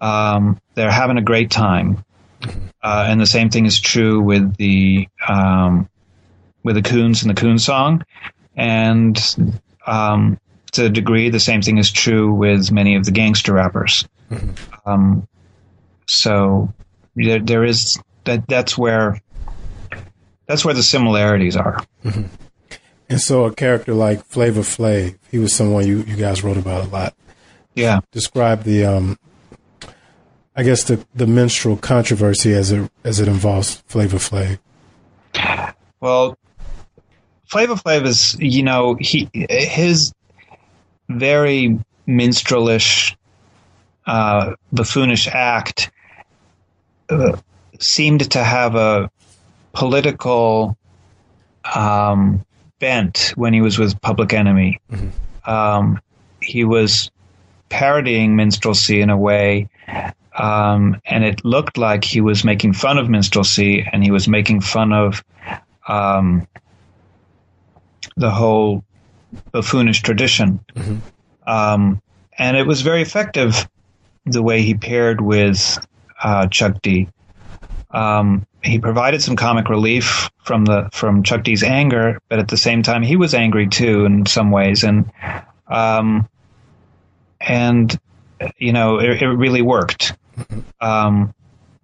Um, 0.00 0.60
they're 0.74 0.90
having 0.90 1.18
a 1.18 1.22
great 1.22 1.50
time. 1.50 2.04
Uh, 2.82 3.06
and 3.08 3.20
the 3.20 3.26
same 3.26 3.50
thing 3.50 3.66
is 3.66 3.80
true 3.80 4.20
with 4.20 4.56
the 4.56 5.08
um, 5.28 5.88
with 6.62 6.76
the 6.76 6.82
coons 6.82 7.22
and 7.22 7.30
the 7.30 7.40
coon 7.40 7.58
song, 7.58 8.04
and 8.56 9.18
um, 9.86 10.38
to 10.72 10.86
a 10.86 10.88
degree, 10.88 11.30
the 11.30 11.40
same 11.40 11.62
thing 11.62 11.78
is 11.78 11.90
true 11.90 12.32
with 12.32 12.70
many 12.70 12.94
of 12.94 13.04
the 13.04 13.10
gangster 13.10 13.54
rappers. 13.54 14.06
Mm-hmm. 14.30 14.88
Um, 14.88 15.28
so 16.06 16.72
there, 17.16 17.40
there 17.40 17.64
is 17.64 17.98
that. 18.24 18.46
That's 18.46 18.78
where 18.78 19.20
that's 20.46 20.64
where 20.64 20.74
the 20.74 20.82
similarities 20.82 21.56
are. 21.56 21.84
And 23.08 23.20
so 23.20 23.44
a 23.44 23.54
character 23.54 23.94
like 23.94 24.24
Flavor 24.24 24.60
Flav, 24.60 25.16
he 25.30 25.38
was 25.38 25.54
someone 25.54 25.86
you, 25.86 26.02
you 26.02 26.16
guys 26.16 26.44
wrote 26.44 26.58
about 26.58 26.84
a 26.84 26.88
lot. 26.88 27.14
Yeah. 27.74 28.00
Describe 28.12 28.64
the, 28.64 28.84
um, 28.84 29.18
I 30.54 30.62
guess 30.62 30.84
the, 30.84 31.04
the 31.14 31.26
minstrel 31.26 31.76
controversy 31.76 32.52
as 32.52 32.70
it, 32.72 32.90
as 33.04 33.20
it 33.20 33.28
involves 33.28 33.76
Flavor 33.86 34.18
Flav. 34.18 34.58
Well, 36.00 36.36
Flavor 37.46 37.74
Flav 37.74 38.04
is, 38.04 38.36
you 38.38 38.62
know, 38.62 38.94
he, 39.00 39.30
his 39.32 40.12
very 41.08 41.78
minstrelish, 42.06 43.16
uh, 44.06 44.54
buffoonish 44.72 45.28
act 45.28 45.90
uh, 47.08 47.38
seemed 47.80 48.30
to 48.32 48.44
have 48.44 48.74
a 48.74 49.10
political, 49.72 50.76
um, 51.74 52.44
bent 52.78 53.32
when 53.36 53.52
he 53.52 53.60
was 53.60 53.78
with 53.78 54.00
Public 54.00 54.32
Enemy. 54.32 54.80
Mm-hmm. 54.90 55.50
Um, 55.50 56.00
he 56.40 56.64
was 56.64 57.10
parodying 57.68 58.36
minstrelsy 58.36 59.00
in 59.00 59.10
a 59.10 59.16
way, 59.16 59.68
um, 60.36 61.00
and 61.04 61.24
it 61.24 61.44
looked 61.44 61.78
like 61.78 62.04
he 62.04 62.20
was 62.20 62.44
making 62.44 62.72
fun 62.72 62.98
of 62.98 63.08
minstrelsy, 63.08 63.86
and 63.92 64.02
he 64.02 64.10
was 64.10 64.28
making 64.28 64.60
fun 64.60 64.92
of 64.92 65.24
um, 65.86 66.46
the 68.16 68.30
whole 68.30 68.84
buffoonish 69.52 70.02
tradition. 70.02 70.60
Mm-hmm. 70.74 70.98
Um, 71.48 72.02
and 72.38 72.56
it 72.56 72.66
was 72.66 72.82
very 72.82 73.02
effective 73.02 73.68
the 74.26 74.42
way 74.42 74.62
he 74.62 74.74
paired 74.74 75.20
with 75.20 75.78
uh, 76.22 76.46
Chuck 76.48 76.80
D. 76.82 77.08
Um, 77.90 78.46
he 78.62 78.78
provided 78.78 79.22
some 79.22 79.36
comic 79.36 79.68
relief 79.68 80.30
from 80.42 80.64
the 80.64 80.88
from 80.92 81.22
Chuck 81.22 81.44
D's 81.44 81.62
anger, 81.62 82.18
but 82.28 82.38
at 82.38 82.48
the 82.48 82.56
same 82.56 82.82
time 82.82 83.02
he 83.02 83.16
was 83.16 83.34
angry 83.34 83.68
too 83.68 84.04
in 84.04 84.26
some 84.26 84.50
ways, 84.50 84.84
and 84.84 85.10
um, 85.66 86.28
and 87.40 87.98
you 88.56 88.72
know 88.72 88.98
it, 88.98 89.22
it 89.22 89.26
really 89.28 89.62
worked. 89.62 90.16
Um, 90.80 91.34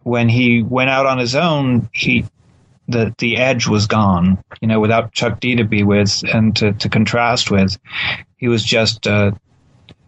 when 0.03 0.29
he 0.29 0.63
went 0.63 0.91
out 0.91 1.07
on 1.07 1.19
his 1.19 1.35
own, 1.35 1.89
he 1.93 2.27
the 2.89 3.15
the 3.19 3.37
edge 3.37 3.67
was 3.67 3.87
gone. 3.87 4.43
You 4.61 4.69
know, 4.69 4.81
without 4.81 5.13
Chuck 5.13 5.41
D 5.41 5.57
to 5.57 5.65
be 5.65 5.83
with 5.83 6.23
and 6.33 6.55
to, 6.57 6.73
to 6.73 6.89
contrast 6.89 7.51
with, 7.51 7.79
he 8.37 8.49
was 8.49 8.63
just 8.63 9.07
a, 9.07 9.39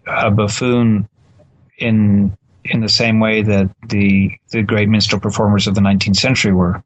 a 0.06 0.30
buffoon 0.30 1.08
in 1.78 2.36
in 2.70 2.80
the 2.80 2.88
same 2.88 3.20
way 3.20 3.42
that 3.42 3.70
the 3.88 4.32
the 4.50 4.62
great 4.62 4.88
minstrel 4.88 5.20
performers 5.20 5.66
of 5.66 5.74
the 5.74 5.80
19th 5.80 6.16
century 6.16 6.52
were, 6.52 6.82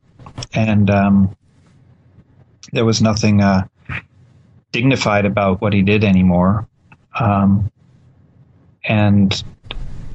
and 0.53 0.91
um, 0.91 1.37
there 2.73 2.85
was 2.85 3.03
nothing 3.03 3.41
uh, 3.41 3.67
dignified 4.73 5.27
about 5.27 5.61
what 5.61 5.73
he 5.73 5.83
did 5.83 6.05
anymore, 6.05 6.69
um, 7.19 7.71
and 8.85 9.43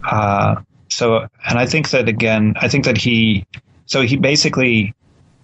uh, 0.04 0.56
so 0.90 1.28
and 1.48 1.60
I 1.60 1.66
think 1.66 1.90
that 1.92 2.08
again, 2.08 2.54
I 2.58 2.68
think 2.68 2.86
that 2.86 2.98
he 2.98 3.46
so 3.86 4.02
he 4.02 4.18
basically 4.18 4.94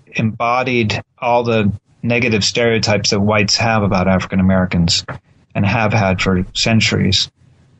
embodied 0.08 1.02
all 1.18 1.44
the 1.44 1.72
negative 2.04 2.44
stereotypes 2.44 3.12
that 3.12 3.20
whites 3.20 3.58
have 3.58 3.84
about 3.84 4.08
African 4.08 4.40
Americans 4.40 5.06
and 5.54 5.66
have 5.66 5.94
had 5.94 6.22
for 6.22 6.46
centuries 6.54 7.32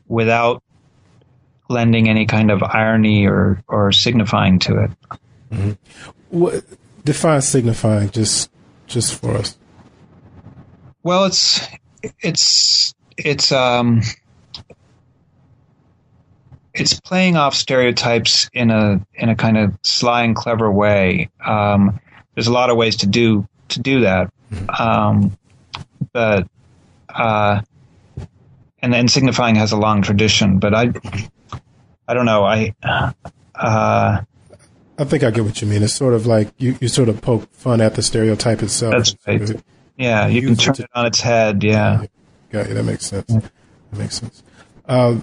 without 0.06 0.62
lending 1.72 2.08
any 2.08 2.26
kind 2.26 2.50
of 2.50 2.62
irony 2.62 3.26
or, 3.26 3.62
or 3.68 3.92
signifying 3.92 4.58
to 4.60 4.84
it. 4.84 4.90
Mm-hmm. 5.50 5.72
What 6.30 6.64
define 7.04 7.42
signifying 7.42 8.10
just 8.10 8.50
just 8.86 9.20
for 9.20 9.36
us? 9.36 9.58
Well, 11.02 11.24
it's 11.24 11.66
it's 12.20 12.94
it's 13.16 13.52
um 13.52 14.02
it's 16.74 16.98
playing 17.00 17.36
off 17.36 17.54
stereotypes 17.54 18.48
in 18.52 18.70
a 18.70 19.04
in 19.14 19.28
a 19.28 19.36
kind 19.36 19.58
of 19.58 19.76
sly 19.82 20.22
and 20.22 20.34
clever 20.34 20.70
way. 20.70 21.28
Um, 21.44 22.00
there's 22.34 22.46
a 22.46 22.52
lot 22.52 22.70
of 22.70 22.76
ways 22.76 22.96
to 22.98 23.06
do 23.06 23.46
to 23.68 23.80
do 23.80 24.00
that, 24.00 24.32
mm-hmm. 24.50 24.70
um, 24.82 25.36
but 26.12 26.48
uh, 27.14 27.60
and 28.80 28.92
then 28.92 29.08
signifying 29.08 29.56
has 29.56 29.72
a 29.72 29.76
long 29.76 30.02
tradition. 30.02 30.58
But 30.58 30.74
I 30.74 30.92
I 32.06 32.14
don't 32.14 32.26
know. 32.26 32.44
I 32.44 32.74
uh, 33.54 34.22
I 34.98 35.04
think 35.04 35.22
I 35.22 35.30
get 35.30 35.44
what 35.44 35.60
you 35.60 35.68
mean. 35.68 35.82
It's 35.82 35.94
sort 35.94 36.14
of 36.14 36.26
like 36.26 36.52
you, 36.58 36.76
you 36.80 36.88
sort 36.88 37.08
of 37.08 37.20
poke 37.20 37.50
fun 37.52 37.80
at 37.80 37.94
the 37.94 38.02
stereotype 38.02 38.62
itself. 38.62 38.92
That's 38.92 39.16
right. 39.26 39.46
Sort 39.46 39.58
of 39.58 39.64
yeah, 39.96 40.26
you 40.26 40.42
can 40.42 40.56
turn 40.56 40.74
it, 40.78 40.90
on 40.94 41.06
its 41.06 41.20
head. 41.20 41.62
Yeah. 41.62 42.06
Got 42.50 42.68
you. 42.68 42.74
That 42.74 42.84
makes 42.84 43.06
sense. 43.06 43.26
That 43.26 43.98
makes 43.98 44.18
sense. 44.18 44.42
Uh, 44.86 45.20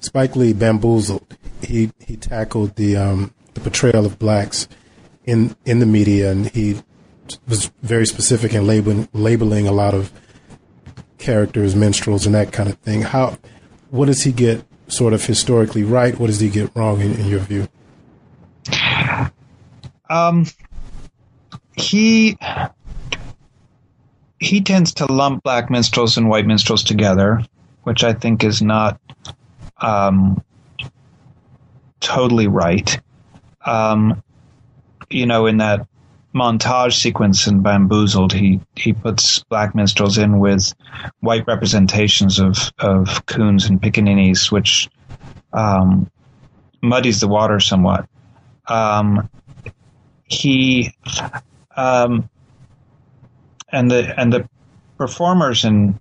Spike 0.00 0.36
Lee 0.36 0.52
bamboozled. 0.52 1.36
He 1.62 1.92
he 2.00 2.16
tackled 2.16 2.76
the 2.76 2.96
um, 2.96 3.34
the 3.54 3.60
portrayal 3.60 4.06
of 4.06 4.18
blacks 4.18 4.68
in 5.24 5.56
in 5.64 5.78
the 5.78 5.86
media, 5.86 6.30
and 6.30 6.48
he 6.48 6.82
was 7.46 7.70
very 7.82 8.06
specific 8.06 8.52
in 8.54 8.66
labeling 8.66 9.08
labeling 9.12 9.66
a 9.66 9.72
lot 9.72 9.94
of 9.94 10.12
characters, 11.18 11.76
minstrels, 11.76 12.26
and 12.26 12.34
that 12.34 12.52
kind 12.52 12.68
of 12.68 12.76
thing. 12.78 13.02
How 13.02 13.38
what 13.90 14.06
does 14.06 14.22
he 14.22 14.32
get 14.32 14.64
sort 14.92 15.14
of 15.14 15.24
historically 15.24 15.82
right? 15.84 16.18
What 16.18 16.26
does 16.26 16.40
he 16.40 16.50
get 16.50 16.70
wrong 16.76 17.00
in, 17.00 17.14
in 17.14 17.26
your 17.26 17.40
view? 17.40 17.68
Um, 20.08 20.46
he 21.74 22.36
he 24.38 24.60
tends 24.60 24.94
to 24.94 25.06
lump 25.10 25.42
black 25.42 25.70
minstrels 25.70 26.16
and 26.16 26.28
white 26.28 26.46
minstrels 26.46 26.82
together, 26.82 27.42
which 27.84 28.04
I 28.04 28.12
think 28.12 28.44
is 28.44 28.60
not 28.60 29.00
um, 29.78 30.44
totally 32.00 32.48
right. 32.48 33.00
Um, 33.64 34.22
you 35.08 35.26
know, 35.26 35.46
in 35.46 35.58
that 35.58 35.86
montage 36.34 36.94
sequence 36.94 37.46
in 37.46 37.60
Bamboozled, 37.60 38.32
he 38.32 38.60
he 38.74 38.92
puts 38.92 39.42
black 39.44 39.74
minstrels 39.74 40.18
in 40.18 40.38
with 40.38 40.74
white 41.20 41.46
representations 41.46 42.38
of 42.38 42.72
of 42.78 43.26
coons 43.26 43.66
and 43.66 43.80
pickaninnies, 43.80 44.50
which 44.50 44.88
um, 45.52 46.10
muddies 46.82 47.20
the 47.20 47.28
water 47.28 47.60
somewhat. 47.60 48.08
Um, 48.66 49.28
he 50.24 50.94
um, 51.76 52.28
and 53.70 53.90
the 53.90 54.18
and 54.18 54.32
the 54.32 54.48
performers 54.96 55.64
in 55.64 55.98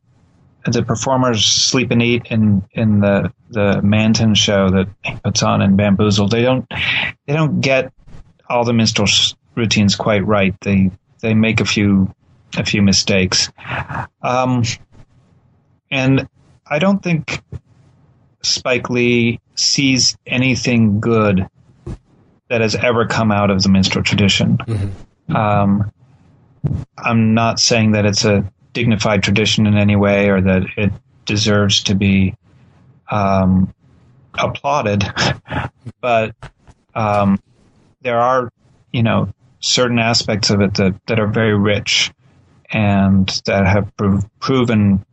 the 0.65 0.84
performers 0.84 1.45
sleep 1.45 1.91
and 1.91 2.01
eat 2.01 2.27
in 2.29 2.63
in 2.71 2.99
the 2.99 3.34
the 3.49 3.82
Mantan 3.82 4.36
show 4.36 4.69
that 4.69 4.88
he 5.03 5.15
puts 5.23 5.43
on 5.43 5.61
in 5.61 5.75
Bamboozled. 5.75 6.32
They 6.32 6.43
don't 6.43 6.65
they 7.27 7.34
don't 7.34 7.61
get 7.61 7.91
all 8.49 8.63
the 8.63 8.73
minstrel 8.73 9.07
routines 9.56 9.95
quite 9.95 10.26
right. 10.26 10.56
They 10.62 10.91
they 11.22 11.34
make 11.34 11.62
a 11.62 11.66
few 11.66 12.14
a 12.58 12.66
few 12.66 12.82
mistakes, 12.82 13.52
um, 14.22 14.64
and 15.89 16.28
I 16.66 16.80
don't 16.80 17.02
think 17.02 17.41
Spike 18.43 18.89
Lee 18.89 19.39
sees 19.56 20.18
anything 20.26 20.99
good 20.99 21.47
that 22.49 22.62
has 22.62 22.76
ever 22.76 23.06
come 23.06 23.32
out 23.32 23.49
of 23.49 23.62
the 23.64 23.70
minstrel 23.70 24.04
tradition. 24.04 24.58
Mm-hmm. 24.58 25.36
Um, 25.36 25.91
I'm 26.97 27.34
not 27.34 27.60
saying 27.60 27.93
that 27.93 28.06
it's 28.06 28.26
a 28.26 28.52
dignified 28.74 29.24
tradition 29.24 29.68
in 29.68 29.78
any 29.78 29.95
way 29.95 30.30
or 30.30 30.41
that 30.41 30.64
it 30.78 30.91
deserves 31.26 31.84
to 31.84 31.95
be 31.95 32.36
um, 33.10 33.74
applauded, 34.38 35.04
but 36.02 36.36
um, 36.93 37.41
there 38.02 38.20
are, 38.20 38.52
you 38.91 39.04
know, 39.04 39.34
certain 39.62 39.99
aspects 39.99 40.49
of 40.49 40.62
it 40.62 40.74
that, 40.76 40.99
that 41.07 41.20
are 41.20 41.28
very 41.28 41.57
rich 41.57 42.12
and 42.72 43.28
that 43.45 43.66
have 43.66 43.95
prov- 43.95 44.26
proven 44.39 45.05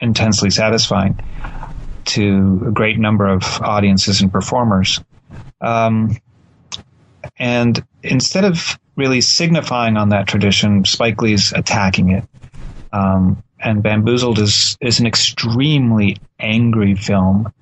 intensely 0.00 0.50
satisfying 0.50 1.18
to 2.04 2.64
a 2.68 2.70
great 2.70 2.98
number 2.98 3.26
of 3.26 3.42
audiences 3.62 4.20
and 4.20 4.30
performers. 4.30 5.02
Um, 5.60 6.16
and 7.38 7.84
instead 8.02 8.44
of 8.44 8.78
really 8.94 9.20
signifying 9.20 9.96
on 9.96 10.10
that 10.10 10.26
tradition, 10.26 10.84
Spike 10.84 11.20
Lee's 11.22 11.52
attacking 11.52 12.10
it. 12.10 12.24
Um, 12.92 13.42
and 13.58 13.82
Bamboozled 13.82 14.38
is 14.38 14.76
is 14.80 15.00
an 15.00 15.06
extremely 15.06 16.18
angry 16.38 16.94
film. 16.94 17.52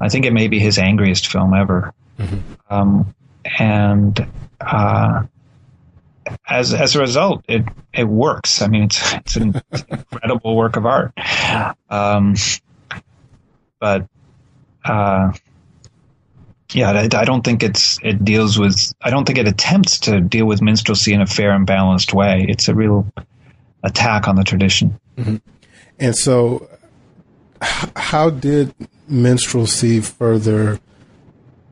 I 0.00 0.08
think 0.08 0.26
it 0.26 0.32
may 0.32 0.48
be 0.48 0.58
his 0.58 0.78
angriest 0.78 1.28
film 1.28 1.54
ever. 1.54 1.92
Mm-hmm. 2.18 2.72
Um, 2.72 3.14
and 3.58 4.26
uh, 4.60 5.24
as 6.48 6.74
as 6.74 6.96
a 6.96 7.00
result, 7.00 7.44
it 7.48 7.64
it 7.92 8.04
works. 8.04 8.62
I 8.62 8.68
mean, 8.68 8.84
it's 8.84 9.14
it's 9.14 9.36
an 9.36 9.60
incredible 9.88 10.56
work 10.56 10.76
of 10.76 10.86
art. 10.86 11.12
Um, 11.90 12.34
but 13.80 14.08
uh, 14.84 15.32
yeah, 16.72 16.90
I, 16.90 17.04
I, 17.04 17.24
don't 17.24 17.42
think 17.42 17.62
it's 17.62 17.98
it 18.02 18.24
deals 18.24 18.58
with. 18.58 18.92
I 19.02 19.10
don't 19.10 19.24
think 19.24 19.38
it 19.38 19.46
attempts 19.46 19.98
to 20.00 20.20
deal 20.20 20.46
with 20.46 20.60
minstrelsy 20.60 21.12
in 21.12 21.20
a 21.20 21.26
fair 21.26 21.52
and 21.52 21.66
balanced 21.66 22.12
way. 22.12 22.46
It's 22.48 22.68
a 22.68 22.74
real 22.74 23.06
attack 23.82 24.26
on 24.26 24.36
the 24.36 24.44
tradition. 24.44 24.98
Mm-hmm. 25.16 25.36
And 25.98 26.16
so, 26.16 26.68
h- 27.62 27.90
how 27.96 28.30
did 28.30 28.74
minstrelsy 29.08 30.00
further 30.00 30.80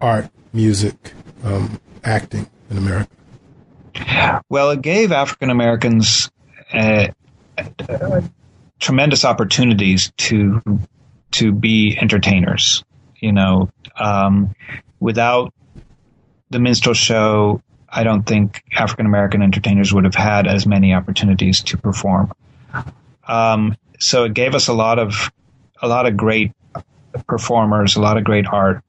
art, 0.00 0.30
music, 0.52 1.12
um, 1.42 1.80
acting 2.04 2.48
in 2.70 2.78
America? 2.78 3.10
Well, 4.48 4.70
it 4.70 4.82
gave 4.82 5.12
African 5.12 5.50
Americans 5.50 6.30
uh, 6.72 7.08
tremendous 8.78 9.24
opportunities 9.24 10.12
to 10.18 10.62
to 11.32 11.52
be 11.52 11.96
entertainers. 12.00 12.84
You 13.20 13.32
know, 13.32 13.70
um, 13.96 14.54
without 15.00 15.54
the 16.50 16.58
minstrel 16.58 16.94
show, 16.94 17.62
I 17.88 18.04
don't 18.04 18.24
think 18.24 18.62
African 18.74 19.06
American 19.06 19.42
entertainers 19.42 19.92
would 19.92 20.04
have 20.04 20.14
had 20.14 20.46
as 20.46 20.66
many 20.66 20.94
opportunities 20.94 21.62
to 21.64 21.78
perform. 21.78 22.32
Um, 23.26 23.76
so 24.00 24.24
it 24.24 24.34
gave 24.34 24.54
us 24.54 24.68
a 24.68 24.72
lot 24.72 24.98
of 24.98 25.30
a 25.80 25.88
lot 25.88 26.06
of 26.06 26.16
great 26.16 26.52
performers, 27.26 27.96
a 27.96 28.00
lot 28.00 28.16
of 28.16 28.24
great 28.24 28.46
art, 28.46 28.82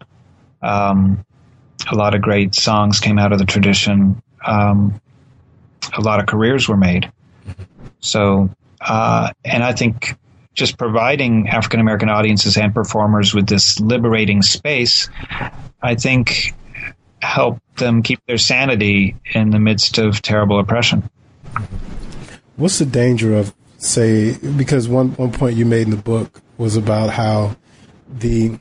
um, 0.62 1.26
a 1.92 1.96
lot 1.96 2.16
of 2.16 2.22
great 2.22 2.56
songs 2.56 3.00
came 3.00 3.20
out 3.20 3.34
of 3.34 3.40
the 3.40 3.46
tradition. 3.46 4.22
Um, 4.46 5.02
a 5.96 6.02
lot 6.02 6.20
of 6.20 6.26
careers 6.26 6.68
were 6.68 6.78
made. 6.78 7.12
So, 8.00 8.50
uh, 8.82 9.32
and 9.44 9.64
I 9.64 9.74
think 9.74 10.16
just 10.54 10.78
providing 10.78 11.50
African 11.50 11.80
American 11.80 12.10
audiences 12.10 12.58
and 12.58 12.74
performers 12.74 13.34
with 13.34 13.48
this 13.48 13.80
liberating 13.80 14.42
space, 14.42 15.10
I 15.82 15.96
think 15.96 16.54
helped 17.22 17.78
them 17.78 18.04
keep 18.04 18.20
their 18.28 18.38
sanity 18.38 19.16
in 19.34 19.50
the 19.50 19.60
midst 19.60 19.98
of 19.98 20.22
terrible 20.22 20.60
oppression. 20.60 21.10
What's 22.56 22.80
the 22.80 22.86
danger 22.86 23.36
of, 23.36 23.54
say, 23.78 24.38
because 24.38 24.88
one, 24.88 25.12
one 25.12 25.32
point 25.32 25.56
you 25.56 25.66
made 25.66 25.84
in 25.84 25.90
the 25.90 25.98
book 25.98 26.42
was 26.58 26.76
about 26.76 27.10
how 27.10 27.56
the 28.10 28.60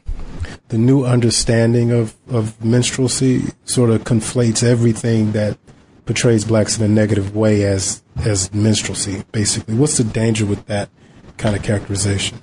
the 0.68 0.78
new 0.78 1.04
understanding 1.04 1.92
of, 1.92 2.16
of 2.28 2.58
minstrelsy 2.64 3.52
sort 3.64 3.90
of 3.90 4.04
conflates 4.04 4.64
everything 4.64 5.32
that 5.32 5.58
portrays 6.04 6.44
blacks 6.44 6.78
in 6.78 6.84
a 6.84 6.88
negative 6.88 7.34
way 7.34 7.64
as 7.64 8.02
as 8.16 8.52
minstrelsy. 8.52 9.24
Basically, 9.32 9.74
what's 9.74 9.96
the 9.96 10.04
danger 10.04 10.44
with 10.44 10.66
that 10.66 10.88
kind 11.36 11.56
of 11.56 11.62
characterization? 11.62 12.38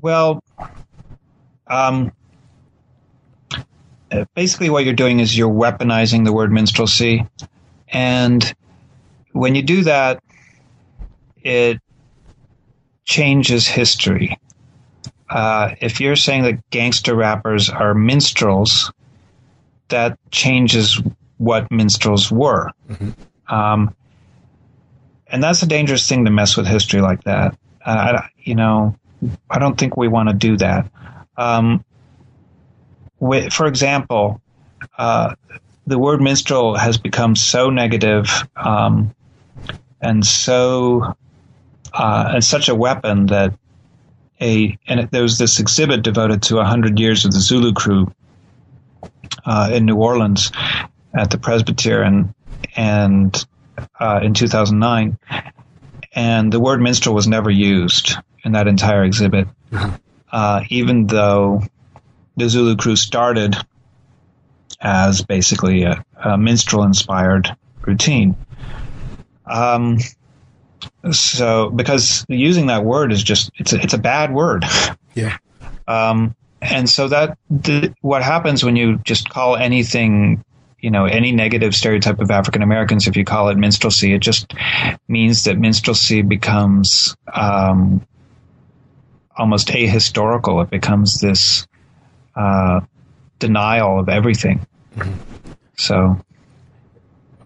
Well, 0.00 0.42
um, 1.66 2.12
basically, 4.34 4.70
what 4.70 4.84
you're 4.84 4.94
doing 4.94 5.20
is 5.20 5.36
you're 5.36 5.48
weaponizing 5.48 6.24
the 6.24 6.32
word 6.32 6.50
minstrelsy, 6.50 7.26
and 7.88 8.54
when 9.32 9.54
you 9.54 9.62
do 9.62 9.84
that, 9.84 10.22
it 11.42 11.78
changes 13.04 13.66
history. 13.66 14.38
Uh, 15.28 15.74
if 15.80 16.00
you're 16.00 16.16
saying 16.16 16.42
that 16.42 16.70
gangster 16.70 17.14
rappers 17.14 17.70
are 17.70 17.94
minstrels, 17.94 18.92
that 19.88 20.18
changes 20.32 21.00
what 21.40 21.70
minstrels 21.72 22.30
were. 22.30 22.70
Mm-hmm. 22.90 23.54
Um, 23.54 23.96
and 25.26 25.42
that's 25.42 25.62
a 25.62 25.66
dangerous 25.66 26.06
thing 26.06 26.26
to 26.26 26.30
mess 26.30 26.54
with 26.54 26.66
history 26.66 27.00
like 27.00 27.24
that. 27.24 27.56
Uh, 27.84 28.18
I, 28.18 28.28
you 28.36 28.54
know, 28.54 28.94
I 29.48 29.58
don't 29.58 29.78
think 29.78 29.96
we 29.96 30.06
want 30.06 30.28
to 30.28 30.34
do 30.34 30.58
that. 30.58 30.90
Um, 31.38 31.82
with, 33.18 33.54
for 33.54 33.66
example, 33.66 34.42
uh, 34.98 35.34
the 35.86 35.98
word 35.98 36.20
minstrel 36.20 36.76
has 36.76 36.98
become 36.98 37.34
so 37.34 37.70
negative 37.70 38.26
um, 38.54 39.14
and 40.02 40.26
so 40.26 41.14
uh, 41.94 42.32
and 42.34 42.44
such 42.44 42.68
a 42.68 42.74
weapon 42.74 43.26
that 43.26 43.54
a 44.42 44.78
and 44.86 45.00
it, 45.00 45.10
there 45.10 45.22
was 45.22 45.38
this 45.38 45.58
exhibit 45.58 46.02
devoted 46.02 46.42
to 46.42 46.62
hundred 46.62 46.98
years 46.98 47.24
of 47.24 47.32
the 47.32 47.40
Zulu 47.40 47.72
Krewe 47.72 48.12
uh, 49.44 49.70
in 49.72 49.86
New 49.86 49.96
Orleans, 49.96 50.52
at 51.14 51.30
the 51.30 51.38
Presbytère 51.38 52.34
and 52.76 53.46
uh, 53.98 54.20
in 54.22 54.34
2009, 54.34 55.18
and 56.12 56.52
the 56.52 56.60
word 56.60 56.80
minstrel 56.80 57.14
was 57.14 57.26
never 57.26 57.50
used 57.50 58.16
in 58.44 58.52
that 58.52 58.66
entire 58.66 59.04
exhibit, 59.04 59.48
mm-hmm. 59.70 59.96
uh, 60.32 60.62
even 60.68 61.06
though 61.06 61.62
the 62.36 62.48
Zulu 62.48 62.76
Krewe 62.76 62.96
started 62.96 63.56
as 64.80 65.22
basically 65.22 65.84
a, 65.84 66.04
a 66.16 66.38
minstrel-inspired 66.38 67.54
routine. 67.82 68.34
Um, 69.46 69.98
so 71.12 71.70
because 71.70 72.24
using 72.28 72.66
that 72.66 72.84
word 72.84 73.12
is 73.12 73.22
just 73.22 73.50
it's 73.56 73.72
a, 73.72 73.80
it's 73.80 73.94
a 73.94 73.98
bad 73.98 74.32
word. 74.32 74.64
Yeah. 75.14 75.36
Um, 75.88 76.36
and 76.62 76.88
so 76.88 77.08
that 77.08 77.36
the, 77.50 77.92
what 78.00 78.22
happens 78.22 78.62
when 78.62 78.76
you 78.76 78.98
just 78.98 79.28
call 79.28 79.56
anything 79.56 80.44
you 80.80 80.90
know 80.90 81.04
any 81.04 81.32
negative 81.32 81.74
stereotype 81.74 82.20
of 82.20 82.30
African 82.30 82.62
Americans, 82.62 83.06
if 83.06 83.16
you 83.16 83.24
call 83.24 83.48
it 83.48 83.56
minstrelsy, 83.56 84.14
it 84.14 84.20
just 84.20 84.52
means 85.08 85.44
that 85.44 85.58
minstrelsy 85.58 86.22
becomes 86.22 87.16
um, 87.32 88.06
almost 89.36 89.68
ahistorical. 89.68 90.62
It 90.62 90.70
becomes 90.70 91.20
this 91.20 91.66
uh, 92.34 92.80
denial 93.38 94.00
of 94.00 94.08
everything. 94.08 94.66
Mm-hmm. 94.96 95.12
So, 95.76 96.20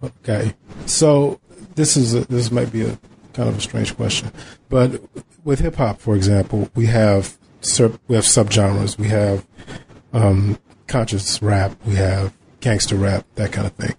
okay, 0.03 0.53
so 0.85 1.39
this 1.75 1.97
is 1.97 2.13
a, 2.13 2.21
this 2.21 2.51
might 2.51 2.71
be 2.71 2.81
a 2.81 2.99
kind 3.33 3.49
of 3.49 3.57
a 3.57 3.61
strange 3.61 3.95
question, 3.95 4.31
but 4.69 5.01
with 5.43 5.59
hip 5.59 5.75
hop, 5.75 5.99
for 5.99 6.15
example, 6.15 6.69
we 6.75 6.87
have 6.87 7.37
we 8.07 8.15
have 8.15 8.25
subgenres. 8.25 8.97
We 8.97 9.07
have 9.07 9.45
um, 10.13 10.59
conscious 10.87 11.41
rap. 11.41 11.75
We 11.85 11.95
have 11.95 12.33
gangster 12.65 12.95
rap, 12.95 13.25
that 13.35 13.51
kind 13.51 13.67
of 13.67 13.73
thing. 13.73 13.95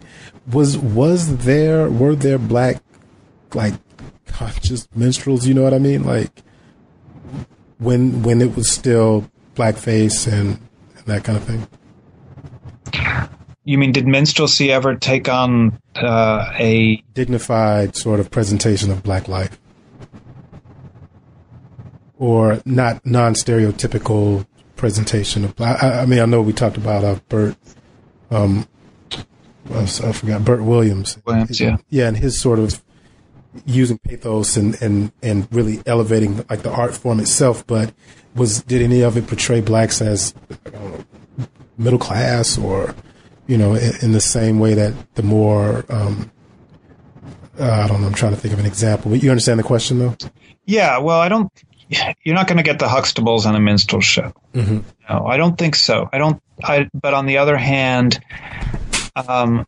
Was 0.52 0.76
was 0.76 1.38
there 1.38 1.88
were 1.88 2.16
there 2.16 2.38
black 2.38 2.82
like 3.54 3.74
conscious 4.26 4.88
minstrels? 4.94 5.46
You 5.46 5.54
know 5.54 5.62
what 5.62 5.72
I 5.72 5.78
mean? 5.78 6.04
Like 6.04 6.30
when 7.78 8.22
when 8.22 8.42
it 8.42 8.56
was 8.56 8.68
still 8.68 9.30
blackface 9.54 10.26
and, 10.30 10.58
and 10.96 11.06
that 11.06 11.22
kind 11.24 11.38
of 11.38 11.44
thing. 11.44 11.68
You 13.64 13.78
mean 13.78 13.92
did 13.92 14.06
minstrelsy 14.06 14.72
ever 14.72 14.96
take 14.96 15.28
on 15.28 15.80
uh, 15.94 16.52
a 16.54 17.02
dignified 17.14 17.96
sort 17.96 18.20
of 18.20 18.30
presentation 18.30 18.90
of 18.90 19.02
black 19.02 19.28
life? 19.28 19.58
or 22.18 22.60
not 22.64 23.04
non 23.04 23.34
stereotypical 23.34 24.46
presentation 24.76 25.44
of 25.44 25.54
black. 25.56 25.82
I, 25.82 26.00
I, 26.00 26.06
mean, 26.06 26.20
I 26.20 26.24
know 26.24 26.42
we 26.42 26.52
talked 26.52 26.76
about 26.76 27.04
uh, 27.04 27.18
Bert. 27.28 27.56
Um, 28.30 28.66
I, 29.72 29.86
forgot 29.86 30.44
Bert 30.44 30.62
Williams. 30.62 31.18
Williams, 31.24 31.60
yeah, 31.60 31.76
yeah, 31.88 32.08
and 32.08 32.16
his 32.16 32.40
sort 32.40 32.58
of 32.58 32.82
using 33.64 33.98
pathos 33.98 34.56
and, 34.56 34.80
and, 34.82 35.12
and 35.22 35.48
really 35.50 35.82
elevating 35.86 36.44
like 36.48 36.62
the 36.62 36.70
art 36.70 36.94
form 36.94 37.20
itself. 37.20 37.66
But 37.66 37.92
was 38.34 38.62
did 38.62 38.82
any 38.82 39.02
of 39.02 39.16
it 39.16 39.26
portray 39.26 39.60
blacks 39.60 40.00
as 40.00 40.34
know, 40.72 41.04
middle 41.78 41.98
class 41.98 42.58
or 42.58 42.94
you 43.46 43.56
know 43.56 43.74
in, 43.74 43.92
in, 44.02 44.12
the 44.12 44.20
same 44.20 44.58
way 44.58 44.74
that 44.74 45.14
the 45.14 45.22
more 45.22 45.84
um, 45.88 46.30
uh, 47.58 47.82
I 47.84 47.88
don't 47.88 48.00
know. 48.00 48.06
I'm 48.06 48.14
trying 48.14 48.34
to 48.34 48.40
think 48.40 48.52
of 48.52 48.60
an 48.60 48.66
example, 48.66 49.10
but 49.10 49.22
you 49.22 49.30
understand 49.30 49.58
the 49.58 49.64
question 49.64 49.98
though. 49.98 50.16
Yeah. 50.64 50.98
Well, 50.98 51.20
I 51.20 51.28
don't. 51.28 51.50
You're 51.88 52.34
not 52.34 52.48
going 52.48 52.56
to 52.56 52.64
get 52.64 52.78
the 52.78 52.86
Huxtables 52.86 53.46
on 53.46 53.54
a 53.54 53.60
minstrel 53.60 54.00
show. 54.00 54.32
Mm-hmm. 54.54 54.80
No, 55.08 55.26
I 55.26 55.36
don't 55.36 55.56
think 55.56 55.76
so. 55.76 56.08
I 56.12 56.18
don't. 56.18 56.42
I. 56.62 56.88
But 56.92 57.14
on 57.14 57.26
the 57.26 57.38
other 57.38 57.56
hand, 57.56 58.18
um, 59.14 59.66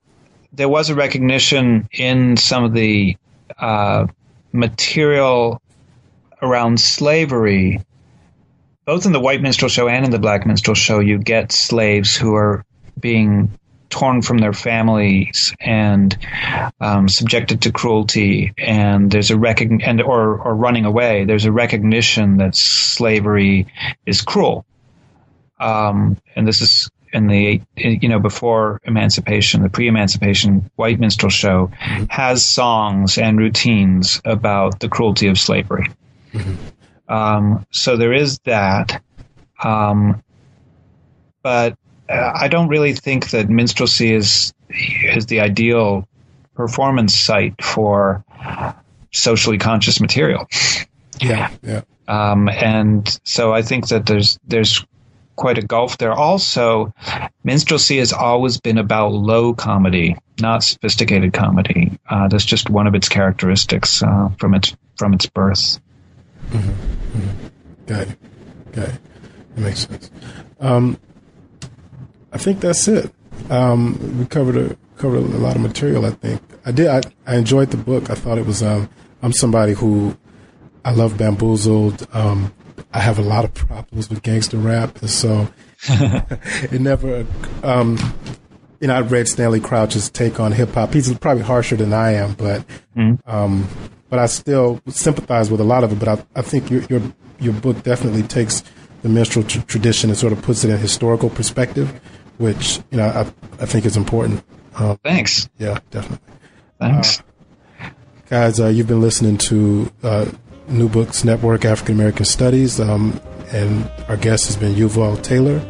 there 0.53 0.69
was 0.69 0.91
a 0.91 0.95
recognition 0.95 1.89
in 1.93 2.37
some 2.37 2.64
of 2.64 2.73
the 2.73 3.16
uh, 3.59 4.07
material 4.53 5.62
around 6.43 6.81
slavery, 6.81 7.81
both 8.85 9.07
in 9.07 9.12
the 9.12 9.21
white 9.21 9.41
minstrel 9.41 9.69
show 9.69 9.89
and 9.89 10.05
in 10.05 10.11
the 10.11 10.19
black 10.19 10.47
minstrel 10.47 10.75
show, 10.75 11.01
you 11.01 11.19
get 11.19 11.53
slaves 11.53 12.16
who 12.16 12.35
are 12.35 12.64
being 12.99 13.59
torn 13.91 14.22
from 14.22 14.39
their 14.39 14.53
families 14.53 15.55
and 15.61 16.16
um, 16.80 17.09
subjected 17.09 17.62
to 17.62 17.72
cruelty, 17.72 18.53
and 18.59 19.11
there's 19.11 19.30
a 19.30 19.34
recogn- 19.34 19.82
and 19.84 20.01
or 20.01 20.39
or 20.39 20.55
running 20.55 20.84
away. 20.84 21.24
There's 21.24 21.45
a 21.45 21.53
recognition 21.53 22.39
that 22.39 22.55
slavery 22.55 23.66
is 24.07 24.22
cruel, 24.22 24.64
um, 25.59 26.16
and 26.36 26.47
this 26.47 26.61
is 26.61 26.91
in 27.12 27.26
the 27.26 27.61
you 27.76 28.09
know 28.09 28.18
before 28.18 28.80
emancipation 28.84 29.62
the 29.62 29.68
pre-emancipation 29.68 30.70
white 30.76 31.01
minstrel 31.01 31.30
show 31.30 31.70
has 32.11 32.45
songs 32.45 33.18
and 33.18 33.39
routines 33.39 34.20
about 34.24 34.80
the 34.80 34.89
cruelty 34.89 35.26
of 35.26 35.39
slavery 35.39 35.89
mm-hmm. 36.32 37.12
um, 37.12 37.66
so 37.70 37.97
there 37.97 38.12
is 38.12 38.39
that 38.41 39.03
um, 39.64 40.22
but 41.43 41.78
i 42.09 42.49
don't 42.49 42.69
really 42.69 42.93
think 42.93 43.31
that 43.31 43.49
minstrelsy 43.49 44.13
is 44.13 44.53
is 45.15 45.27
the 45.27 45.41
ideal 45.41 46.07
performance 46.55 47.17
site 47.17 47.55
for 47.63 48.25
socially 49.13 49.59
conscious 49.59 50.01
material 50.01 50.47
yeah 51.21 51.51
yeah 51.63 51.83
um, 52.09 52.49
and 52.49 53.21
so 53.25 53.53
I 53.53 53.63
think 53.63 53.89
that 53.89 54.07
there's 54.07 54.39
there's 54.47 54.85
quite 55.37 55.59
a 55.59 55.63
gulf 55.63 55.99
there. 55.99 56.13
Also, 56.13 56.93
minstrelsy 57.45 57.99
has 57.99 58.13
always 58.13 58.59
been 58.59 58.79
about 58.79 59.13
low 59.13 59.55
comedy, 59.55 60.17
not 60.41 60.65
sophisticated 60.65 61.35
comedy. 61.35 61.99
Uh, 62.09 62.27
that's 62.29 62.47
just 62.47 62.71
one 62.71 62.87
of 62.87 62.95
its 62.95 63.09
characteristics 63.09 64.03
uh, 64.03 64.31
from 64.39 64.55
its 64.55 64.75
from 64.97 65.13
its 65.13 65.27
birth. 65.27 65.79
Mm-hmm. 66.49 67.19
Mm-hmm. 67.19 67.47
Got 67.87 68.09
it. 68.09 68.19
Got 68.73 68.89
it. 68.89 69.01
That 69.55 69.61
makes 69.61 69.87
sense. 69.87 70.11
Um, 70.61 70.99
I 72.39 72.41
think 72.41 72.61
that's 72.61 72.86
it. 72.86 73.12
Um, 73.51 74.16
we 74.16 74.24
covered 74.24 74.57
a 74.57 74.76
covered 74.97 75.16
a 75.16 75.39
lot 75.39 75.57
of 75.57 75.62
material. 75.62 76.07
I 76.07 76.11
think 76.11 76.41
I 76.64 76.70
did. 76.70 76.86
I, 76.86 77.01
I 77.26 77.34
enjoyed 77.34 77.72
the 77.72 77.76
book. 77.76 78.11
I 78.11 78.14
thought 78.14 78.39
it 78.39 78.47
was. 78.47 78.62
Um, 78.62 78.89
I'm 79.22 79.32
somebody 79.32 79.72
who 79.72 80.16
I 80.84 80.93
love 80.93 81.18
bamboozled. 81.18 82.07
Um, 82.12 82.55
I 82.93 83.01
have 83.01 83.18
a 83.18 83.22
lot 83.22 83.45
of 83.45 83.55
problems 83.55 84.09
with 84.09 84.22
gangster 84.22 84.57
rap, 84.57 84.99
so 84.99 85.49
it 85.89 86.80
never. 86.80 87.26
Um, 87.64 87.99
you 88.80 88.86
know, 88.86 88.95
I 88.95 89.01
read 89.01 89.26
Stanley 89.26 89.59
Crouch's 89.59 90.09
take 90.09 90.39
on 90.39 90.53
hip 90.53 90.74
hop. 90.74 90.93
He's 90.93 91.12
probably 91.18 91.43
harsher 91.43 91.74
than 91.74 91.93
I 91.93 92.12
am, 92.12 92.34
but 92.34 92.64
mm. 92.97 93.18
um, 93.26 93.68
but 94.11 94.20
I 94.20 94.26
still 94.26 94.80
sympathize 94.86 95.51
with 95.51 95.61
a 95.61 95.64
lot 95.64 95.82
of 95.82 95.91
it. 95.91 95.99
But 95.99 96.09
I, 96.09 96.24
I 96.36 96.43
think 96.43 96.70
your 96.70 96.82
your 96.82 97.03
your 97.41 97.55
book 97.55 97.82
definitely 97.82 98.22
takes 98.22 98.62
the 99.03 99.09
minstrel 99.09 99.45
t- 99.45 99.61
tradition 99.62 100.11
and 100.11 100.18
sort 100.18 100.32
of 100.32 100.43
puts 100.43 100.64
it 100.64 100.70
in 100.70 100.74
a 100.74 100.78
historical 100.78 101.30
perspective, 101.30 102.01
which 102.39 102.78
you 102.91 102.99
know 102.99 103.07
I 103.07 103.62
I 103.62 103.66
think 103.66 103.84
is 103.84 103.97
important. 103.97 104.43
Uh, 104.74 104.97
Thanks. 105.05 105.49
Yeah, 105.59 105.78
definitely. 105.91 106.26
Thanks. 106.80 107.20
Uh, 107.80 107.91
guys, 108.28 108.61
uh, 108.61 108.68
you've 108.68 108.86
been 108.86 109.01
listening 109.01 109.39
to 109.39 109.91
uh, 110.03 110.26
New 110.68 110.89
Books 110.89 111.24
Network 111.24 111.64
African 111.64 111.95
American 111.95 112.24
Studies, 112.24 112.80
um, 112.80 113.20
and 113.53 113.91
our 114.09 114.16
guest 114.16 114.47
has 114.47 114.57
been 114.57 114.74
Yuval 114.74 115.22
Taylor. 115.22 115.61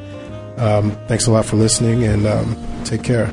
Um, 0.58 0.90
thanks 1.06 1.26
a 1.26 1.30
lot 1.30 1.44
for 1.44 1.56
listening, 1.56 2.04
and 2.04 2.26
um, 2.26 2.56
take 2.84 3.02
care. 3.02 3.32